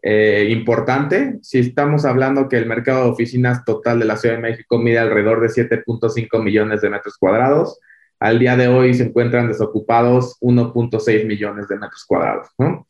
eh, 0.02 0.48
importante. 0.52 1.39
Si 1.41 1.60
estamos 1.60 2.06
hablando 2.06 2.48
que 2.48 2.58
el 2.58 2.66
mercado 2.66 3.04
de 3.04 3.12
oficinas 3.12 3.66
total 3.66 4.00
de 4.00 4.06
la 4.06 4.16
Ciudad 4.16 4.36
de 4.36 4.41
México 4.41 4.78
mide 4.78 5.00
alrededor 5.00 5.41
de 5.41 5.50
7.5 5.50 6.41
millones 6.41 6.80
de 6.80 6.89
metros 6.89 7.18
cuadrados, 7.18 7.78
al 8.20 8.39
día 8.39 8.56
de 8.56 8.70
hoy 8.70 8.94
se 8.94 9.04
encuentran 9.04 9.50
desocupados 9.50 10.38
1.6 10.39 11.26
millones 11.26 11.68
de 11.68 11.76
metros 11.76 12.06
cuadrados. 12.08 12.48
¿no? 12.58 12.88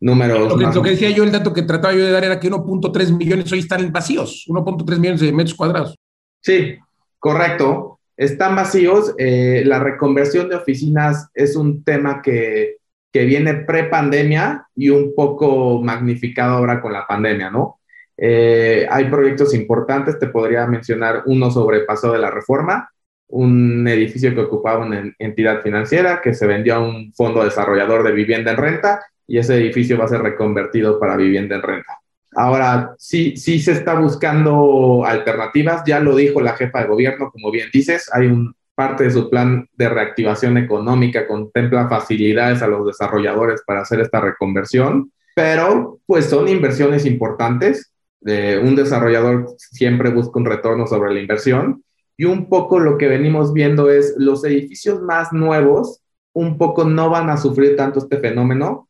Números. 0.00 0.48
Lo 0.48 0.58
que, 0.58 0.64
lo 0.74 0.82
que, 0.82 0.90
decía 0.90 1.10
yo, 1.10 1.22
el 1.22 1.30
dato 1.30 1.52
que 1.52 1.62
trataba 1.62 1.94
yo 1.94 2.04
de 2.04 2.10
dar 2.10 2.24
era 2.24 2.40
que 2.40 2.50
1.3 2.50 3.16
millones 3.16 3.52
hoy 3.52 3.60
están 3.60 3.92
vacíos, 3.92 4.44
1.3 4.48 4.98
millones 4.98 5.20
de 5.20 5.32
metros 5.32 5.54
cuadrados. 5.54 5.96
Sí, 6.40 6.76
Correcto, 7.22 8.00
están 8.16 8.56
vacíos. 8.56 9.14
Eh, 9.16 9.62
la 9.64 9.78
reconversión 9.78 10.48
de 10.48 10.56
oficinas 10.56 11.30
es 11.34 11.54
un 11.54 11.84
tema 11.84 12.20
que, 12.20 12.78
que 13.12 13.24
viene 13.24 13.54
pre-pandemia 13.54 14.66
y 14.74 14.88
un 14.88 15.14
poco 15.14 15.80
magnificado 15.80 16.56
ahora 16.56 16.80
con 16.80 16.92
la 16.92 17.06
pandemia, 17.06 17.48
¿no? 17.48 17.78
Eh, 18.16 18.88
hay 18.90 19.04
proyectos 19.04 19.54
importantes, 19.54 20.18
te 20.18 20.26
podría 20.26 20.66
mencionar 20.66 21.22
uno 21.26 21.48
sobre 21.52 21.82
Paso 21.82 22.10
de 22.10 22.18
la 22.18 22.32
Reforma, 22.32 22.90
un 23.28 23.86
edificio 23.86 24.34
que 24.34 24.40
ocupaba 24.40 24.84
una 24.84 25.14
entidad 25.16 25.62
financiera 25.62 26.20
que 26.20 26.34
se 26.34 26.48
vendió 26.48 26.74
a 26.74 26.80
un 26.80 27.12
fondo 27.14 27.44
desarrollador 27.44 28.02
de 28.02 28.10
vivienda 28.10 28.50
en 28.50 28.56
renta 28.56 29.00
y 29.28 29.38
ese 29.38 29.54
edificio 29.54 29.96
va 29.96 30.06
a 30.06 30.08
ser 30.08 30.22
reconvertido 30.22 30.98
para 30.98 31.14
vivienda 31.16 31.54
en 31.54 31.62
renta. 31.62 32.01
Ahora, 32.34 32.94
sí, 32.98 33.36
sí 33.36 33.60
se 33.60 33.72
está 33.72 33.94
buscando 33.94 35.04
alternativas, 35.04 35.82
ya 35.86 36.00
lo 36.00 36.16
dijo 36.16 36.40
la 36.40 36.56
jefa 36.56 36.80
de 36.80 36.88
gobierno, 36.88 37.30
como 37.30 37.50
bien 37.50 37.68
dices, 37.72 38.10
hay 38.12 38.26
un 38.26 38.54
parte 38.74 39.04
de 39.04 39.10
su 39.10 39.28
plan 39.28 39.68
de 39.74 39.88
reactivación 39.88 40.56
económica, 40.56 41.26
contempla 41.26 41.88
facilidades 41.88 42.62
a 42.62 42.66
los 42.66 42.86
desarrolladores 42.86 43.62
para 43.66 43.82
hacer 43.82 44.00
esta 44.00 44.20
reconversión, 44.20 45.12
pero 45.34 46.00
pues 46.06 46.26
son 46.26 46.48
inversiones 46.48 47.06
importantes. 47.06 47.92
un 48.22 48.76
desarrollador 48.76 49.46
siempre 49.58 50.10
busca 50.10 50.38
un 50.38 50.46
retorno 50.46 50.86
sobre 50.86 51.12
la 51.12 51.20
inversión 51.20 51.84
y 52.16 52.24
un 52.24 52.48
poco 52.48 52.78
lo 52.78 52.96
que 52.98 53.08
venimos 53.08 53.52
viendo 53.52 53.90
es 53.90 54.14
los 54.16 54.44
edificios 54.44 55.00
más 55.02 55.32
nuevos, 55.32 56.00
un 56.32 56.56
poco 56.56 56.84
no 56.84 57.10
van 57.10 57.30
a 57.30 57.36
sufrir 57.36 57.76
tanto 57.76 57.98
este 57.98 58.18
fenómeno 58.18 58.88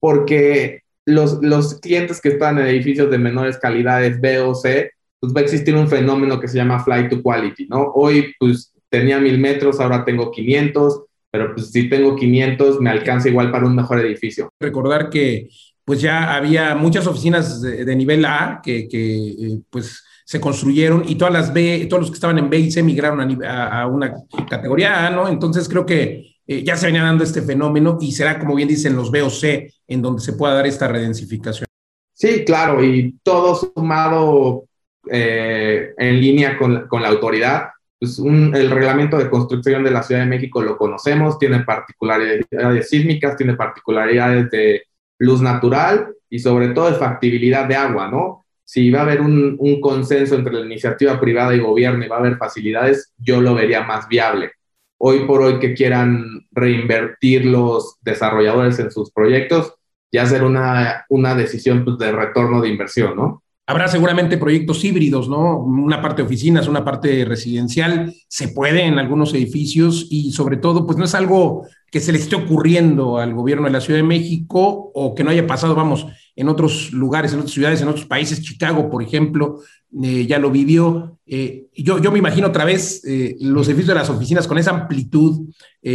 porque 0.00 0.82
los, 1.06 1.42
los 1.42 1.80
clientes 1.80 2.20
que 2.20 2.30
están 2.30 2.58
en 2.58 2.66
edificios 2.66 3.10
de 3.10 3.18
menores 3.18 3.58
calidades 3.58 4.20
B 4.20 4.40
o 4.40 4.54
C, 4.54 4.90
pues 5.20 5.32
va 5.34 5.40
a 5.40 5.44
existir 5.44 5.74
un 5.74 5.88
fenómeno 5.88 6.38
que 6.38 6.48
se 6.48 6.58
llama 6.58 6.82
flight 6.82 7.08
to 7.08 7.22
quality, 7.22 7.66
¿no? 7.68 7.92
Hoy, 7.94 8.34
pues 8.38 8.72
tenía 8.90 9.18
mil 9.18 9.38
metros, 9.38 9.80
ahora 9.80 10.04
tengo 10.04 10.30
500, 10.30 11.04
pero 11.30 11.54
pues 11.54 11.70
si 11.70 11.88
tengo 11.88 12.16
500 12.16 12.80
me 12.80 12.90
alcanza 12.90 13.28
igual 13.28 13.50
para 13.50 13.66
un 13.66 13.76
mejor 13.76 14.00
edificio. 14.00 14.50
Recordar 14.60 15.08
que 15.08 15.48
pues 15.84 16.00
ya 16.00 16.34
había 16.34 16.74
muchas 16.74 17.06
oficinas 17.06 17.62
de, 17.62 17.96
nivel 17.96 18.24
A 18.24 18.60
que, 18.62 18.88
que 18.88 19.28
eh, 19.28 19.60
pues 19.70 20.02
se 20.24 20.40
construyeron 20.40 21.04
y 21.06 21.14
todas 21.14 21.32
las 21.32 21.52
B, 21.54 21.86
todos 21.88 22.02
los 22.02 22.10
que 22.10 22.16
estaban 22.16 22.38
en 22.38 22.50
B 22.50 22.58
y 22.58 22.72
C 22.72 22.82
migraron 22.82 23.44
a, 23.44 23.82
a 23.82 23.86
una 23.86 24.12
categoría 24.50 25.06
A, 25.06 25.10
¿no? 25.10 25.28
Entonces 25.28 25.68
creo 25.68 25.86
que 25.86 26.35
eh, 26.46 26.62
ya 26.62 26.76
se 26.76 26.86
venía 26.86 27.02
dando 27.02 27.24
este 27.24 27.42
fenómeno 27.42 27.98
y 28.00 28.12
será, 28.12 28.38
como 28.38 28.54
bien 28.54 28.68
dicen, 28.68 28.94
los 28.94 29.10
BOC 29.10 29.68
en 29.88 30.02
donde 30.02 30.22
se 30.22 30.34
pueda 30.34 30.54
dar 30.54 30.66
esta 30.66 30.88
redensificación. 30.88 31.66
Sí, 32.12 32.44
claro, 32.44 32.82
y 32.82 33.18
todo 33.22 33.54
sumado 33.54 34.64
eh, 35.10 35.92
en 35.98 36.20
línea 36.20 36.56
con, 36.56 36.86
con, 36.88 37.02
la 37.02 37.08
autoridad. 37.08 37.68
Pues 37.98 38.18
el 38.18 38.70
reglamento 38.70 39.18
de 39.18 39.30
construcción 39.30 39.82
de 39.82 39.90
la 39.90 40.02
Ciudad 40.02 40.20
de 40.22 40.26
México 40.26 40.62
lo 40.62 40.76
conocemos, 40.76 41.38
tiene 41.38 41.60
particularidades 41.60 42.88
sísmicas, 42.88 43.36
tiene 43.36 43.54
particularidades 43.54 44.50
de 44.50 44.82
luz 45.18 45.40
natural 45.40 46.12
y 46.28 46.38
sobre 46.38 46.68
todo 46.68 46.90
de 46.90 46.98
factibilidad 46.98 47.66
de 47.66 47.76
agua, 47.76 48.08
¿no? 48.08 48.44
Si 48.64 48.90
va 48.90 49.00
a 49.00 49.02
haber 49.02 49.20
un, 49.20 49.56
un 49.58 49.80
consenso 49.80 50.34
entre 50.34 50.54
la 50.54 50.66
iniciativa 50.66 51.18
privada 51.20 51.54
y 51.54 51.60
gobierno 51.60 52.04
y 52.04 52.08
va 52.08 52.16
a 52.16 52.20
haber 52.20 52.36
facilidades, 52.36 53.12
yo 53.18 53.40
lo 53.40 53.54
vería 53.54 53.82
más 53.82 54.08
viable 54.08 54.52
hoy 54.98 55.26
por 55.26 55.42
hoy 55.42 55.58
que 55.58 55.74
quieran 55.74 56.46
reinvertir 56.50 57.44
los 57.44 57.96
desarrolladores 58.02 58.78
en 58.78 58.90
sus 58.90 59.10
proyectos, 59.10 59.74
ya 60.12 60.26
ser 60.26 60.44
una, 60.44 61.04
una 61.08 61.34
decisión 61.34 61.84
pues, 61.84 61.98
de 61.98 62.12
retorno 62.12 62.60
de 62.60 62.68
inversión, 62.68 63.16
¿no? 63.16 63.42
Habrá 63.68 63.88
seguramente 63.88 64.38
proyectos 64.38 64.84
híbridos, 64.84 65.28
¿no? 65.28 65.58
Una 65.58 66.00
parte 66.00 66.22
de 66.22 66.26
oficinas, 66.26 66.68
una 66.68 66.84
parte 66.84 67.24
residencial, 67.24 68.14
se 68.28 68.48
puede 68.48 68.84
en 68.84 69.00
algunos 69.00 69.34
edificios 69.34 70.06
y 70.08 70.30
sobre 70.30 70.56
todo, 70.56 70.86
pues 70.86 70.96
no 70.96 71.04
es 71.04 71.16
algo 71.16 71.66
que 71.90 71.98
se 71.98 72.12
le 72.12 72.18
esté 72.18 72.36
ocurriendo 72.36 73.18
al 73.18 73.34
gobierno 73.34 73.66
de 73.66 73.72
la 73.72 73.80
Ciudad 73.80 73.98
de 73.98 74.06
México 74.06 74.92
o 74.94 75.16
que 75.16 75.24
no 75.24 75.30
haya 75.30 75.48
pasado, 75.48 75.74
vamos, 75.74 76.06
en 76.36 76.48
otros 76.48 76.92
lugares, 76.92 77.32
en 77.32 77.40
otras 77.40 77.54
ciudades, 77.54 77.82
en 77.82 77.88
otros 77.88 78.06
países. 78.06 78.40
Chicago, 78.40 78.88
por 78.88 79.02
ejemplo, 79.02 79.58
eh, 80.02 80.26
ya 80.26 80.38
lo 80.38 80.50
vivió. 80.50 81.18
Eh, 81.26 81.66
yo, 81.74 81.98
yo 81.98 82.12
me 82.12 82.18
imagino 82.18 82.48
otra 82.48 82.64
vez 82.64 83.04
eh, 83.04 83.36
los 83.40 83.66
edificios 83.68 83.88
de 83.88 83.94
las 83.94 84.10
oficinas 84.10 84.46
con 84.46 84.58
esa 84.58 84.70
amplitud, 84.70 85.48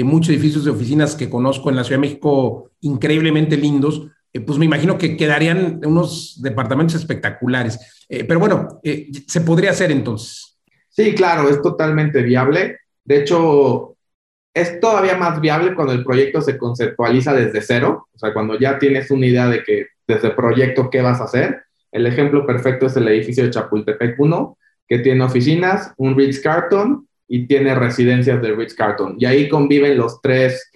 muchos 0.04 0.30
edificios 0.30 0.64
de 0.64 0.72
oficinas 0.72 1.16
que 1.16 1.30
conozco 1.30 1.70
en 1.70 1.76
la 1.76 1.84
Ciudad 1.84 1.98
de 1.98 2.08
México 2.08 2.72
increíblemente 2.80 3.58
lindos 3.58 4.10
eh, 4.34 4.40
pues 4.40 4.58
me 4.58 4.66
imagino 4.66 4.98
que 4.98 5.18
quedarían 5.18 5.82
unos 5.86 6.42
departamentos 6.42 6.96
espectaculares. 6.96 8.06
Eh, 8.08 8.24
pero 8.24 8.40
bueno, 8.40 8.80
eh, 8.84 9.10
se 9.28 9.42
podría 9.42 9.72
hacer 9.72 9.92
entonces. 9.92 10.58
Sí, 10.90 11.14
claro, 11.16 11.50
es 11.50 11.62
totalmente 11.62 12.22
viable. 12.22 12.80
De 13.04 13.18
hecho, 13.18 13.96
es 14.54 14.80
todavía 14.80 15.18
más 15.18 15.40
viable 15.40 15.74
cuando 15.76 15.94
el 15.94 16.04
proyecto 16.04 16.42
se 16.42 16.58
conceptualiza 16.58 17.34
desde 17.34 17.62
cero, 17.62 18.08
o 18.14 18.18
sea, 18.18 18.34
cuando 18.34 18.60
ya 18.60 18.78
tienes 18.78 19.10
una 19.12 19.26
idea 19.26 19.48
de 19.48 19.64
que 19.64 19.88
desde 20.08 20.30
el 20.30 20.36
proyecto 20.36 20.90
qué 20.90 21.02
vas 21.02 21.22
a 21.22 21.26
hacer. 21.26 21.64
El 21.92 22.08
ejemplo 22.08 22.46
perfecto 22.46 22.86
es 22.86 22.96
el 22.96 23.08
edificio 23.08 23.44
de 23.44 23.52
Chapultepec 23.52 24.20
1, 24.20 24.58
que 24.88 25.00
tiene 25.00 25.24
oficinas, 25.24 25.94
un 25.98 26.16
Ritz 26.18 26.42
Carton 26.42 27.08
y 27.28 27.48
tiene 27.48 27.76
residencias 27.76 28.42
de 28.42 28.54
Ritz 28.54 28.74
Carton. 28.74 29.16
Y 29.18 29.26
ahí 29.26 29.48
conviven 29.48 29.98
los 29.98 30.22
tres, 30.22 30.70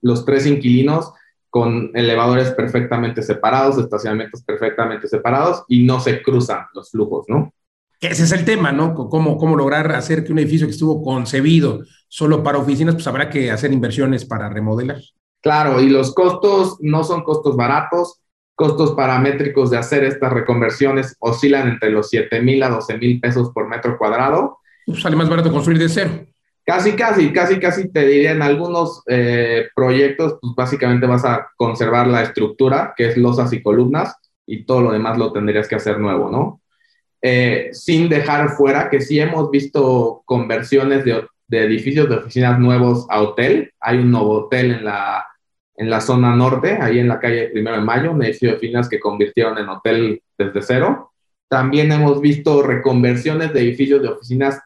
los 0.00 0.24
tres 0.24 0.46
inquilinos 0.46 1.12
con 1.48 1.90
elevadores 1.94 2.50
perfectamente 2.52 3.22
separados, 3.22 3.78
estacionamientos 3.78 4.42
perfectamente 4.42 5.06
separados 5.06 5.64
y 5.68 5.84
no 5.84 6.00
se 6.00 6.22
cruzan 6.22 6.64
los 6.74 6.90
flujos, 6.90 7.26
¿no? 7.28 7.52
Ese 8.00 8.24
es 8.24 8.32
el 8.32 8.44
tema, 8.44 8.72
¿no? 8.72 8.94
¿Cómo, 8.94 9.36
cómo 9.36 9.54
lograr 9.54 9.92
hacer 9.92 10.24
que 10.24 10.32
un 10.32 10.40
edificio 10.40 10.66
que 10.66 10.72
estuvo 10.72 11.02
concebido 11.02 11.82
solo 12.12 12.42
para 12.42 12.58
oficinas, 12.58 12.94
pues 12.94 13.06
habrá 13.06 13.30
que 13.30 13.50
hacer 13.50 13.72
inversiones 13.72 14.26
para 14.26 14.50
remodelar. 14.50 15.00
Claro, 15.40 15.80
y 15.80 15.88
los 15.88 16.14
costos 16.14 16.76
no 16.80 17.04
son 17.04 17.22
costos 17.22 17.56
baratos, 17.56 18.21
costos 18.54 18.92
paramétricos 18.92 19.70
de 19.70 19.78
hacer 19.78 20.04
estas 20.04 20.32
reconversiones 20.32 21.16
oscilan 21.18 21.68
entre 21.68 21.90
los 21.90 22.08
7 22.08 22.40
mil 22.42 22.62
a 22.62 22.68
12 22.68 22.98
mil 22.98 23.20
pesos 23.20 23.50
por 23.50 23.68
metro 23.68 23.96
cuadrado. 23.98 24.58
Pues 24.86 25.00
sale 25.00 25.16
más 25.16 25.28
barato 25.28 25.50
construir 25.52 25.78
de 25.78 25.88
cero. 25.88 26.10
Casi, 26.64 26.92
casi, 26.92 27.32
casi, 27.32 27.58
casi 27.58 27.90
te 27.90 28.06
diría 28.06 28.32
en 28.32 28.42
algunos 28.42 29.02
eh, 29.08 29.68
proyectos, 29.74 30.38
pues 30.40 30.54
básicamente 30.54 31.06
vas 31.06 31.24
a 31.24 31.48
conservar 31.56 32.06
la 32.06 32.22
estructura, 32.22 32.94
que 32.96 33.08
es 33.08 33.16
losas 33.16 33.52
y 33.52 33.62
columnas, 33.62 34.14
y 34.46 34.64
todo 34.64 34.82
lo 34.82 34.92
demás 34.92 35.18
lo 35.18 35.32
tendrías 35.32 35.66
que 35.66 35.74
hacer 35.74 35.98
nuevo, 35.98 36.30
¿no? 36.30 36.60
Eh, 37.20 37.70
sin 37.72 38.08
dejar 38.08 38.50
fuera 38.50 38.90
que 38.90 39.00
sí 39.00 39.18
hemos 39.18 39.50
visto 39.50 40.22
conversiones 40.24 41.04
de, 41.04 41.24
de, 41.48 41.64
edificios 41.64 42.08
de 42.08 42.16
oficinas 42.16 42.58
nuevos 42.58 43.06
a 43.10 43.22
hotel. 43.22 43.72
Hay 43.80 43.98
un 43.98 44.10
nuevo 44.10 44.44
hotel 44.44 44.72
en 44.72 44.84
la, 44.84 45.24
en 45.76 45.90
la 45.90 46.00
zona 46.00 46.34
norte, 46.36 46.78
ahí 46.80 46.98
en 46.98 47.08
la 47.08 47.18
calle 47.18 47.48
Primero 47.48 47.76
de 47.76 47.82
Mayo, 47.82 48.12
un 48.12 48.22
edificio 48.22 48.50
de 48.50 48.56
oficinas 48.56 48.88
que 48.88 49.00
convirtieron 49.00 49.58
en 49.58 49.68
hotel 49.68 50.22
desde 50.36 50.62
cero. 50.62 51.12
También 51.48 51.92
hemos 51.92 52.20
visto 52.20 52.62
reconversiones 52.62 53.52
de 53.52 53.60
edificios 53.60 54.02
de 54.02 54.08
oficinas 54.08 54.60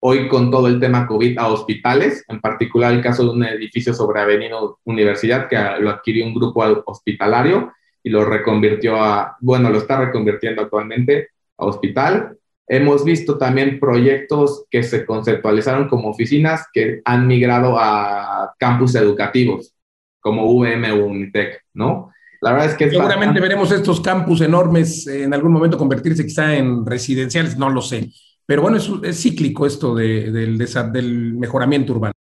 hoy 0.00 0.28
con 0.28 0.50
todo 0.50 0.66
el 0.66 0.80
tema 0.80 1.06
COVID 1.06 1.38
a 1.38 1.48
hospitales, 1.48 2.24
en 2.28 2.40
particular 2.40 2.92
el 2.92 3.02
caso 3.02 3.24
de 3.24 3.30
un 3.30 3.44
edificio 3.44 3.92
sobre 3.92 4.20
Avenida 4.20 4.56
Universidad 4.84 5.48
que 5.48 5.56
lo 5.80 5.90
adquirió 5.90 6.24
un 6.24 6.34
grupo 6.34 6.62
hospitalario 6.86 7.72
y 8.02 8.10
lo 8.10 8.24
reconvirtió 8.24 8.96
a, 8.96 9.36
bueno, 9.40 9.68
lo 9.68 9.78
está 9.78 10.00
reconvirtiendo 10.00 10.62
actualmente 10.62 11.28
a 11.58 11.66
hospital. 11.66 12.38
Hemos 12.66 13.04
visto 13.04 13.36
también 13.36 13.78
proyectos 13.78 14.64
que 14.70 14.82
se 14.82 15.04
conceptualizaron 15.04 15.88
como 15.88 16.08
oficinas 16.08 16.66
que 16.72 17.02
han 17.04 17.26
migrado 17.26 17.76
a 17.78 18.54
campus 18.58 18.94
educativos, 18.94 19.74
como 20.20 20.46
VM 20.54 20.92
o 20.92 21.06
Unitec, 21.06 21.64
¿no? 21.74 22.12
La 22.40 22.52
verdad 22.52 22.70
es 22.70 22.76
que... 22.76 22.90
Seguramente 22.90 23.40
veremos 23.40 23.70
estos 23.70 24.00
campus 24.00 24.40
enormes 24.40 25.06
en 25.06 25.34
algún 25.34 25.52
momento 25.52 25.76
convertirse 25.76 26.24
quizá 26.24 26.54
en 26.54 26.86
residenciales, 26.86 27.56
no 27.58 27.68
lo 27.68 27.82
sé. 27.82 28.10
Pero 28.46 28.62
bueno, 28.62 28.78
es, 28.78 29.22
cíclico 29.22 29.66
esto 29.66 29.94
del, 29.94 30.58
del 30.58 31.34
mejoramiento 31.34 31.92
urbano. 31.92 32.14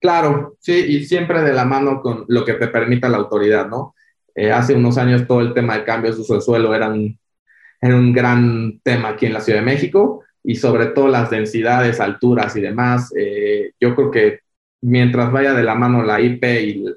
Claro, 0.00 0.56
sí, 0.60 0.72
y 0.72 1.04
siempre 1.04 1.42
de 1.42 1.52
la 1.52 1.66
mano 1.66 2.00
con 2.00 2.24
lo 2.28 2.44
que 2.44 2.54
te 2.54 2.68
permita 2.68 3.08
la 3.08 3.18
autoridad, 3.18 3.68
¿no? 3.68 3.94
Eh, 4.34 4.50
hace 4.50 4.74
unos 4.74 4.96
años 4.96 5.26
todo 5.26 5.42
el 5.42 5.52
tema 5.52 5.76
de 5.76 5.84
cambios 5.84 6.16
de 6.16 6.22
uso 6.22 6.34
de 6.34 6.40
suelo 6.40 6.74
era 6.74 6.88
un, 6.88 7.18
un 7.82 8.12
gran 8.12 8.80
tema 8.82 9.10
aquí 9.10 9.26
en 9.26 9.34
la 9.34 9.40
Ciudad 9.40 9.58
de 9.58 9.66
México 9.66 10.24
y 10.42 10.56
sobre 10.56 10.86
todo 10.86 11.08
las 11.08 11.30
densidades, 11.30 12.00
alturas 12.00 12.56
y 12.56 12.62
demás. 12.62 13.12
Eh, 13.16 13.72
yo 13.78 13.94
creo 13.94 14.10
que 14.10 14.40
mientras 14.82 15.30
vaya 15.30 15.52
de 15.52 15.62
la 15.62 15.74
mano 15.74 16.02
la 16.02 16.20
IP 16.20 16.44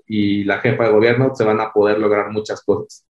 y, 0.07 0.43
la 0.43 0.59
jefa 0.59 0.85
de 0.85 0.91
gobierno, 0.91 1.33
se 1.35 1.43
van 1.43 1.59
a 1.61 1.71
poder 1.71 1.99
lograr 1.99 2.31
muchas 2.31 2.61
cosas. 2.63 3.05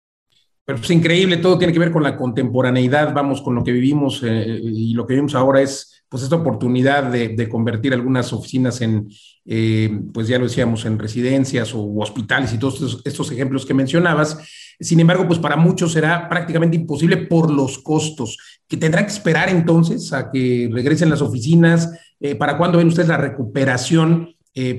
Pero 0.65 0.80
es 0.80 0.89
increíble, 0.91 1.38
todo 1.38 1.57
tiene 1.57 1.74
que 1.74 1.80
ver 1.80 1.91
con 1.91 2.03
la 2.03 2.15
contemporaneidad, 2.15 3.13
vamos, 3.13 3.41
con 3.41 3.53
lo 3.53 3.63
que 3.63 3.74
vivimos 3.74 4.24
eh, 4.24 4.59
y 4.61 4.93
lo 4.93 5.05
que 5.05 5.13
vivimos 5.13 5.36
ahora 5.36 5.61
es 5.61 5.93
pues 6.13 6.21
esta 6.21 6.36
oportunidad 6.36 7.05
de, 7.05 7.49
convertir 7.49 7.91
algunas 7.91 8.32
oficinas 8.34 8.82
en, 8.82 9.09
eh, 9.45 9.89
pues 10.13 10.28
ya 10.28 10.38
lo 10.38 10.43
decíamos, 10.43 10.86
en 10.86 10.99
residencias 10.99 11.74
o 11.74 11.91
hospitales 11.97 12.53
y 12.53 12.59
todos 12.59 13.01
estos, 13.03 13.32
ejemplos 13.32 13.65
que 13.65 13.74
mencionabas. 13.74 14.38
Sin 14.80 14.99
embargo, 14.99 15.26
pues 15.26 15.39
para 15.39 15.55
muchos 15.55 15.91
será 15.91 16.30
prácticamente 16.30 16.78
imposible 16.78 17.17
por 17.17 17.51
los 17.51 17.80
costos, 17.80 18.38
que 18.67 18.78
tendrán 18.78 19.07
que 19.07 19.11
esperar 19.11 19.49
entonces 19.49 20.13
a 20.13 20.30
que 20.30 20.69
regresen 20.71 21.09
las 21.09 21.24
oficinas. 21.24 21.89
Eh, 22.19 22.36
¿Para 22.36 22.59
cuándo 22.59 22.78
ven 22.78 22.89
ustedes 22.89 23.09
la 23.09 23.17
recuperación, 23.17 24.36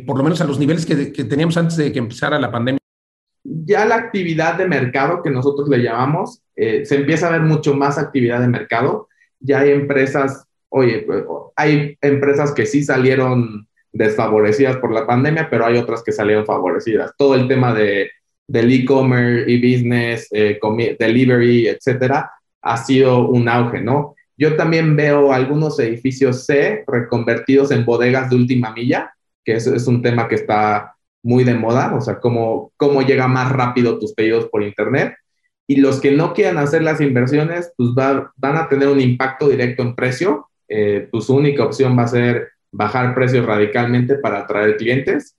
por 0.06 0.16
lo 0.16 0.24
menos 0.24 0.40
a 0.40 0.44
los 0.44 0.58
niveles 0.58 0.86
que 0.86 0.94
teníamos 1.24 1.56
antes 1.56 1.76
de 1.76 1.92
que 1.92 1.98
empezara 1.98 2.38
la 2.38 2.50
pandemia? 2.50 2.78
ya 3.44 3.84
la 3.84 3.96
actividad 3.96 4.56
de 4.56 4.66
mercado 4.66 5.22
que 5.22 5.30
nosotros 5.30 5.68
le 5.68 5.82
llamamos, 5.82 6.42
eh, 6.56 6.84
se 6.84 6.96
empieza 6.96 7.28
a 7.28 7.32
ver 7.32 7.42
mucho 7.42 7.74
más 7.74 7.98
actividad 7.98 8.40
de 8.40 8.48
mercado. 8.48 9.08
Ya 9.40 9.60
hay 9.60 9.70
empresas, 9.70 10.46
oye, 10.68 11.00
pues, 11.06 11.24
hay 11.56 11.96
empresas 12.00 12.52
que 12.52 12.66
sí 12.66 12.82
salieron 12.82 13.68
desfavorecidas 13.92 14.78
por 14.78 14.92
la 14.92 15.06
pandemia, 15.06 15.48
pero 15.50 15.66
hay 15.66 15.76
otras 15.76 16.02
que 16.02 16.12
salieron 16.12 16.46
favorecidas. 16.46 17.12
Todo 17.16 17.34
el 17.34 17.46
tema 17.46 17.74
de, 17.74 18.10
del 18.48 18.72
e-commerce, 18.72 19.44
e-business, 19.52 20.28
eh, 20.32 20.58
delivery, 20.98 21.68
etcétera, 21.68 22.30
ha 22.62 22.76
sido 22.78 23.28
un 23.28 23.48
auge, 23.48 23.80
¿no? 23.80 24.14
Yo 24.36 24.56
también 24.56 24.96
veo 24.96 25.32
algunos 25.32 25.78
edificios 25.78 26.44
C 26.44 26.82
reconvertidos 26.88 27.70
en 27.70 27.84
bodegas 27.84 28.30
de 28.30 28.36
última 28.36 28.72
milla, 28.72 29.13
que 29.44 29.54
eso 29.54 29.74
es 29.74 29.86
un 29.86 30.02
tema 30.02 30.28
que 30.28 30.36
está 30.36 30.94
muy 31.22 31.44
de 31.44 31.54
moda, 31.54 31.94
o 31.94 32.00
sea, 32.00 32.20
cómo, 32.20 32.72
cómo 32.76 33.02
llega 33.02 33.26
más 33.28 33.50
rápido 33.50 33.98
tus 33.98 34.12
pedidos 34.12 34.46
por 34.46 34.62
Internet. 34.62 35.14
Y 35.66 35.76
los 35.76 36.00
que 36.00 36.10
no 36.10 36.34
quieran 36.34 36.58
hacer 36.58 36.82
las 36.82 37.00
inversiones, 37.00 37.72
pues 37.76 37.90
van 37.94 38.56
a 38.56 38.68
tener 38.68 38.88
un 38.88 39.00
impacto 39.00 39.48
directo 39.48 39.82
en 39.82 39.94
precio. 39.94 40.48
Eh, 40.68 41.08
pues 41.10 41.24
su 41.24 41.34
única 41.34 41.64
opción 41.64 41.96
va 41.98 42.02
a 42.02 42.08
ser 42.08 42.48
bajar 42.70 43.14
precios 43.14 43.46
radicalmente 43.46 44.16
para 44.16 44.40
atraer 44.40 44.76
clientes 44.76 45.36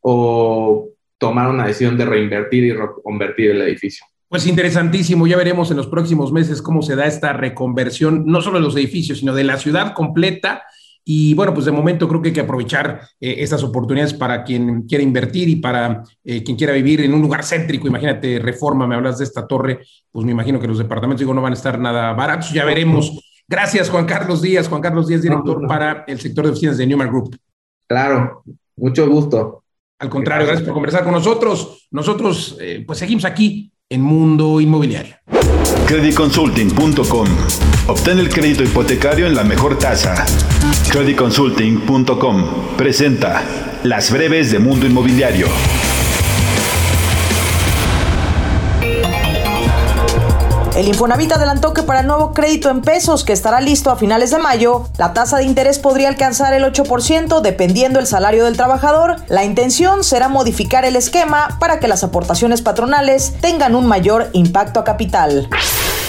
o 0.00 0.88
tomar 1.18 1.48
una 1.48 1.66
decisión 1.66 1.98
de 1.98 2.06
reinvertir 2.06 2.64
y 2.64 2.72
reconvertir 2.72 3.50
el 3.50 3.62
edificio. 3.62 4.06
Pues 4.28 4.46
interesantísimo, 4.46 5.26
ya 5.26 5.36
veremos 5.36 5.70
en 5.70 5.78
los 5.78 5.86
próximos 5.86 6.32
meses 6.32 6.62
cómo 6.62 6.82
se 6.82 6.96
da 6.96 7.06
esta 7.06 7.32
reconversión, 7.32 8.24
no 8.26 8.40
solo 8.40 8.58
de 8.58 8.64
los 8.64 8.76
edificios, 8.76 9.18
sino 9.18 9.34
de 9.34 9.44
la 9.44 9.56
ciudad 9.56 9.94
completa 9.94 10.62
y 11.10 11.32
bueno, 11.32 11.54
pues 11.54 11.64
de 11.64 11.72
momento 11.72 12.06
creo 12.06 12.20
que 12.20 12.28
hay 12.28 12.34
que 12.34 12.42
aprovechar 12.42 13.00
eh, 13.18 13.36
estas 13.38 13.62
oportunidades 13.62 14.12
para 14.12 14.44
quien 14.44 14.82
quiera 14.82 15.02
invertir 15.02 15.48
y 15.48 15.56
para 15.56 16.02
eh, 16.22 16.42
quien 16.44 16.54
quiera 16.54 16.74
vivir 16.74 17.00
en 17.00 17.14
un 17.14 17.22
lugar 17.22 17.42
céntrico. 17.42 17.88
Imagínate, 17.88 18.38
reforma, 18.38 18.86
me 18.86 18.94
hablas 18.94 19.16
de 19.16 19.24
esta 19.24 19.46
torre, 19.46 19.80
pues 20.12 20.26
me 20.26 20.32
imagino 20.32 20.60
que 20.60 20.68
los 20.68 20.76
departamentos, 20.76 21.20
digo, 21.20 21.32
no 21.32 21.40
van 21.40 21.54
a 21.54 21.56
estar 21.56 21.78
nada 21.78 22.12
baratos, 22.12 22.52
ya 22.52 22.66
veremos. 22.66 23.18
Gracias, 23.48 23.88
Juan 23.88 24.04
Carlos 24.04 24.42
Díaz. 24.42 24.68
Juan 24.68 24.82
Carlos 24.82 25.08
Díaz, 25.08 25.22
director 25.22 25.66
para 25.66 26.04
el 26.06 26.20
sector 26.20 26.44
de 26.44 26.50
oficinas 26.50 26.76
de 26.76 26.86
Newman 26.86 27.08
Group. 27.08 27.38
Claro, 27.88 28.42
mucho 28.76 29.08
gusto. 29.08 29.64
Al 30.00 30.10
contrario, 30.10 30.46
gracias 30.46 30.66
por 30.66 30.74
conversar 30.74 31.04
con 31.04 31.14
nosotros. 31.14 31.88
Nosotros, 31.90 32.58
eh, 32.60 32.84
pues 32.86 32.98
seguimos 32.98 33.24
aquí 33.24 33.72
en 33.88 34.02
Mundo 34.02 34.60
Inmobiliario. 34.60 35.16
Creditconsulting.com. 35.88 37.26
Obtén 37.86 38.18
el 38.18 38.28
crédito 38.28 38.62
hipotecario 38.62 39.26
en 39.26 39.34
la 39.34 39.42
mejor 39.42 39.78
tasa. 39.78 40.26
Creditconsulting.com 40.90 42.76
presenta 42.76 43.42
Las 43.84 44.12
breves 44.12 44.52
de 44.52 44.58
Mundo 44.58 44.84
Inmobiliario. 44.84 45.48
El 50.78 50.86
Infonavit 50.86 51.32
adelantó 51.32 51.74
que 51.74 51.82
para 51.82 52.02
el 52.02 52.06
nuevo 52.06 52.32
crédito 52.32 52.70
en 52.70 52.82
pesos 52.82 53.24
que 53.24 53.32
estará 53.32 53.60
listo 53.60 53.90
a 53.90 53.96
finales 53.96 54.30
de 54.30 54.38
mayo, 54.38 54.88
la 54.96 55.12
tasa 55.12 55.38
de 55.38 55.42
interés 55.42 55.80
podría 55.80 56.06
alcanzar 56.06 56.54
el 56.54 56.62
8% 56.62 57.40
dependiendo 57.40 57.98
el 57.98 58.06
salario 58.06 58.44
del 58.44 58.56
trabajador. 58.56 59.16
La 59.26 59.42
intención 59.42 60.04
será 60.04 60.28
modificar 60.28 60.84
el 60.84 60.94
esquema 60.94 61.56
para 61.58 61.80
que 61.80 61.88
las 61.88 62.04
aportaciones 62.04 62.62
patronales 62.62 63.32
tengan 63.40 63.74
un 63.74 63.86
mayor 63.86 64.30
impacto 64.34 64.78
a 64.78 64.84
capital. 64.84 65.48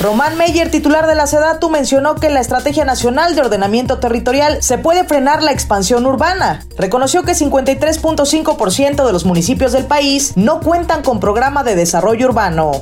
Román 0.02 0.38
Meyer, 0.38 0.70
titular 0.70 1.08
de 1.08 1.16
la 1.16 1.26
SEDATU, 1.26 1.72
mencionó 1.72 2.14
que 2.14 2.28
en 2.28 2.36
la 2.36 2.40
Estrategia 2.40 2.86
Nacional 2.86 3.34
de 3.34 3.42
Ordenamiento 3.42 3.98
Territorial 3.98 4.62
se 4.62 4.78
puede 4.78 5.04
frenar 5.04 5.42
la 5.42 5.52
expansión 5.52 6.06
urbana. 6.06 6.64
Reconoció 6.78 7.24
que 7.24 7.32
53.5% 7.32 9.04
de 9.04 9.14
los 9.14 9.26
municipios 9.26 9.72
del 9.72 9.86
país 9.86 10.34
no 10.36 10.60
cuentan 10.60 11.02
con 11.02 11.20
programa 11.20 11.64
de 11.64 11.74
desarrollo 11.74 12.28
urbano. 12.28 12.74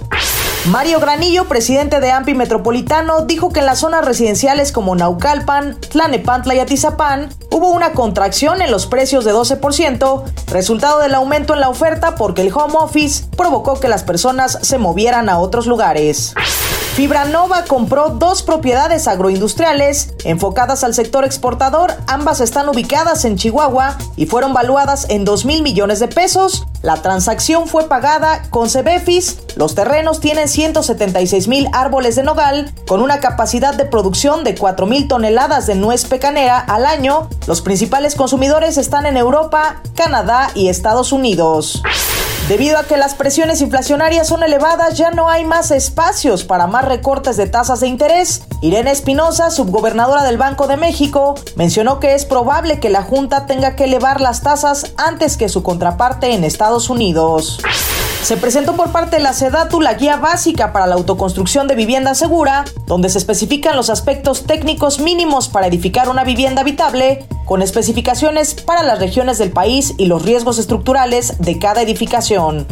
Mario 0.65 0.99
Granillo, 0.99 1.45
presidente 1.45 2.01
de 2.01 2.11
AMPI 2.11 2.33
Metropolitano, 2.33 3.21
dijo 3.21 3.53
que 3.53 3.61
en 3.61 3.65
las 3.65 3.79
zonas 3.79 4.03
residenciales 4.03 4.73
como 4.73 4.95
Naucalpan, 4.95 5.79
Tlanepantla 5.79 6.55
y 6.55 6.59
Atizapán 6.59 7.29
hubo 7.51 7.69
una 7.69 7.93
contracción 7.93 8.61
en 8.61 8.71
los 8.71 8.85
precios 8.85 9.23
de 9.23 9.33
12%, 9.33 10.23
resultado 10.47 10.99
del 10.99 11.15
aumento 11.15 11.53
en 11.53 11.61
la 11.61 11.69
oferta 11.69 12.15
porque 12.15 12.41
el 12.41 12.51
home 12.53 12.75
office 12.77 13.25
provocó 13.37 13.79
que 13.79 13.87
las 13.87 14.03
personas 14.03 14.59
se 14.61 14.77
movieran 14.77 15.29
a 15.29 15.39
otros 15.39 15.67
lugares. 15.67 16.33
Fibranova 16.97 17.63
compró 17.65 18.09
dos 18.09 18.41
propiedades 18.41 19.07
agroindustriales 19.07 20.15
enfocadas 20.23 20.83
al 20.83 20.95
sector 20.95 21.25
exportador. 21.25 21.93
Ambas 22.07 22.41
están 22.41 22.67
ubicadas 22.69 23.23
en 23.23 23.35
Chihuahua 23.35 23.99
y 24.15 24.25
fueron 24.25 24.51
valuadas 24.51 25.05
en 25.09 25.23
2 25.23 25.45
mil 25.45 25.61
millones 25.61 25.99
de 25.99 26.07
pesos. 26.07 26.65
La 26.81 27.03
transacción 27.03 27.67
fue 27.67 27.87
pagada 27.87 28.41
con 28.49 28.67
Cebefis. 28.67 29.37
Los 29.55 29.75
terrenos 29.75 30.21
tienen 30.21 30.47
176 30.47 31.47
mil 31.47 31.69
árboles 31.71 32.15
de 32.15 32.23
nogal 32.23 32.73
con 32.87 33.03
una 33.03 33.19
capacidad 33.19 33.75
de 33.75 33.85
producción 33.85 34.43
de 34.43 34.55
4 34.55 34.87
mil 34.87 35.07
toneladas 35.07 35.67
de 35.67 35.75
nuez 35.75 36.05
pecanera 36.05 36.57
al 36.57 36.87
año. 36.87 37.29
Los 37.45 37.61
principales 37.61 38.15
consumidores 38.15 38.79
están 38.79 39.05
en 39.05 39.17
Europa, 39.17 39.83
Canadá 39.93 40.49
y 40.55 40.69
Estados 40.69 41.11
Unidos. 41.11 41.83
Debido 42.47 42.77
a 42.77 42.83
que 42.83 42.95
las 42.95 43.13
presiones 43.13 43.59
inflacionarias 43.61 44.27
son 44.27 44.41
elevadas, 44.41 44.97
ya 44.97 45.11
no 45.11 45.29
hay 45.29 45.43
más 45.43 45.71
espacios 45.71 46.45
para 46.45 46.65
más 46.65 46.85
recortes 46.85 47.35
de 47.35 47.47
tasas 47.47 47.81
de 47.81 47.87
interés. 47.87 48.43
Irene 48.61 48.91
Espinosa, 48.91 49.51
subgobernadora 49.51 50.23
del 50.23 50.37
Banco 50.37 50.67
de 50.67 50.77
México, 50.77 51.35
mencionó 51.55 51.99
que 51.99 52.15
es 52.15 52.23
probable 52.23 52.79
que 52.79 52.89
la 52.89 53.03
Junta 53.03 53.45
tenga 53.47 53.75
que 53.75 53.83
elevar 53.83 54.21
las 54.21 54.43
tasas 54.43 54.93
antes 54.95 55.35
que 55.35 55.49
su 55.49 55.61
contraparte 55.61 56.33
en 56.33 56.45
Estados 56.45 56.89
Unidos. 56.89 57.59
Se 58.23 58.35
presentó 58.35 58.75
por 58.75 58.91
parte 58.91 59.17
de 59.17 59.21
la 59.21 59.33
SEDATU 59.33 59.79
la 59.79 59.93
guía 59.93 60.17
básica 60.17 60.73
para 60.73 60.85
la 60.85 60.95
autoconstrucción 60.95 61.67
de 61.67 61.75
vivienda 61.75 62.13
segura, 62.13 62.65
donde 62.85 63.09
se 63.09 63.17
especifican 63.17 63.75
los 63.75 63.89
aspectos 63.89 64.45
técnicos 64.45 64.99
mínimos 64.99 65.47
para 65.47 65.67
edificar 65.67 66.09
una 66.09 66.23
vivienda 66.23 66.61
habitable, 66.61 67.25
con 67.45 67.61
especificaciones 67.61 68.53
para 68.53 68.83
las 68.83 68.99
regiones 68.99 69.37
del 69.37 69.51
país 69.51 69.93
y 69.97 70.07
los 70.07 70.23
riesgos 70.23 70.59
estructurales 70.59 71.39
de 71.39 71.57
cada 71.57 71.81
edificación. 71.81 72.67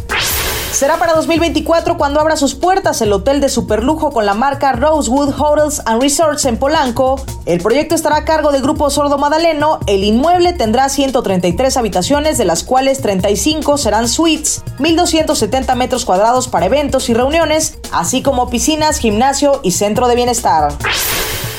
Será 0.72 0.98
para 0.98 1.14
2024 1.14 1.96
cuando 1.96 2.20
abra 2.20 2.36
sus 2.36 2.54
puertas 2.54 3.00
el 3.00 3.12
hotel 3.12 3.40
de 3.40 3.48
superlujo 3.48 4.10
con 4.10 4.26
la 4.26 4.34
marca 4.34 4.72
Rosewood 4.72 5.34
Hotels 5.38 5.80
and 5.86 6.02
Resorts 6.02 6.44
en 6.44 6.58
Polanco. 6.58 7.18
El 7.46 7.62
proyecto 7.62 7.94
estará 7.94 8.16
a 8.16 8.24
cargo 8.24 8.52
del 8.52 8.60
Grupo 8.60 8.90
Sordo 8.90 9.16
Madaleno. 9.16 9.80
El 9.86 10.04
inmueble 10.04 10.52
tendrá 10.52 10.88
133 10.90 11.76
habitaciones, 11.78 12.36
de 12.36 12.44
las 12.44 12.62
cuales 12.62 13.00
35 13.00 13.78
serán 13.78 14.06
suites, 14.06 14.62
1.270 14.78 15.74
metros 15.76 16.04
cuadrados 16.04 16.48
para 16.48 16.66
eventos 16.66 17.08
y 17.08 17.14
reuniones, 17.14 17.78
así 17.90 18.22
como 18.22 18.50
piscinas, 18.50 18.98
gimnasio 18.98 19.60
y 19.62 19.70
centro 19.70 20.08
de 20.08 20.14
bienestar. 20.14 20.72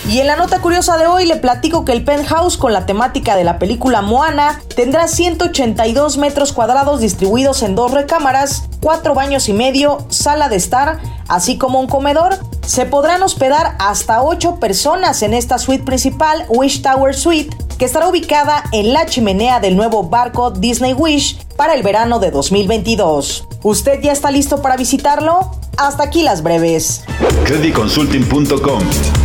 Y 0.10 0.22
en 0.22 0.28
la 0.28 0.38
nota 0.38 0.60
curiosa 0.62 0.96
de 0.96 1.06
hoy 1.06 1.26
le 1.26 1.36
platico 1.36 1.84
que 1.84 1.92
el 1.92 2.06
penthouse 2.06 2.56
con 2.56 2.72
la 2.72 2.86
temática 2.86 3.36
de 3.36 3.44
la 3.44 3.60
película 3.60 4.02
Moana 4.02 4.62
tendrá 4.74 5.10
182 5.10 6.18
metros 6.18 6.54
cuadrados 6.54 7.02
distribuidos 7.02 7.62
en 7.62 7.76
dos 7.76 7.92
recámaras, 7.92 8.64
cuatro 8.82 9.14
baños 9.14 9.50
y 9.50 9.54
medio, 9.54 10.06
sala 10.08 10.48
de 10.48 10.56
estar, 10.56 11.00
así 11.28 11.58
como 11.58 11.82
un 11.82 11.88
comedor. 11.88 12.40
Se 12.66 12.86
podrán 12.86 13.22
hospedar 13.22 13.76
hasta 13.80 14.24
8 14.24 14.62
personas 14.62 15.22
en 15.24 15.34
esta 15.34 15.58
suite 15.58 15.84
principal, 15.84 16.46
Wish 16.48 16.82
Tower 16.82 17.14
Suite, 17.14 17.54
que 17.78 17.84
estará 17.84 18.08
ubicada 18.08 18.64
en 18.72 18.94
la 18.94 19.08
chimenea 19.08 19.60
del 19.60 19.76
nuevo 19.76 20.04
barco 20.04 20.52
Disney 20.52 20.94
Wish 20.94 21.38
para 21.58 21.76
el 21.76 21.84
verano 21.84 22.20
de 22.20 22.32
2022. 22.32 23.46
¿Usted 23.62 24.00
ya 24.02 24.14
está 24.14 24.32
listo 24.32 24.62
para 24.62 24.78
visitarlo? 24.78 25.52
Hasta 25.78 26.04
aquí 26.04 26.24
las 26.24 26.42
breves. 26.42 27.04
Creditconsulting.com. 27.46 28.82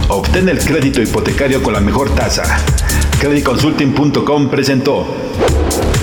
Obtén 0.09 0.49
el 0.51 0.59
crédito 0.59 1.01
hipotecario 1.01 1.63
con 1.63 1.73
la 1.73 1.81
mejor 1.81 2.15
tasa. 2.15 2.45
Creditconsulting.com 3.21 4.51
presentó 4.51 5.07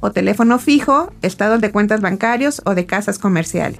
o 0.00 0.10
teléfono 0.10 0.58
fijo, 0.58 1.12
estados 1.22 1.60
de 1.60 1.70
cuentas 1.70 2.00
bancarios 2.00 2.62
o 2.64 2.74
de 2.74 2.86
casas 2.86 3.18
comerciales. 3.18 3.78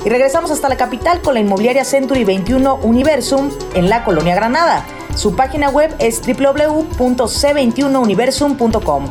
Y 0.05 0.09
regresamos 0.09 0.51
hasta 0.51 0.69
la 0.69 0.77
capital 0.77 1.21
con 1.21 1.33
la 1.33 1.39
inmobiliaria 1.39 1.83
Century 1.83 2.23
21 2.23 2.75
Universum 2.83 3.49
en 3.73 3.89
la 3.89 4.03
colonia 4.03 4.35
Granada. 4.35 4.85
Su 5.15 5.35
página 5.35 5.69
web 5.69 5.91
es 5.97 6.21
www.c21universum.com. 6.21 9.09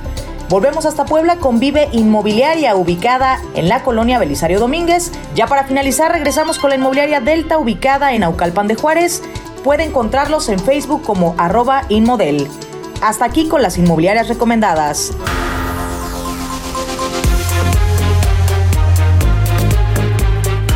Volvemos 0.48 0.86
hasta 0.86 1.04
Puebla 1.04 1.38
con 1.38 1.58
Vive 1.58 1.88
Inmobiliaria, 1.92 2.76
ubicada 2.76 3.40
en 3.54 3.68
la 3.68 3.82
colonia 3.82 4.20
Belisario 4.20 4.60
Domínguez. 4.60 5.10
Ya 5.34 5.48
para 5.48 5.64
finalizar, 5.64 6.12
regresamos 6.12 6.58
con 6.58 6.70
la 6.70 6.76
inmobiliaria 6.76 7.20
Delta, 7.20 7.58
ubicada 7.58 8.12
en 8.12 8.22
Aucalpan 8.22 8.68
de 8.68 8.76
Juárez. 8.76 9.24
Puede 9.64 9.82
encontrarlos 9.84 10.48
en 10.50 10.60
Facebook 10.60 11.02
como 11.02 11.34
arroba 11.38 11.82
inmodel. 11.88 12.48
Hasta 13.02 13.24
aquí 13.24 13.48
con 13.48 13.62
las 13.62 13.78
inmobiliarias 13.78 14.28
recomendadas. 14.28 15.12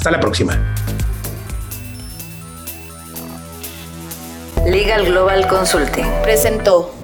Hasta 0.00 0.12
la 0.12 0.18
próxima. 0.18 0.58
Legal 4.66 5.04
Global 5.04 5.46
Consulting 5.46 6.06
presentó 6.22 6.94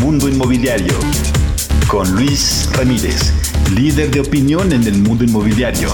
Mundo 0.00 0.28
Inmobiliario 0.28 0.94
con 1.88 2.08
Luis 2.14 2.70
Ramírez, 2.74 3.32
líder 3.74 4.12
de 4.12 4.20
opinión 4.20 4.72
en 4.72 4.84
el 4.84 4.98
mundo 4.98 5.24
inmobiliario. 5.24 5.88